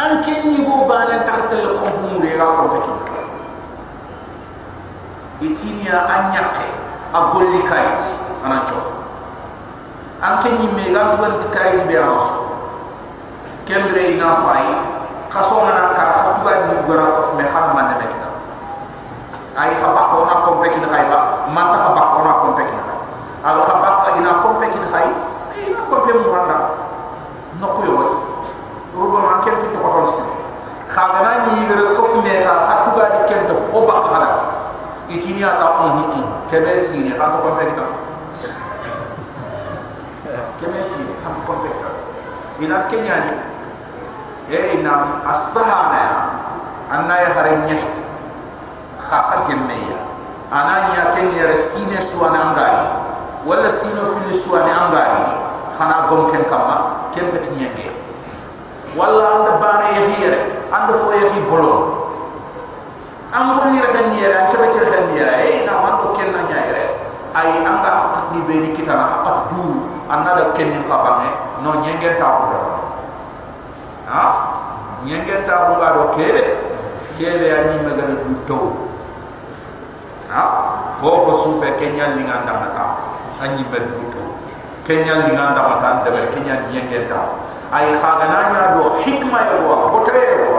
an 0.00 0.24
ken 0.24 0.40
ni 0.48 0.64
bo 0.64 0.88
banan 0.88 1.20
tahtal 1.28 1.76
ko 1.76 1.84
mu 2.00 2.16
re 2.24 2.32
ga 2.32 2.48
ko 2.56 2.62
peki 2.72 2.92
itinia 5.52 6.00
anyake 6.08 6.66
a 7.12 7.20
golli 7.28 7.60
kayit 7.68 8.00
ana 8.40 8.64
an 10.18 10.42
ke 10.42 10.50
ñimme 10.50 10.90
gan 10.90 11.14
tugan 11.14 11.38
kayit 11.54 11.86
be 11.86 11.94
ana 11.94 12.18
so 12.18 12.34
kembre 13.68 14.02
ina 14.18 14.34
fay 14.42 14.66
kaso 15.30 15.62
ngana 15.62 15.94
kara 15.94 16.12
ha 16.18 16.24
tugan 16.34 16.58
ni 16.66 16.74
gora 16.88 17.14
ko 17.14 17.36
me 17.38 17.44
xam 17.46 17.70
man 17.76 17.94
ne 18.00 18.06
kita. 18.08 18.28
Ay 19.54 19.76
ha 19.78 19.86
ba 19.94 20.02
ko 20.10 20.26
na 20.26 20.42
ko 20.42 20.58
peki 20.58 20.80
na 20.82 20.88
ba 20.90 21.46
man 21.54 21.70
ta 21.70 21.78
ha 21.84 21.88
ba 21.94 22.02
ko 22.16 22.18
na 22.26 22.32
ko 22.42 22.46
peki 22.58 22.74
na 22.74 22.82
ala 23.46 23.62
ha 23.62 23.74
ba 23.78 23.90
ka 24.02 24.08
ina 24.18 24.42
ko 24.42 24.58
peki 24.58 24.78
na 24.82 24.88
hay 24.90 25.06
ina 25.54 25.80
ko 25.86 26.02
be 26.02 26.10
mu 26.18 26.34
randa 26.34 26.56
no 27.62 27.66
ko 27.78 27.80
yo 27.86 27.94
ruba 28.98 29.18
man 29.22 29.36
ken 29.46 29.54
to 29.62 29.78
ko 29.78 30.02
si 30.02 30.24
khagana 30.90 31.46
ni 31.46 31.62
yigere 31.62 31.94
ko 31.94 32.02
fu 32.02 32.18
me 32.26 32.42
ha 32.42 32.54
ha 32.66 32.74
tugan 32.82 33.06
ni 33.14 33.20
ken 33.30 33.46
to 33.46 33.54
fo 33.70 33.86
ba 33.86 34.02
ka 34.02 34.08
hada 34.18 34.30
itini 35.06 35.46
ata 35.46 35.78
on 35.78 36.02
hiti 36.02 36.22
kebe 36.50 36.74
sini 36.74 37.14
kan 37.14 37.30
to 37.30 37.38
kompekta 37.38 37.84
kebe 37.84 37.86
sini 37.86 37.86
kan 37.86 38.07
to 40.58 41.40
kompekta 41.46 41.88
ina 42.58 42.82
kenya 42.90 43.14
ni 43.30 43.34
e 44.56 44.80
ina 44.80 45.22
asahana 45.30 45.98
ya. 45.98 46.18
Anna 46.88 47.20
ya 47.20 47.28
harenya 47.36 47.76
kha 48.96 49.18
kha 49.22 49.36
kemeya 49.46 49.98
anani 50.50 50.96
ya 50.98 51.04
kenya 51.14 51.46
resine 51.52 52.00
suwana 52.00 52.50
angari. 52.50 52.86
Wala 53.46 53.70
sino 53.70 54.02
fili 54.16 54.34
suwana 54.34 54.88
angari 54.88 55.36
khana 55.78 56.08
gom 56.10 56.30
ken 56.32 56.42
kama 56.50 57.06
ken 57.14 57.30
pet 57.30 57.46
nyenge 57.54 57.92
wala 58.96 59.38
anda 59.38 59.52
bana 59.62 59.94
ya 59.94 60.02
hire 60.10 60.40
anda 60.72 60.92
fo 60.96 61.12
ya 61.14 61.28
hi 61.30 61.40
bolon. 61.46 61.94
Angol 63.28 63.70
ni 63.70 63.78
rek 63.84 64.08
ni 64.08 64.24
yere 64.24 64.40
an 64.42 64.48
chabe 64.48 64.72
ci 64.72 64.80
rek 64.80 65.12
ni 65.12 65.20
yere 65.20 65.36
e 65.44 65.66
na 65.68 65.72
man 65.84 65.98
ko 70.08 70.16
ken 70.16 70.16
na 70.16 70.16
nyaayre 70.16 70.16
ay 70.16 70.16
anga 70.16 70.16
hakat 70.16 70.16
ni 70.16 70.16
be 70.16 70.16
ni 70.16 70.16
kitana 70.16 70.16
hakat 70.16 70.16
du 70.16 70.16
anna 70.16 70.30
da 70.34 70.44
ken 70.56 70.68
ni 70.72 70.80
kabane 70.88 71.28
no 71.62 71.70
nyenge 71.84 72.18
ta 72.18 72.26
ko 72.26 72.56
ha? 74.08 74.24
Nyenge 75.04 75.36
ta 75.46 75.54
ko 75.68 75.72
ga 75.76 75.88
do 75.92 76.02
kebe 76.16 76.42
kebe 77.18 77.48
ani 77.52 77.74
megana 77.84 78.14
du 78.24 78.32
do 78.46 78.60
ha? 80.28 80.42
Fofo 81.00 81.32
sufe 81.32 81.76
kenya 81.78 82.16
li 82.16 82.24
nganda 82.24 82.52
mata. 82.52 82.86
Ani 83.40 83.62
be 83.70 83.78
du 83.78 84.02
do 84.10 84.22
kenya 84.84 85.28
li 85.28 85.32
nganda 85.36 85.62
mata 85.62 86.02
de 86.04 86.10
be 86.10 86.20
kenya 86.34 86.54
nyenge 86.72 87.08
ta 87.08 87.20
ay 87.72 87.92
khagana 87.92 88.48
nya 88.48 88.62
do 88.72 88.96
hikma 89.04 89.38
ya 89.44 89.54
do 89.60 89.68
ko 89.92 89.98
te 90.04 90.16
ya 90.16 90.36
do 90.40 90.56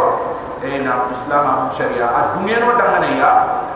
e 0.62 0.78
na 0.86 1.10
islam 1.10 1.45
am 1.47 1.62
sharia 1.74 2.06
a 2.06 2.36
dunia 2.38 2.60
no 2.62 2.78
dangane 2.78 3.18
ya 3.18 3.32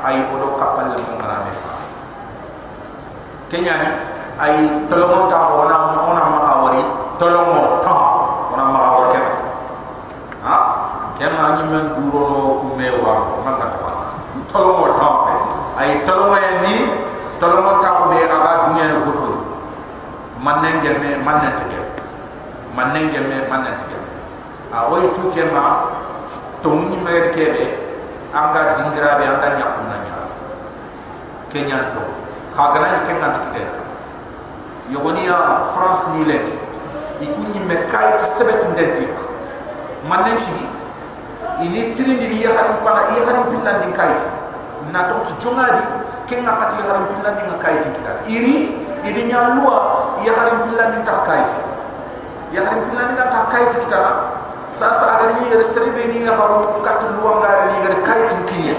ay 0.06 0.22
odo 0.30 0.54
kapal 0.60 0.94
le 0.94 1.00
ngara 1.18 1.42
ne 1.48 1.52
fa. 1.52 1.72
Kenya 3.50 3.74
ni 3.82 4.13
ay 4.42 4.54
tolomo 4.90 5.30
ta 5.30 5.38
ona 5.54 5.78
ona 6.02 6.24
ma 6.34 6.40
awari 6.58 6.82
tolomo 7.22 7.82
ta 7.86 7.94
ona 8.54 8.64
ma 8.74 8.80
awari 8.90 9.20
ha? 10.46 10.56
Kema 11.18 11.56
ni 11.56 11.64
men 11.70 11.94
duro 11.94 12.22
no 12.26 12.40
ku 12.62 12.68
mewa 12.74 13.14
man 13.46 13.54
ka 13.62 13.68
ta 13.78 13.92
tolomo 14.50 14.98
ta 14.98 15.08
fe 15.26 15.34
ay 15.78 15.90
tolomo 16.06 16.34
ya 16.42 16.52
ni 16.66 16.76
tolomo 17.38 17.78
ta 17.82 18.02
ko 18.02 18.04
be 18.10 18.18
aga 18.26 18.52
dunia 18.66 18.90
no 18.90 19.06
goto 19.06 19.30
man 20.42 20.60
nengeme 20.66 21.22
man 21.22 21.38
nengeme 21.46 21.80
man 22.74 22.88
nengeme 22.94 23.38
man 23.50 23.62
nengeme 23.62 24.10
a 24.74 24.90
way 24.90 25.06
tu 25.14 25.30
kema 25.30 25.94
to 26.66 26.70
ni 26.90 26.98
mer 26.98 27.30
kebe 27.38 27.66
anga 28.34 28.74
jingira 28.74 29.22
be 29.22 29.26
anda 29.30 29.48
nya 29.62 29.68
kenya 31.54 31.78
to 31.94 32.02
khagana 32.58 32.98
ni 32.98 33.00
kenga 33.06 33.30
tikite 33.38 33.83
yogoni 34.94 35.26
ya 35.26 35.66
france 35.74 36.06
ni 36.14 36.26
le 36.26 36.38
ikunyi 37.22 37.60
me 37.66 37.76
kayt 37.90 38.22
sebet 38.22 38.62
ndenti 38.74 39.08
man 40.10 40.24
nen 40.24 40.38
ci 40.38 40.54
ini 41.66 41.94
trindi 41.94 42.28
ni 42.28 42.44
yaharim 42.46 42.78
pana 42.86 43.10
yaharim 43.18 43.50
pillan 43.50 43.82
din 43.82 43.94
kayt 43.98 44.22
na 44.94 45.10
to 45.10 45.16
ci 45.26 45.34
jongadi 45.42 45.82
kenga 46.30 46.54
kati 46.62 46.78
yaharim 46.78 47.06
pillan 47.10 47.34
din 47.42 47.50
kayt 47.58 47.82
kita. 47.82 48.14
Iri 48.30 48.60
ini 49.02 49.22
nya 49.26 49.58
lua 49.58 50.14
yaharim 50.22 50.70
pillan 50.70 50.88
din 50.94 51.02
ta 51.02 51.26
kayt 51.26 51.50
yaharim 52.54 52.86
pillan 52.90 53.06
din 53.10 53.18
ta 53.18 53.42
kayt 53.50 53.74
kita 53.74 54.02
sasa 54.70 55.06
agar 55.18 55.42
ni 55.42 55.50
gar 55.50 55.62
serbe 55.66 56.06
ni 56.10 56.26
haru 56.26 56.82
kat 56.86 57.02
luangar 57.18 57.74
ni 57.74 57.82
gar 57.82 57.96
kayt 58.06 58.30
kini. 58.46 58.78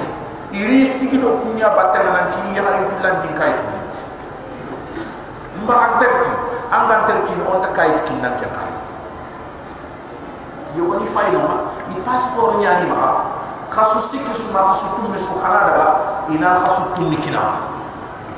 Iri 0.55 0.87
sigi 0.87 1.19
do 1.19 1.43
kunya 1.43 1.75
batta 1.75 2.07
nan 2.07 2.31
ci 2.31 2.39
ni 2.47 2.63
harim 2.63 2.87
filan 2.87 3.19
din 3.27 3.35
kayt 3.35 3.59
mba 5.65 5.75
anterti 5.89 6.33
angan 6.69 7.01
terti 7.09 7.33
on 7.49 7.59
ta 7.65 7.71
kayt 7.73 7.99
kin 8.05 8.21
nan 8.21 8.37
ke 8.37 8.47
kayt 8.49 8.77
yo 10.77 10.93
fayna 11.09 11.41
ma 11.41 11.57
ni 11.89 11.97
passeport 12.05 12.61
nyani 12.61 12.91
ma 12.91 13.33
khasu 13.71 13.99
sikki 14.01 14.35
suma 14.35 14.71
khasu 14.71 14.93
tummi 14.97 15.19
su 15.19 15.33
khala 15.41 15.67
daga 15.67 15.87
ina 16.29 16.61
khasu 16.63 16.83
tummi 16.95 17.17
kina 17.17 17.65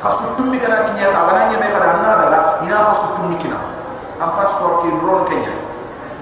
khasu 0.00 0.36
tummi 0.36 0.60
kana 0.60 0.84
kinya 0.86 1.10
ka 1.10 1.26
bana 1.26 1.50
nyebe 1.50 1.66
kada 1.66 1.98
anna 1.98 2.10
daga 2.22 2.38
ina 2.64 2.84
khasu 2.86 3.16
tummi 3.16 3.36
kina 3.36 3.58
am 4.20 4.30
passeport 4.38 4.84
ki 4.84 4.88
ron 5.02 5.24
kenya 5.26 5.54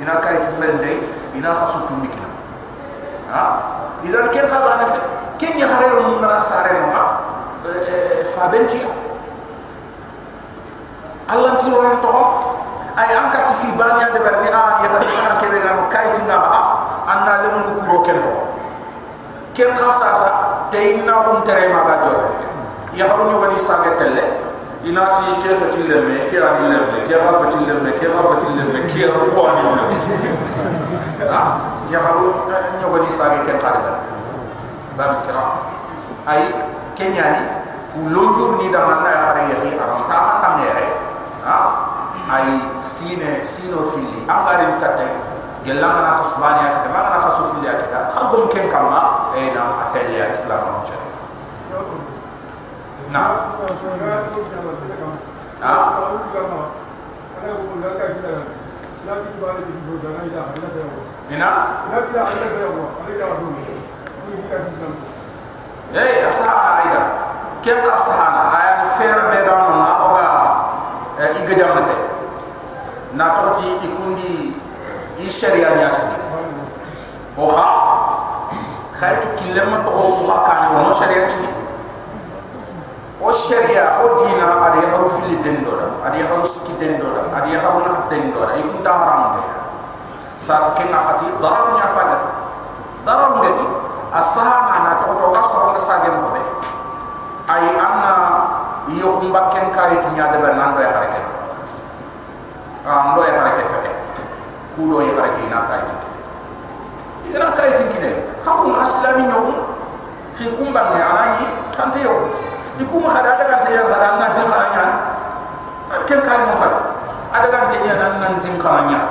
ina 0.00 0.18
kayt 0.24 0.46
mende 0.58 1.02
ina 1.34 1.50
khasu 1.54 1.84
tummi 1.86 2.08
kina 2.08 2.28
ha? 3.30 3.42
Idan 4.04 4.28
ken 4.28 4.44
ka 4.44 4.58
bana 4.60 4.84
fe 4.84 5.00
ken 5.40 5.58
ya 5.58 5.66
khare 5.66 5.96
mun 6.00 6.20
na 6.20 6.38
sare 6.38 6.76
no 6.78 6.86
ma 6.92 7.02
fa 8.36 8.48
benti 8.52 8.78
Allah 11.24 11.56
ti 11.56 11.72
ron 11.72 11.96
to 12.04 12.14
ay 12.94 13.10
an 13.16 13.32
ka 13.32 13.48
fi 13.56 13.72
banya 13.74 14.12
de 14.12 14.20
berni 14.20 14.48
an 14.52 14.84
ya 14.84 14.88
khare 14.92 15.08
kana 15.08 15.34
ke 15.40 15.46
be 15.48 15.58
gam 15.64 15.78
kayt 15.88 16.14
nga 16.28 16.36
ma 16.36 16.48
af 16.60 16.68
anna 17.08 17.32
le 17.42 17.48
mun 17.56 17.62
ko 17.64 17.72
ro 17.88 17.96
ken 18.04 18.18
to 18.20 18.32
ken 19.56 19.70
ka 19.72 19.88
sa 19.88 20.08
te 20.70 20.78
inna 21.00 21.24
mun 21.24 21.40
tere 21.48 21.72
ma 21.72 21.82
ga 21.88 21.96
jofe 22.04 22.28
ya 22.92 23.08
haru 23.08 23.32
ni 23.32 23.34
wani 23.40 23.58
sa 23.58 23.80
telle 23.82 24.24
inati 24.84 25.40
ke 25.40 25.50
fatil 25.56 25.88
le 25.88 25.96
me 26.04 26.28
ke 26.28 26.36
ani 26.38 26.68
le 26.68 26.78
me 26.92 26.98
ke 27.08 27.16
ga 27.16 27.32
fatil 27.40 27.64
le 27.66 27.74
me 27.80 27.90
ke 27.96 28.06
ga 28.06 28.20
fatil 28.20 28.52
le 28.60 28.64
me 28.68 28.80
ke 28.84 29.08
ga 29.08 29.16
ko 29.32 29.40
ani 29.48 29.62
le 29.64 29.84
ya 31.88 31.98
haru 32.04 32.46
ni 32.78 32.84
wani 32.84 33.10
sa 33.10 33.32
ke 33.32 33.48
ken 33.48 33.58
targa. 33.58 33.92
Bam 34.94 35.26
kira. 35.26 35.44
Ay 36.26 36.46
kenyani 36.94 37.42
ku 37.94 38.06
lonjur 38.10 38.58
ni 38.58 38.70
da 38.70 38.80
manna 38.86 39.10
ya 39.10 39.20
hari 39.30 39.42
ya 39.50 39.58
aram 39.82 40.02
ta 40.06 40.16
handa 40.18 40.48
mere 40.58 40.86
ha 41.44 41.58
ay 42.32 42.48
sine 42.80 43.44
sino 43.44 43.84
fili 43.92 44.24
angarin 44.28 44.80
kate 44.80 45.06
gelanga 45.64 46.00
na 46.04 46.12
khasbani 46.20 46.60
ya 46.64 46.70
kate 46.80 46.88
magana 46.88 47.18
khasu 47.24 47.42
fili 47.52 47.66
ya 47.68 47.74
kate 47.80 47.98
khagum 48.16 48.48
ken 48.52 48.66
kama 48.72 49.32
e 49.36 49.52
na 49.52 49.62
ateli 49.88 50.16
ya 50.18 50.32
islam 50.32 50.60
am 50.72 50.80
shari 50.84 51.08
na 53.12 53.22
ha 55.60 55.74
ina 61.30 61.48
Hey, 65.94 66.26
asahana 66.26 66.82
aida. 66.82 67.02
Kem 67.62 67.78
ka 67.86 67.94
asahana 67.94 68.50
aya 68.50 68.72
ni 68.82 68.86
fer 68.98 69.14
be 69.30 69.38
da 69.46 69.54
no 69.62 69.74
na 69.78 69.88
oga 71.24 71.38
e 71.40 71.44
igajam 71.44 71.74
mate. 71.74 71.96
Na 73.14 73.30
toti 73.30 73.64
ikundi 73.84 74.52
i 75.18 75.30
sharia 75.30 75.70
nyasi. 75.76 76.06
Oha. 77.38 77.68
Khaytu 79.00 79.28
kilema 79.36 79.84
to 79.84 79.90
ko 79.90 80.26
ha 80.28 80.44
kan 80.44 80.74
wono 80.76 80.92
sharia 80.92 81.26
ti. 81.26 81.48
O 83.20 83.32
sharia 83.32 84.04
o 84.04 84.18
dina 84.20 84.68
ari 84.68 84.86
haru 84.86 85.08
fili 85.08 85.36
dendora, 85.40 85.88
ari 86.04 86.20
haru 86.20 86.44
siki 86.44 86.76
dendora, 86.78 87.32
ari 87.32 87.56
haru 87.56 87.80
na 87.80 88.04
dendora 88.10 88.52
ikunda 88.60 88.92
haram 88.92 89.22
de. 89.34 89.42
Sas 90.36 90.76
kenga 90.76 91.16
ati 91.16 91.26
darar 91.40 91.72
nya 91.74 91.88
fajar. 91.88 92.22
Darar 93.06 93.40
ngani 93.40 93.66
asahana 94.12 94.76
na 94.84 94.92
to 95.02 95.10
to 95.16 95.26
gaso 95.32 95.72
nga 95.72 95.80
sage 95.80 96.10
mo 96.12 96.30
be 96.36 96.42
ay 97.48 97.66
anna 97.76 98.14
yo 98.92 99.20
mbakken 99.24 99.72
kay 99.72 99.96
ti 99.96 100.08
nyaade 100.12 100.36
be 100.42 100.48
nan 100.52 100.74
do 100.76 100.80
ya 100.84 100.92
harake 100.92 101.20
ah 102.84 103.12
ndo 103.12 103.20
ya 103.24 103.32
harake 103.40 103.62
fete 103.64 103.90
ku 104.76 104.84
do 104.90 105.00
ya 105.00 105.12
harake 105.16 105.40
ina 105.48 105.64
kay 105.64 105.80
ti. 105.88 105.94
Ina 107.32 107.48
kay 107.56 107.72
ti 107.72 107.84
kine. 107.88 108.10
Xakum 108.44 108.76
islami 108.76 109.24
ñow 109.24 109.46
fi 110.36 110.44
kumba 110.52 110.92
ne 110.92 111.00
anani 111.00 111.44
xante 111.72 112.04
yo. 112.04 112.14
Di 112.76 112.84
kuma 112.90 113.08
xada 113.08 113.38
daga 113.40 113.62
te 113.64 113.70
ya 113.72 113.86
xada 113.88 114.08
nga 114.18 114.26
ti 114.36 114.42
ñaan 114.44 114.90
at 115.94 116.02
ken 116.10 116.20
kay 116.20 116.38
mo 116.44 116.58
xada 116.58 116.78
adaga 117.32 117.70
te 117.70 117.76
ñaan 117.80 117.98
nan 117.98 118.12
nan 118.20 118.34
tin 118.42 118.58
ñaan 118.60 119.08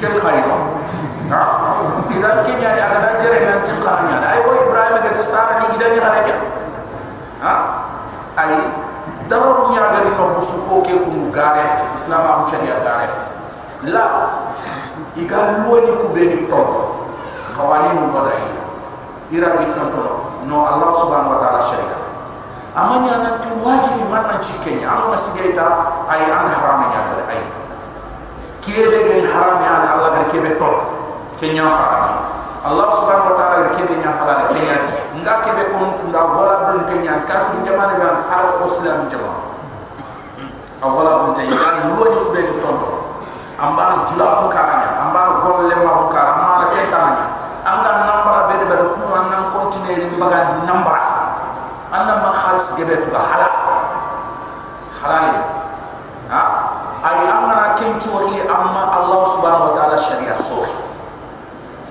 ken 0.00 0.12
kay 0.18 0.40
do 0.42 0.56
ha? 1.30 1.40
Idan 2.10 2.38
kenya 2.48 2.72
ni 2.74 2.80
agada 2.80 3.20
jere 3.20 3.44
nan 3.44 3.60
tin 3.60 3.76
qaranya 3.78 4.24
ay 4.24 4.40
o 4.40 4.50
ibrahim 4.66 4.96
ga 5.04 5.10
tsara 5.14 5.60
ni 5.60 5.66
gidan 5.76 5.92
ni 5.92 6.00
haraja 6.00 6.36
ha 7.44 7.85
ay 8.36 8.52
daror 9.32 9.72
nya 9.72 9.90
gari 9.90 10.12
no 10.14 10.36
busu 10.36 10.60
ko 10.68 10.84
ke 10.84 10.92
ku 10.92 11.10
gare 11.32 11.64
islam 11.96 12.22
am 12.22 12.40
sharia 12.46 12.78
gare 12.84 13.08
la 13.88 14.04
igal 15.16 15.64
lo 15.64 15.72
ni 15.82 15.92
ku 15.96 16.06
be 16.12 16.22
ni 16.28 16.38
tonto 16.46 17.08
kawani 17.56 17.96
no 17.96 18.12
do 18.12 18.20
dai 18.28 18.44
ira 19.32 19.56
gi 19.58 19.66
tonto 19.72 20.04
no 20.46 20.56
allah 20.68 20.90
subhanahu 20.94 21.32
wa 21.34 21.38
ta'ala 21.42 21.60
sharia 21.64 21.96
amanya 22.76 23.14
nan 23.24 23.34
tu 23.40 23.50
wajibi 23.64 24.04
man 24.12 24.28
nan 24.28 24.38
ci 24.38 24.52
kenya 24.60 24.92
am 24.92 25.10
na 25.10 25.16
sigaita 25.18 25.66
ay 26.12 26.28
an 26.28 26.46
haram 26.46 26.86
nya 26.92 27.00
gari 27.08 27.24
ay 27.40 27.42
kebe 28.60 28.98
gani 29.10 29.24
haram 29.26 29.58
ya 29.64 29.96
allah 29.96 30.12
gari 30.12 30.26
kebe 30.30 30.50
tonto 30.60 30.86
kenya 31.40 31.64
harami 31.64 32.12
allah 32.68 32.88
subhanahu 32.94 33.32
wa 33.32 33.36
ta'ala 33.40 33.72
ke 33.74 33.82
be 33.88 33.94
nya 33.96 34.12
halala 34.12 34.52
kenya 34.52 35.05
nga 35.26 35.42
ke 35.42 35.50
be 35.58 35.64
ko 35.74 36.06
nda 36.06 36.22
vola 36.30 36.70
bun 36.70 36.86
kenya 36.86 37.26
kafir 37.26 37.58
jamane 37.66 37.98
be 37.98 38.04
an 38.06 38.14
fara 38.30 38.62
islam 38.62 39.10
jama 39.10 39.34
awala 40.78 41.26
bun 41.26 41.34
tay 41.34 41.50
ya 41.50 41.82
lo 41.90 42.06
ni 42.06 42.18
be 42.30 42.40
ni 42.46 42.54
tondo 42.62 43.10
amba 43.58 44.06
jula 44.06 44.38
ko 44.38 44.46
karanya 44.46 45.02
amba 45.02 45.42
gol 45.42 45.66
le 45.66 45.74
ma 45.82 45.90
ko 45.98 46.04
karama 46.14 46.70
ke 46.70 46.78
tanya 46.94 47.26
anga 47.66 48.06
nambara 48.06 48.40
be 48.46 48.54
de 48.62 48.66
be 48.70 48.76
ko 48.94 49.02
nan 49.26 49.50
continuer 49.50 49.98
ni 50.06 50.14
baga 50.14 50.62
nambara 50.62 51.02
anna 51.90 52.22
ma 52.22 52.30
khalis 52.30 52.70
gebe 52.78 52.94
to 53.02 53.10
hala 53.10 53.50
halali 55.02 55.34
ha? 56.30 56.42
Ay 57.02 57.26
amna 57.26 57.74
kencho 57.74 58.30
hi 58.30 58.46
amma 58.46 58.94
allah 58.94 59.26
subhanahu 59.26 59.70
wa 59.70 59.72
ta'ala 59.74 59.98
sharia 59.98 60.38
sohi 60.38 60.85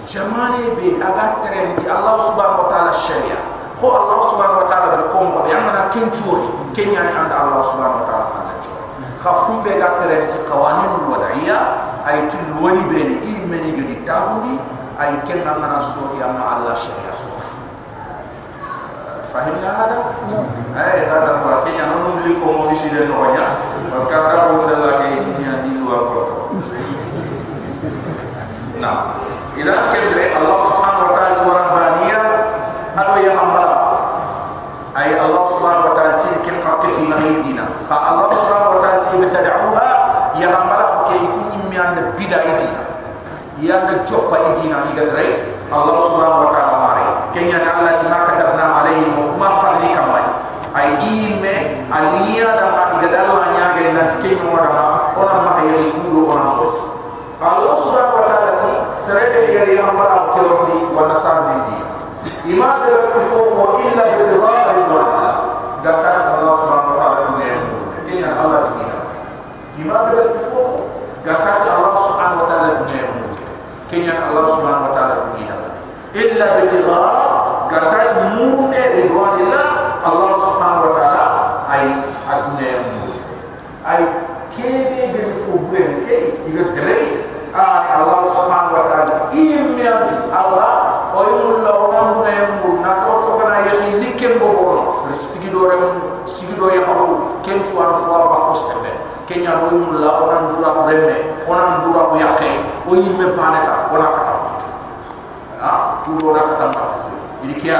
jamane 0.07 0.73
be 0.77 0.95
aga 1.02 1.41
terenti 1.41 1.86
Allah 1.90 2.15
subhanahu 2.22 2.65
wa 2.65 2.69
ta'ala 2.69 2.94
sharia 2.94 3.38
ko 3.82 3.90
Allah 3.90 4.19
subhanahu 4.30 4.61
wa 4.64 4.68
ta'ala 4.69 4.88
da 4.94 5.06
ko 5.10 5.18
mo 5.26 5.41
be 5.44 5.52
amana 5.52 5.90
ken 5.90 6.07
churi 6.14 6.45
kenya 6.77 7.10
ni 7.10 7.14
anda 7.14 7.36
Allah 7.36 7.61
subhanahu 7.65 8.02
wa 8.02 8.07
ta'ala 8.07 8.26
khalla 8.32 8.53
churi 8.61 8.84
khafum 9.22 9.57
be 9.65 9.72
ga 9.82 9.90
terenti 10.02 10.38
qawaninul 10.45 11.06
wad'iyya 11.10 11.60
ay 12.06 12.30
tul 12.30 12.45
wali 12.61 12.86
be 12.86 12.99
ni 13.02 13.18
imeni 13.41 13.69
gidi 13.73 13.95
tahundi 14.06 14.61
ay 15.02 15.18
ken 15.26 15.41
amana 15.41 15.82
so 15.82 16.06
ya 16.22 16.30
ma 16.30 16.61
Allah 16.61 16.77
sharia 16.77 17.11
so 17.11 17.34
إذا 29.57 29.76
كان 29.94 30.07
الله 30.41 30.60
سبحانه 30.69 30.99
وتعالى 31.11 31.36
ورهبانية 31.48 32.19
أنه 32.98 33.15
يا 33.27 33.34
أمرا 33.44 33.76
أي 34.98 35.22
الله 35.26 35.45
سبحانه 35.45 35.86
وتعالى 35.91 36.14
كن 36.45 36.56
قرق 36.68 36.84
في 36.88 37.03
مغيدنا 37.07 37.65
فالله 37.90 38.32
سبحانه 38.34 38.69
وتعالى 38.69 39.26
بتدعوها 39.26 39.90
يا 40.36 40.48
أمرا 40.48 41.07
كي 41.07 41.15
يكون 41.15 41.45
إمي 41.56 41.77
عند 41.80 41.98
بدا 42.19 42.40
إدينا 42.41 42.84
يعني 43.61 43.95
جوبا 44.11 44.38
إدينا 44.52 44.77
إذا 44.94 45.03
دري 45.03 45.30
الله 45.73 45.99
سبحانه 45.99 46.40
وتعالى 46.41 46.73
ماري 46.80 47.06
كن 47.36 47.45
يعني 47.48 47.68
الله 47.80 47.91
جما 48.03 48.19
كتبنا 48.27 48.64
عليهم 48.80 49.14
وما 49.19 49.49
فرلي 49.49 49.88
كمان 49.95 50.26
أي 50.77 50.88
إيمي 50.99 51.56
أليا 51.95 52.48
دماغي 52.60 53.07
قدالوا 53.07 53.40
أن 53.48 53.53
يعني 53.56 53.94
نتكلم 53.94 54.40
ورما 54.53 54.99
ورما 55.18 55.52
يلي 55.64 55.91
كودو 55.91 56.27
ورما 56.32 56.56
Allah 57.45 57.77
subhanahu 57.77 58.17
wa 58.17 58.26
ta'ala 58.26 58.51
ti 58.57 58.72
Serete 59.05 59.45
liga 59.45 59.69
di 59.69 59.77
ambar 59.77 60.09
al 60.09 60.26
kirondi 60.34 60.89
Wa 60.89 61.13
nasar 61.13 61.38
di 61.45 61.57
di 61.69 61.77
Iman 62.57 62.81
dan 62.81 63.13
kufufu 63.13 63.85
illa 63.85 64.03
bidhah 64.17 64.61
al-iman 64.73 65.09
Gatakan 65.85 66.41
Allah 66.41 66.53
subhanahu 66.57 66.89
wa 66.89 66.97
ta'ala 66.97 67.22
Ini 68.09 68.13
yang 68.17 68.34
Allah 68.34 68.65
di 68.65 68.81
bisa 68.81 68.97
Iman 69.77 70.01
dan 70.09 70.26
kufufu 70.34 70.65
Gatakan 71.22 71.69
Allah 71.69 71.93
subhanahu 71.93 72.41
wa 72.41 72.47
ta'ala 72.49 72.67
Ini 72.81 72.93
yang 72.97 73.13
Kini 73.93 74.09
yang 74.09 74.22
Allah 74.34 74.45
subhanahu 74.49 74.85
wa 74.89 74.93
ta'ala 74.97 75.15
Ini 75.38 75.41
yang 75.45 75.61
Illa 76.17 76.47
bidhah 76.65 77.05
Gatakan 77.69 78.41
murni 78.41 78.84
bidhah 78.97 79.26
al-iman 79.38 79.69
Allah 80.01 80.30
subhanahu 80.34 80.85
wa 80.89 80.93
ta'ala 80.97 81.26
Ayy 81.69 82.09
Adnayam 82.26 82.85
Ayy 83.85 84.05
Kini 84.49 85.13
dan 85.13 85.30
kufufu 85.30 85.69
Kini 85.69 85.93
Kini 86.41 86.61
Kini 86.73 87.14
kan 87.56 88.03
Allah 88.03 88.22
subhanahu 88.27 88.76
wa 88.76 88.84
ta'ala 88.91 89.14
imam 89.32 90.03
Allah 90.36 90.72
oyul 91.15 91.64
lawan 91.64 92.19
nem 92.27 92.60
bu 92.60 92.84
nako 92.84 93.11
ko 93.23 93.30
kana 93.40 93.64
yahi 93.72 93.95
nikem 94.03 94.36
bo 94.36 94.48
bo 94.52 94.68
sigi 95.15 95.48
do 95.48 95.64
rem 95.72 95.84
sigi 96.27 96.52
do 96.60 96.68
yahu 96.68 97.40
ken 97.48 97.64
tu 97.64 97.72
war 97.80 97.95
fo 97.95 98.11
ba 98.11 98.38
ko 98.52 98.53
sebe 98.60 98.91
ken 99.23 99.48
ya 99.48 99.56
do 99.64 99.72
yul 99.72 100.03
lawan 100.03 100.52
dura 100.52 100.69
rem 100.91 101.02
ne 101.07 101.18
onan 101.48 101.88
dura 101.88 102.11
bu 102.11 102.15
yahe 102.19 102.52
o 102.84 102.91
imme 102.91 103.32
pare 103.32 103.64
ta 103.64 103.88
ona 103.88 104.07
kata 104.11 104.34
ha 105.64 105.72
tu 106.03 106.19
do 106.19 106.36
na 106.36 106.44
kata 106.52 106.65
ma 106.76 106.91
tis 106.91 107.07
ili 107.48 107.56
ko 107.56 107.72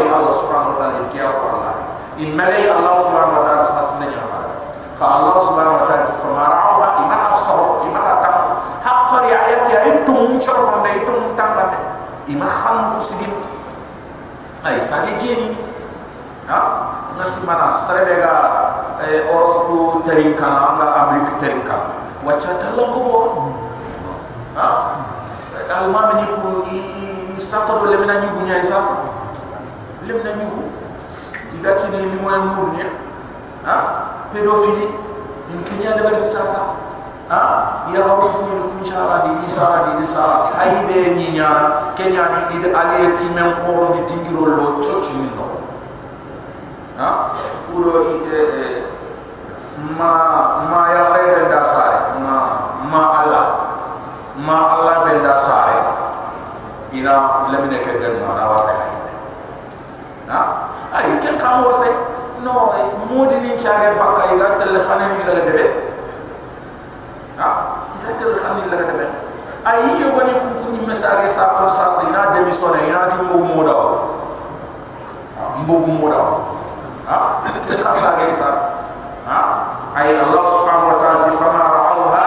Allah 0.00 0.32
subhanahu 0.32 0.72
wa 0.72 0.76
ta'ala 0.80 0.92
ili 1.04 1.08
kya 1.12 1.28
ko 1.28 1.44
Allah 1.52 1.72
in 2.16 2.32
malai 2.32 2.64
Allah 2.72 2.96
subhanahu 3.04 3.36
wa 3.36 3.42
ta'ala 3.44 3.62
sasne 3.68 4.06
ka 4.96 5.04
Allah 5.04 5.36
subhanahu 5.42 5.76
wa 5.82 5.86
ta'ala 5.90 6.14
fa 6.16 6.88
ima 7.02 7.16
hasaba 7.28 7.82
ima 7.84 8.00
ni 9.26 9.32
ayati 9.32 9.70
ya 9.72 9.80
itum 9.90 10.36
charban 10.38 10.84
na 10.84 10.90
itum 11.00 11.32
tangan 11.36 11.72
ima 12.28 12.46
kham 12.48 12.94
kusigin 12.96 13.32
ay 14.64 14.80
sage 14.80 15.12
jeni 15.20 15.56
ha? 16.48 16.90
Nasi 17.14 17.46
mana? 17.46 17.78
Sarebega 17.78 18.34
eh, 19.06 19.22
oroku 19.30 20.02
terinkana 20.02 20.74
amga 20.74 20.86
amrik 21.06 21.38
terinkana 21.38 21.94
wachata 22.26 22.74
lango 22.74 23.00
bo 23.00 23.16
ha? 24.58 24.98
Alma 25.74 26.14
mini 26.14 26.26
ku 26.42 26.50
i 26.70 26.78
i 27.34 27.40
sato 27.40 27.80
do 27.82 27.90
lemna 27.90 28.20
nyugu 28.20 28.44
nyai 28.46 28.62
safa 28.62 28.94
lemna 30.06 30.34
nyugu 30.38 30.70
diga 31.54 31.74
tini 31.78 32.10
limoy 32.12 32.38
murni 32.52 32.84
ha? 33.64 33.76
Pedofili. 34.34 34.90
In 35.52 35.60
kenya 35.62 35.94
de 35.94 36.02
bari 36.02 36.24
safa 36.26 36.83
ha? 37.28 37.88
Ya 37.92 38.00
rabbi 38.04 38.28
ni 38.44 38.52
kunchara 38.68 39.24
di 39.24 39.46
isara 39.46 39.78
di 39.96 40.04
isara 40.04 40.52
haibe 40.56 41.16
ni 41.16 41.32
nya 41.32 41.48
kenya 41.96 42.28
ni 42.28 42.40
id 42.60 42.64
ali 42.74 43.12
timen 43.16 43.54
khoro 43.64 43.92
di 43.96 44.00
tingiro 44.04 44.44
lo 44.52 44.66
chochi 44.80 45.16
ni 45.16 45.28
no 45.32 45.48
ha? 47.00 47.32
Puro 47.70 48.20
id 48.20 48.28
eh, 48.28 48.84
ma 49.96 50.12
ma 50.68 50.80
ya 50.92 51.02
rede 51.16 51.48
da 51.48 51.60
ma 52.20 52.36
ma 52.90 53.02
alla 53.24 53.42
ma 54.36 54.56
Allah 54.76 54.96
de 55.08 55.22
da 55.24 55.34
ina 56.92 57.48
lemine 57.50 57.78
ha? 57.80 57.84
ke 57.84 57.92
den 58.00 58.20
ma 58.20 58.36
na 58.36 58.44
wasa 58.52 58.72
ha? 60.28 60.40
Ai 60.92 61.18
ke 61.18 61.34
kamose 61.40 61.88
no 62.44 62.70
eh, 62.76 62.84
modini 63.08 63.56
chare 63.56 63.96
pakai 63.96 64.36
kan? 64.36 64.38
ga 64.38 64.48
tel 64.60 64.76
khane 64.84 65.04
ni 65.16 65.24
la 65.24 65.93
ha. 67.40 67.48
Iga 68.00 68.10
tel 68.18 68.32
khane 68.38 68.64
ni 68.64 68.70
laga 68.72 68.84
debe 68.90 69.06
ay 69.64 69.96
yo 70.00 70.12
woni 70.12 70.32
ku 70.36 70.48
ku 70.60 70.66
ni 70.72 70.80
mesare 70.84 71.24
sa 71.28 71.56
ko 71.56 71.70
sa 71.72 71.88
sa 71.90 72.04
ina 72.08 72.34
demi 72.36 72.52
sone 72.52 72.84
ina 72.84 73.08
ti 73.08 73.16
mo 73.24 73.40
mo 73.42 73.62
da 73.64 73.76
mbo 75.64 75.74
mo 75.86 76.06
da 76.12 76.20
ha. 77.08 77.16
Ke 77.68 77.72
sa 77.78 77.92
ga 78.18 78.26
sa 78.32 78.48
ha. 79.28 79.38
Ay 79.94 80.10
allah 80.18 80.42
subhanahu 80.42 80.90
wa 80.90 80.96
ta'ala 80.98 81.30
fama 81.38 81.64
ra'awha 81.70 82.26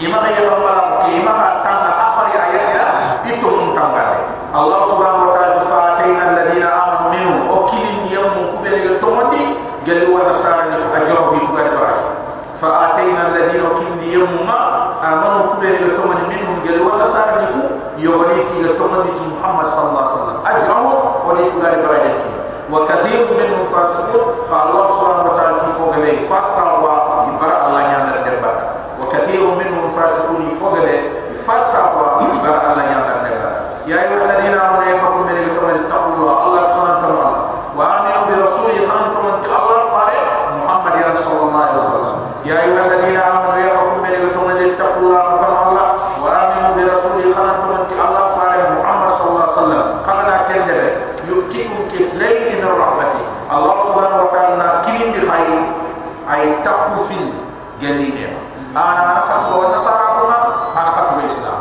ima 0.00 0.24
ga 0.24 0.30
yalla 0.32 1.04
ke 1.04 1.20
ima 1.20 1.32
ha 1.36 1.60
tan 1.60 1.84
aqri 1.84 2.32
ayatiha 2.32 2.88
itu 3.28 3.44
muntangale 3.44 4.24
allah 4.56 4.80
subhanahu 4.88 5.28
wa 5.28 5.32
ta'ala 5.36 5.60
fa'atina 5.68 6.32
alladhina 6.32 6.68
amanu 6.72 7.12
minhum 7.12 7.36
okilin 7.60 8.08
yamu 8.08 8.56
kubeli 8.56 8.96
tomondi 9.04 9.52
gelu 9.84 10.16
wa 10.16 10.24
nasara 10.32 10.72
ni 10.72 10.80
ajro 10.96 11.36
bi 11.36 11.44
tugade 11.44 11.76
baraji 11.76 12.08
fa 12.56 12.68
ataina 12.88 13.28
alladhina 13.28 13.76
kinni 13.76 14.16
yamma 14.16 14.58
amanu 15.04 15.52
kubeli 15.52 15.92
tomondi 15.92 16.24
minhum 16.24 16.56
gelu 16.64 16.88
wa 16.88 16.96
nasara 17.04 17.44
ni 17.44 17.52
ku 17.52 17.62
yogani 18.46 18.62
ti 18.62 18.62
ga 18.62 18.74
tomondi 18.78 19.10
ti 19.14 19.22
muhammad 19.26 19.66
sallallahu 19.66 19.98
alaihi 20.06 20.14
wasallam 20.14 20.38
ajrahu 20.46 20.88
wa 21.26 21.32
li 21.34 21.44
tugade 21.50 21.76
baraji 21.82 22.12
ki 22.22 22.28
wa 22.70 22.86
kathir 22.86 23.20
minhum 23.34 23.62
fasiqun 23.66 24.22
fa 24.50 24.56
allah 24.70 24.84
subhanahu 24.90 25.28
wa 25.30 25.34
ta'ala 25.34 25.54
ki 25.62 25.68
fogale 25.74 26.10
fasa 26.30 26.62
wa 26.82 27.26
ibara 27.26 27.56
allah 27.66 27.80
nyandar 27.90 28.18
de 28.22 28.32
bata 28.42 28.66
wa 29.02 29.06
kathir 29.10 29.42
minhum 29.42 29.76
gelli 57.80 58.12
ana 58.76 59.02
ana 59.16 59.22
khatu 59.24 59.56
wa 59.56 59.72
nasara 59.72 60.06
kuma 60.20 60.38
ana 60.76 60.90
khatu 60.92 61.14
islam. 61.24 61.60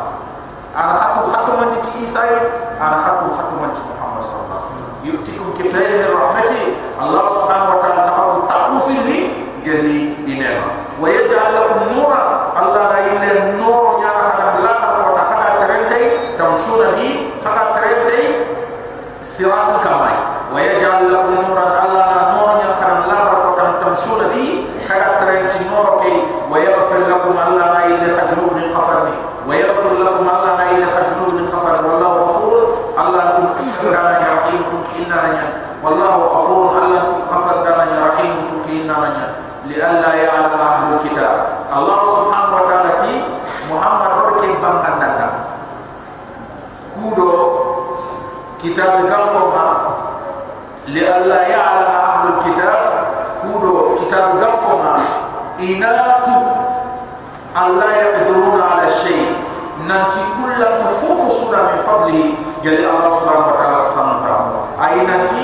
Ana 0.75 0.93
khatu 0.99 1.31
khatu 1.31 1.51
man 1.55 1.69
ti 1.79 2.03
isa 2.03 2.21
ana 2.75 2.97
khatu 2.99 3.31
khatu 3.31 3.55
man 3.55 3.71
ti 3.71 3.83
muhammad 3.87 4.19
sallallahu 4.19 4.59
alaihi 4.59 4.67
wasallam. 4.67 4.91
Yutikum 5.07 5.47
kifayatan 5.55 6.11
rahmati 6.11 6.61
allah 6.99 7.23
subhanahu 7.31 7.71
wa 7.71 7.79
ta'ala. 7.79 8.04
jadi 62.65 62.81
Allah 62.89 63.13
subhanahu 63.13 63.53
wa 63.53 63.57
ta'ala 63.61 63.77
fasanun 63.85 64.17
ta'am 64.25 64.45
ahi 64.81 64.99
nanti 65.05 65.43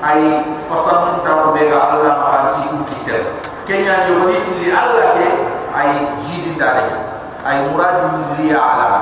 ahi 0.00 0.28
fasanun 0.64 1.20
ta'am 1.20 1.52
bega 1.52 1.76
Allah 1.76 2.16
mahanti 2.16 2.64
ukitel 2.72 3.20
kenyanyi 3.68 4.16
wani 4.16 4.40
tili 4.40 4.72
Allah 4.72 5.12
ke? 5.12 5.28
Ahi 5.74 6.08
jidin 6.16 6.56
dari 6.56 6.88
ahi 7.44 7.60
muradu 7.68 8.08
liya 8.40 8.56
alam. 8.56 8.93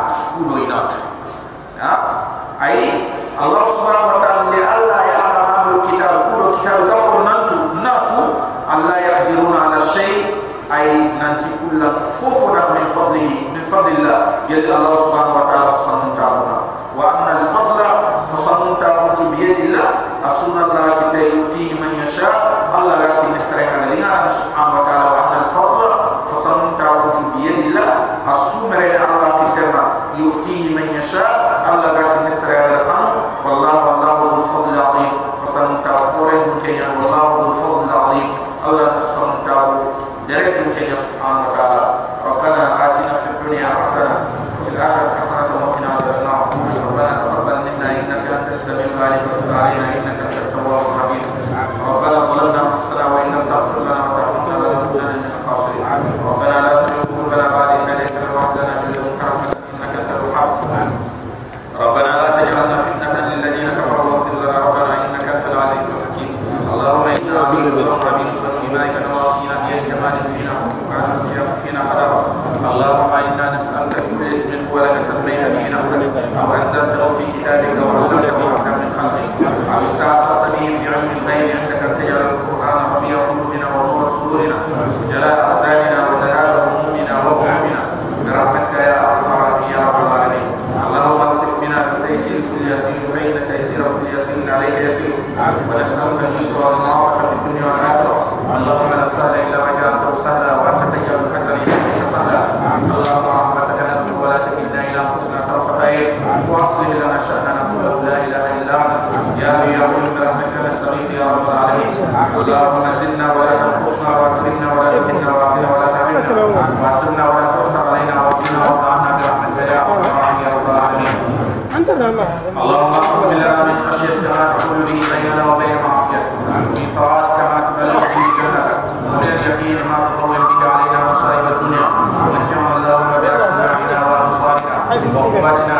عندنا 121.83 122.11
ما. 122.11 122.27
اللهم 122.63 122.95
اقسم 122.95 123.31
لنا 123.33 123.63
من 123.65 123.77
خشيتك 123.87 124.25
ما 124.31 124.43
تحول 124.55 124.79
به 124.89 125.03
بيننا 125.13 125.45
وبين 125.51 125.77
معصيتك. 125.87 126.33
من 126.75 126.87
طاعتك 126.97 127.39
ما 127.51 127.59
تبلغ 127.67 128.01
به 128.13 128.27
جنتك 128.39 128.79
ومن 129.07 129.29
اليقين 129.35 129.79
ما 129.91 129.99
تهون 130.07 130.37
به 130.51 130.61
علينا 130.73 130.99
مصائب 131.11 131.45
الدنيا. 131.53 131.87
ومتعنا 132.23 132.73
اللهم 132.77 133.13
بأسماعنا 133.23 133.99
وأبصارنا. 134.11 134.75
وقواتنا 135.17 135.72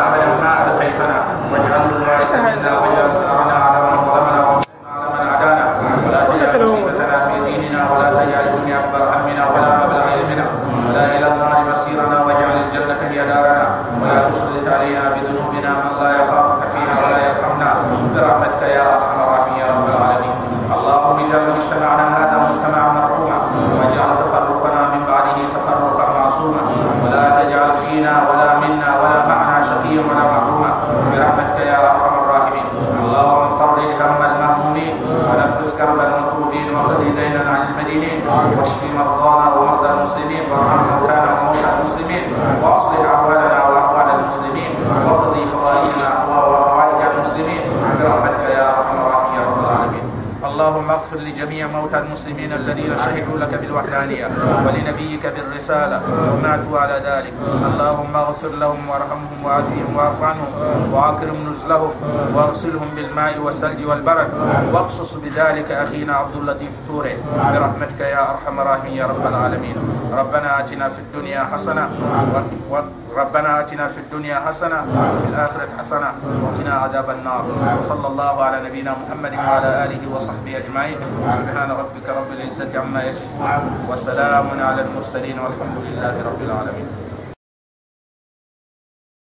الرسالة 55.63 56.01
وماتوا 56.33 56.79
على 56.79 56.97
ذلك. 56.99 57.33
اللهم 57.71 58.15
اغفر 58.15 58.51
لهم 58.59 58.89
وارحمهم 58.89 59.39
وعافهم 59.43 59.95
واعف 59.95 60.19
عنهم 60.23 60.51
وأكرم 60.91 61.37
نزلهم 61.49 61.91
واغسلهم 62.35 62.89
بالماء 62.95 63.39
والثلج 63.39 63.85
والبرد 63.85 64.29
واخصص 64.73 65.13
بذلك 65.13 65.71
أخينا 65.71 66.13
عبد 66.15 66.35
اللطيف 66.35 66.71
توره 66.87 67.15
برحمتك 67.53 67.99
يا 67.99 68.31
أرحم 68.31 68.59
الراحمين 68.59 68.93
يا 68.93 69.05
رب 69.05 69.27
العالمين. 69.27 69.75
ربنا 70.11 70.59
آتنا 70.59 70.89
في 70.89 70.99
الدنيا 70.99 71.47
حسنة 71.53 71.89
و... 72.71 72.75
ربنا 73.13 73.59
آتنا 73.59 73.87
في 73.87 73.97
الدنيا 73.97 74.39
حسنة 74.47 74.79
وفي 75.15 75.27
الآخرة 75.29 75.69
حسنة 75.79 76.09
وقنا 76.43 76.73
عذاب 76.73 77.09
النار. 77.09 77.43
وصلى 77.79 78.07
الله 78.07 78.43
على 78.43 78.57
نبينا 78.69 78.91
محمد 79.01 79.33
وعلى 79.37 79.69
آله 79.85 80.01
وصحبه 80.15 80.57
أجمعين. 80.57 80.97
سبحان 81.29 81.69
ربك 81.71 82.02
العزة 82.53 82.79
عما 82.79 83.03
يصفون 83.03 83.87
وسلام 83.89 84.47
على 84.61 84.81
المرسلين 84.81 85.39
والحمد 85.39 85.77
لله 85.89 86.15
رب 86.21 86.41
العالمين. 86.41 86.82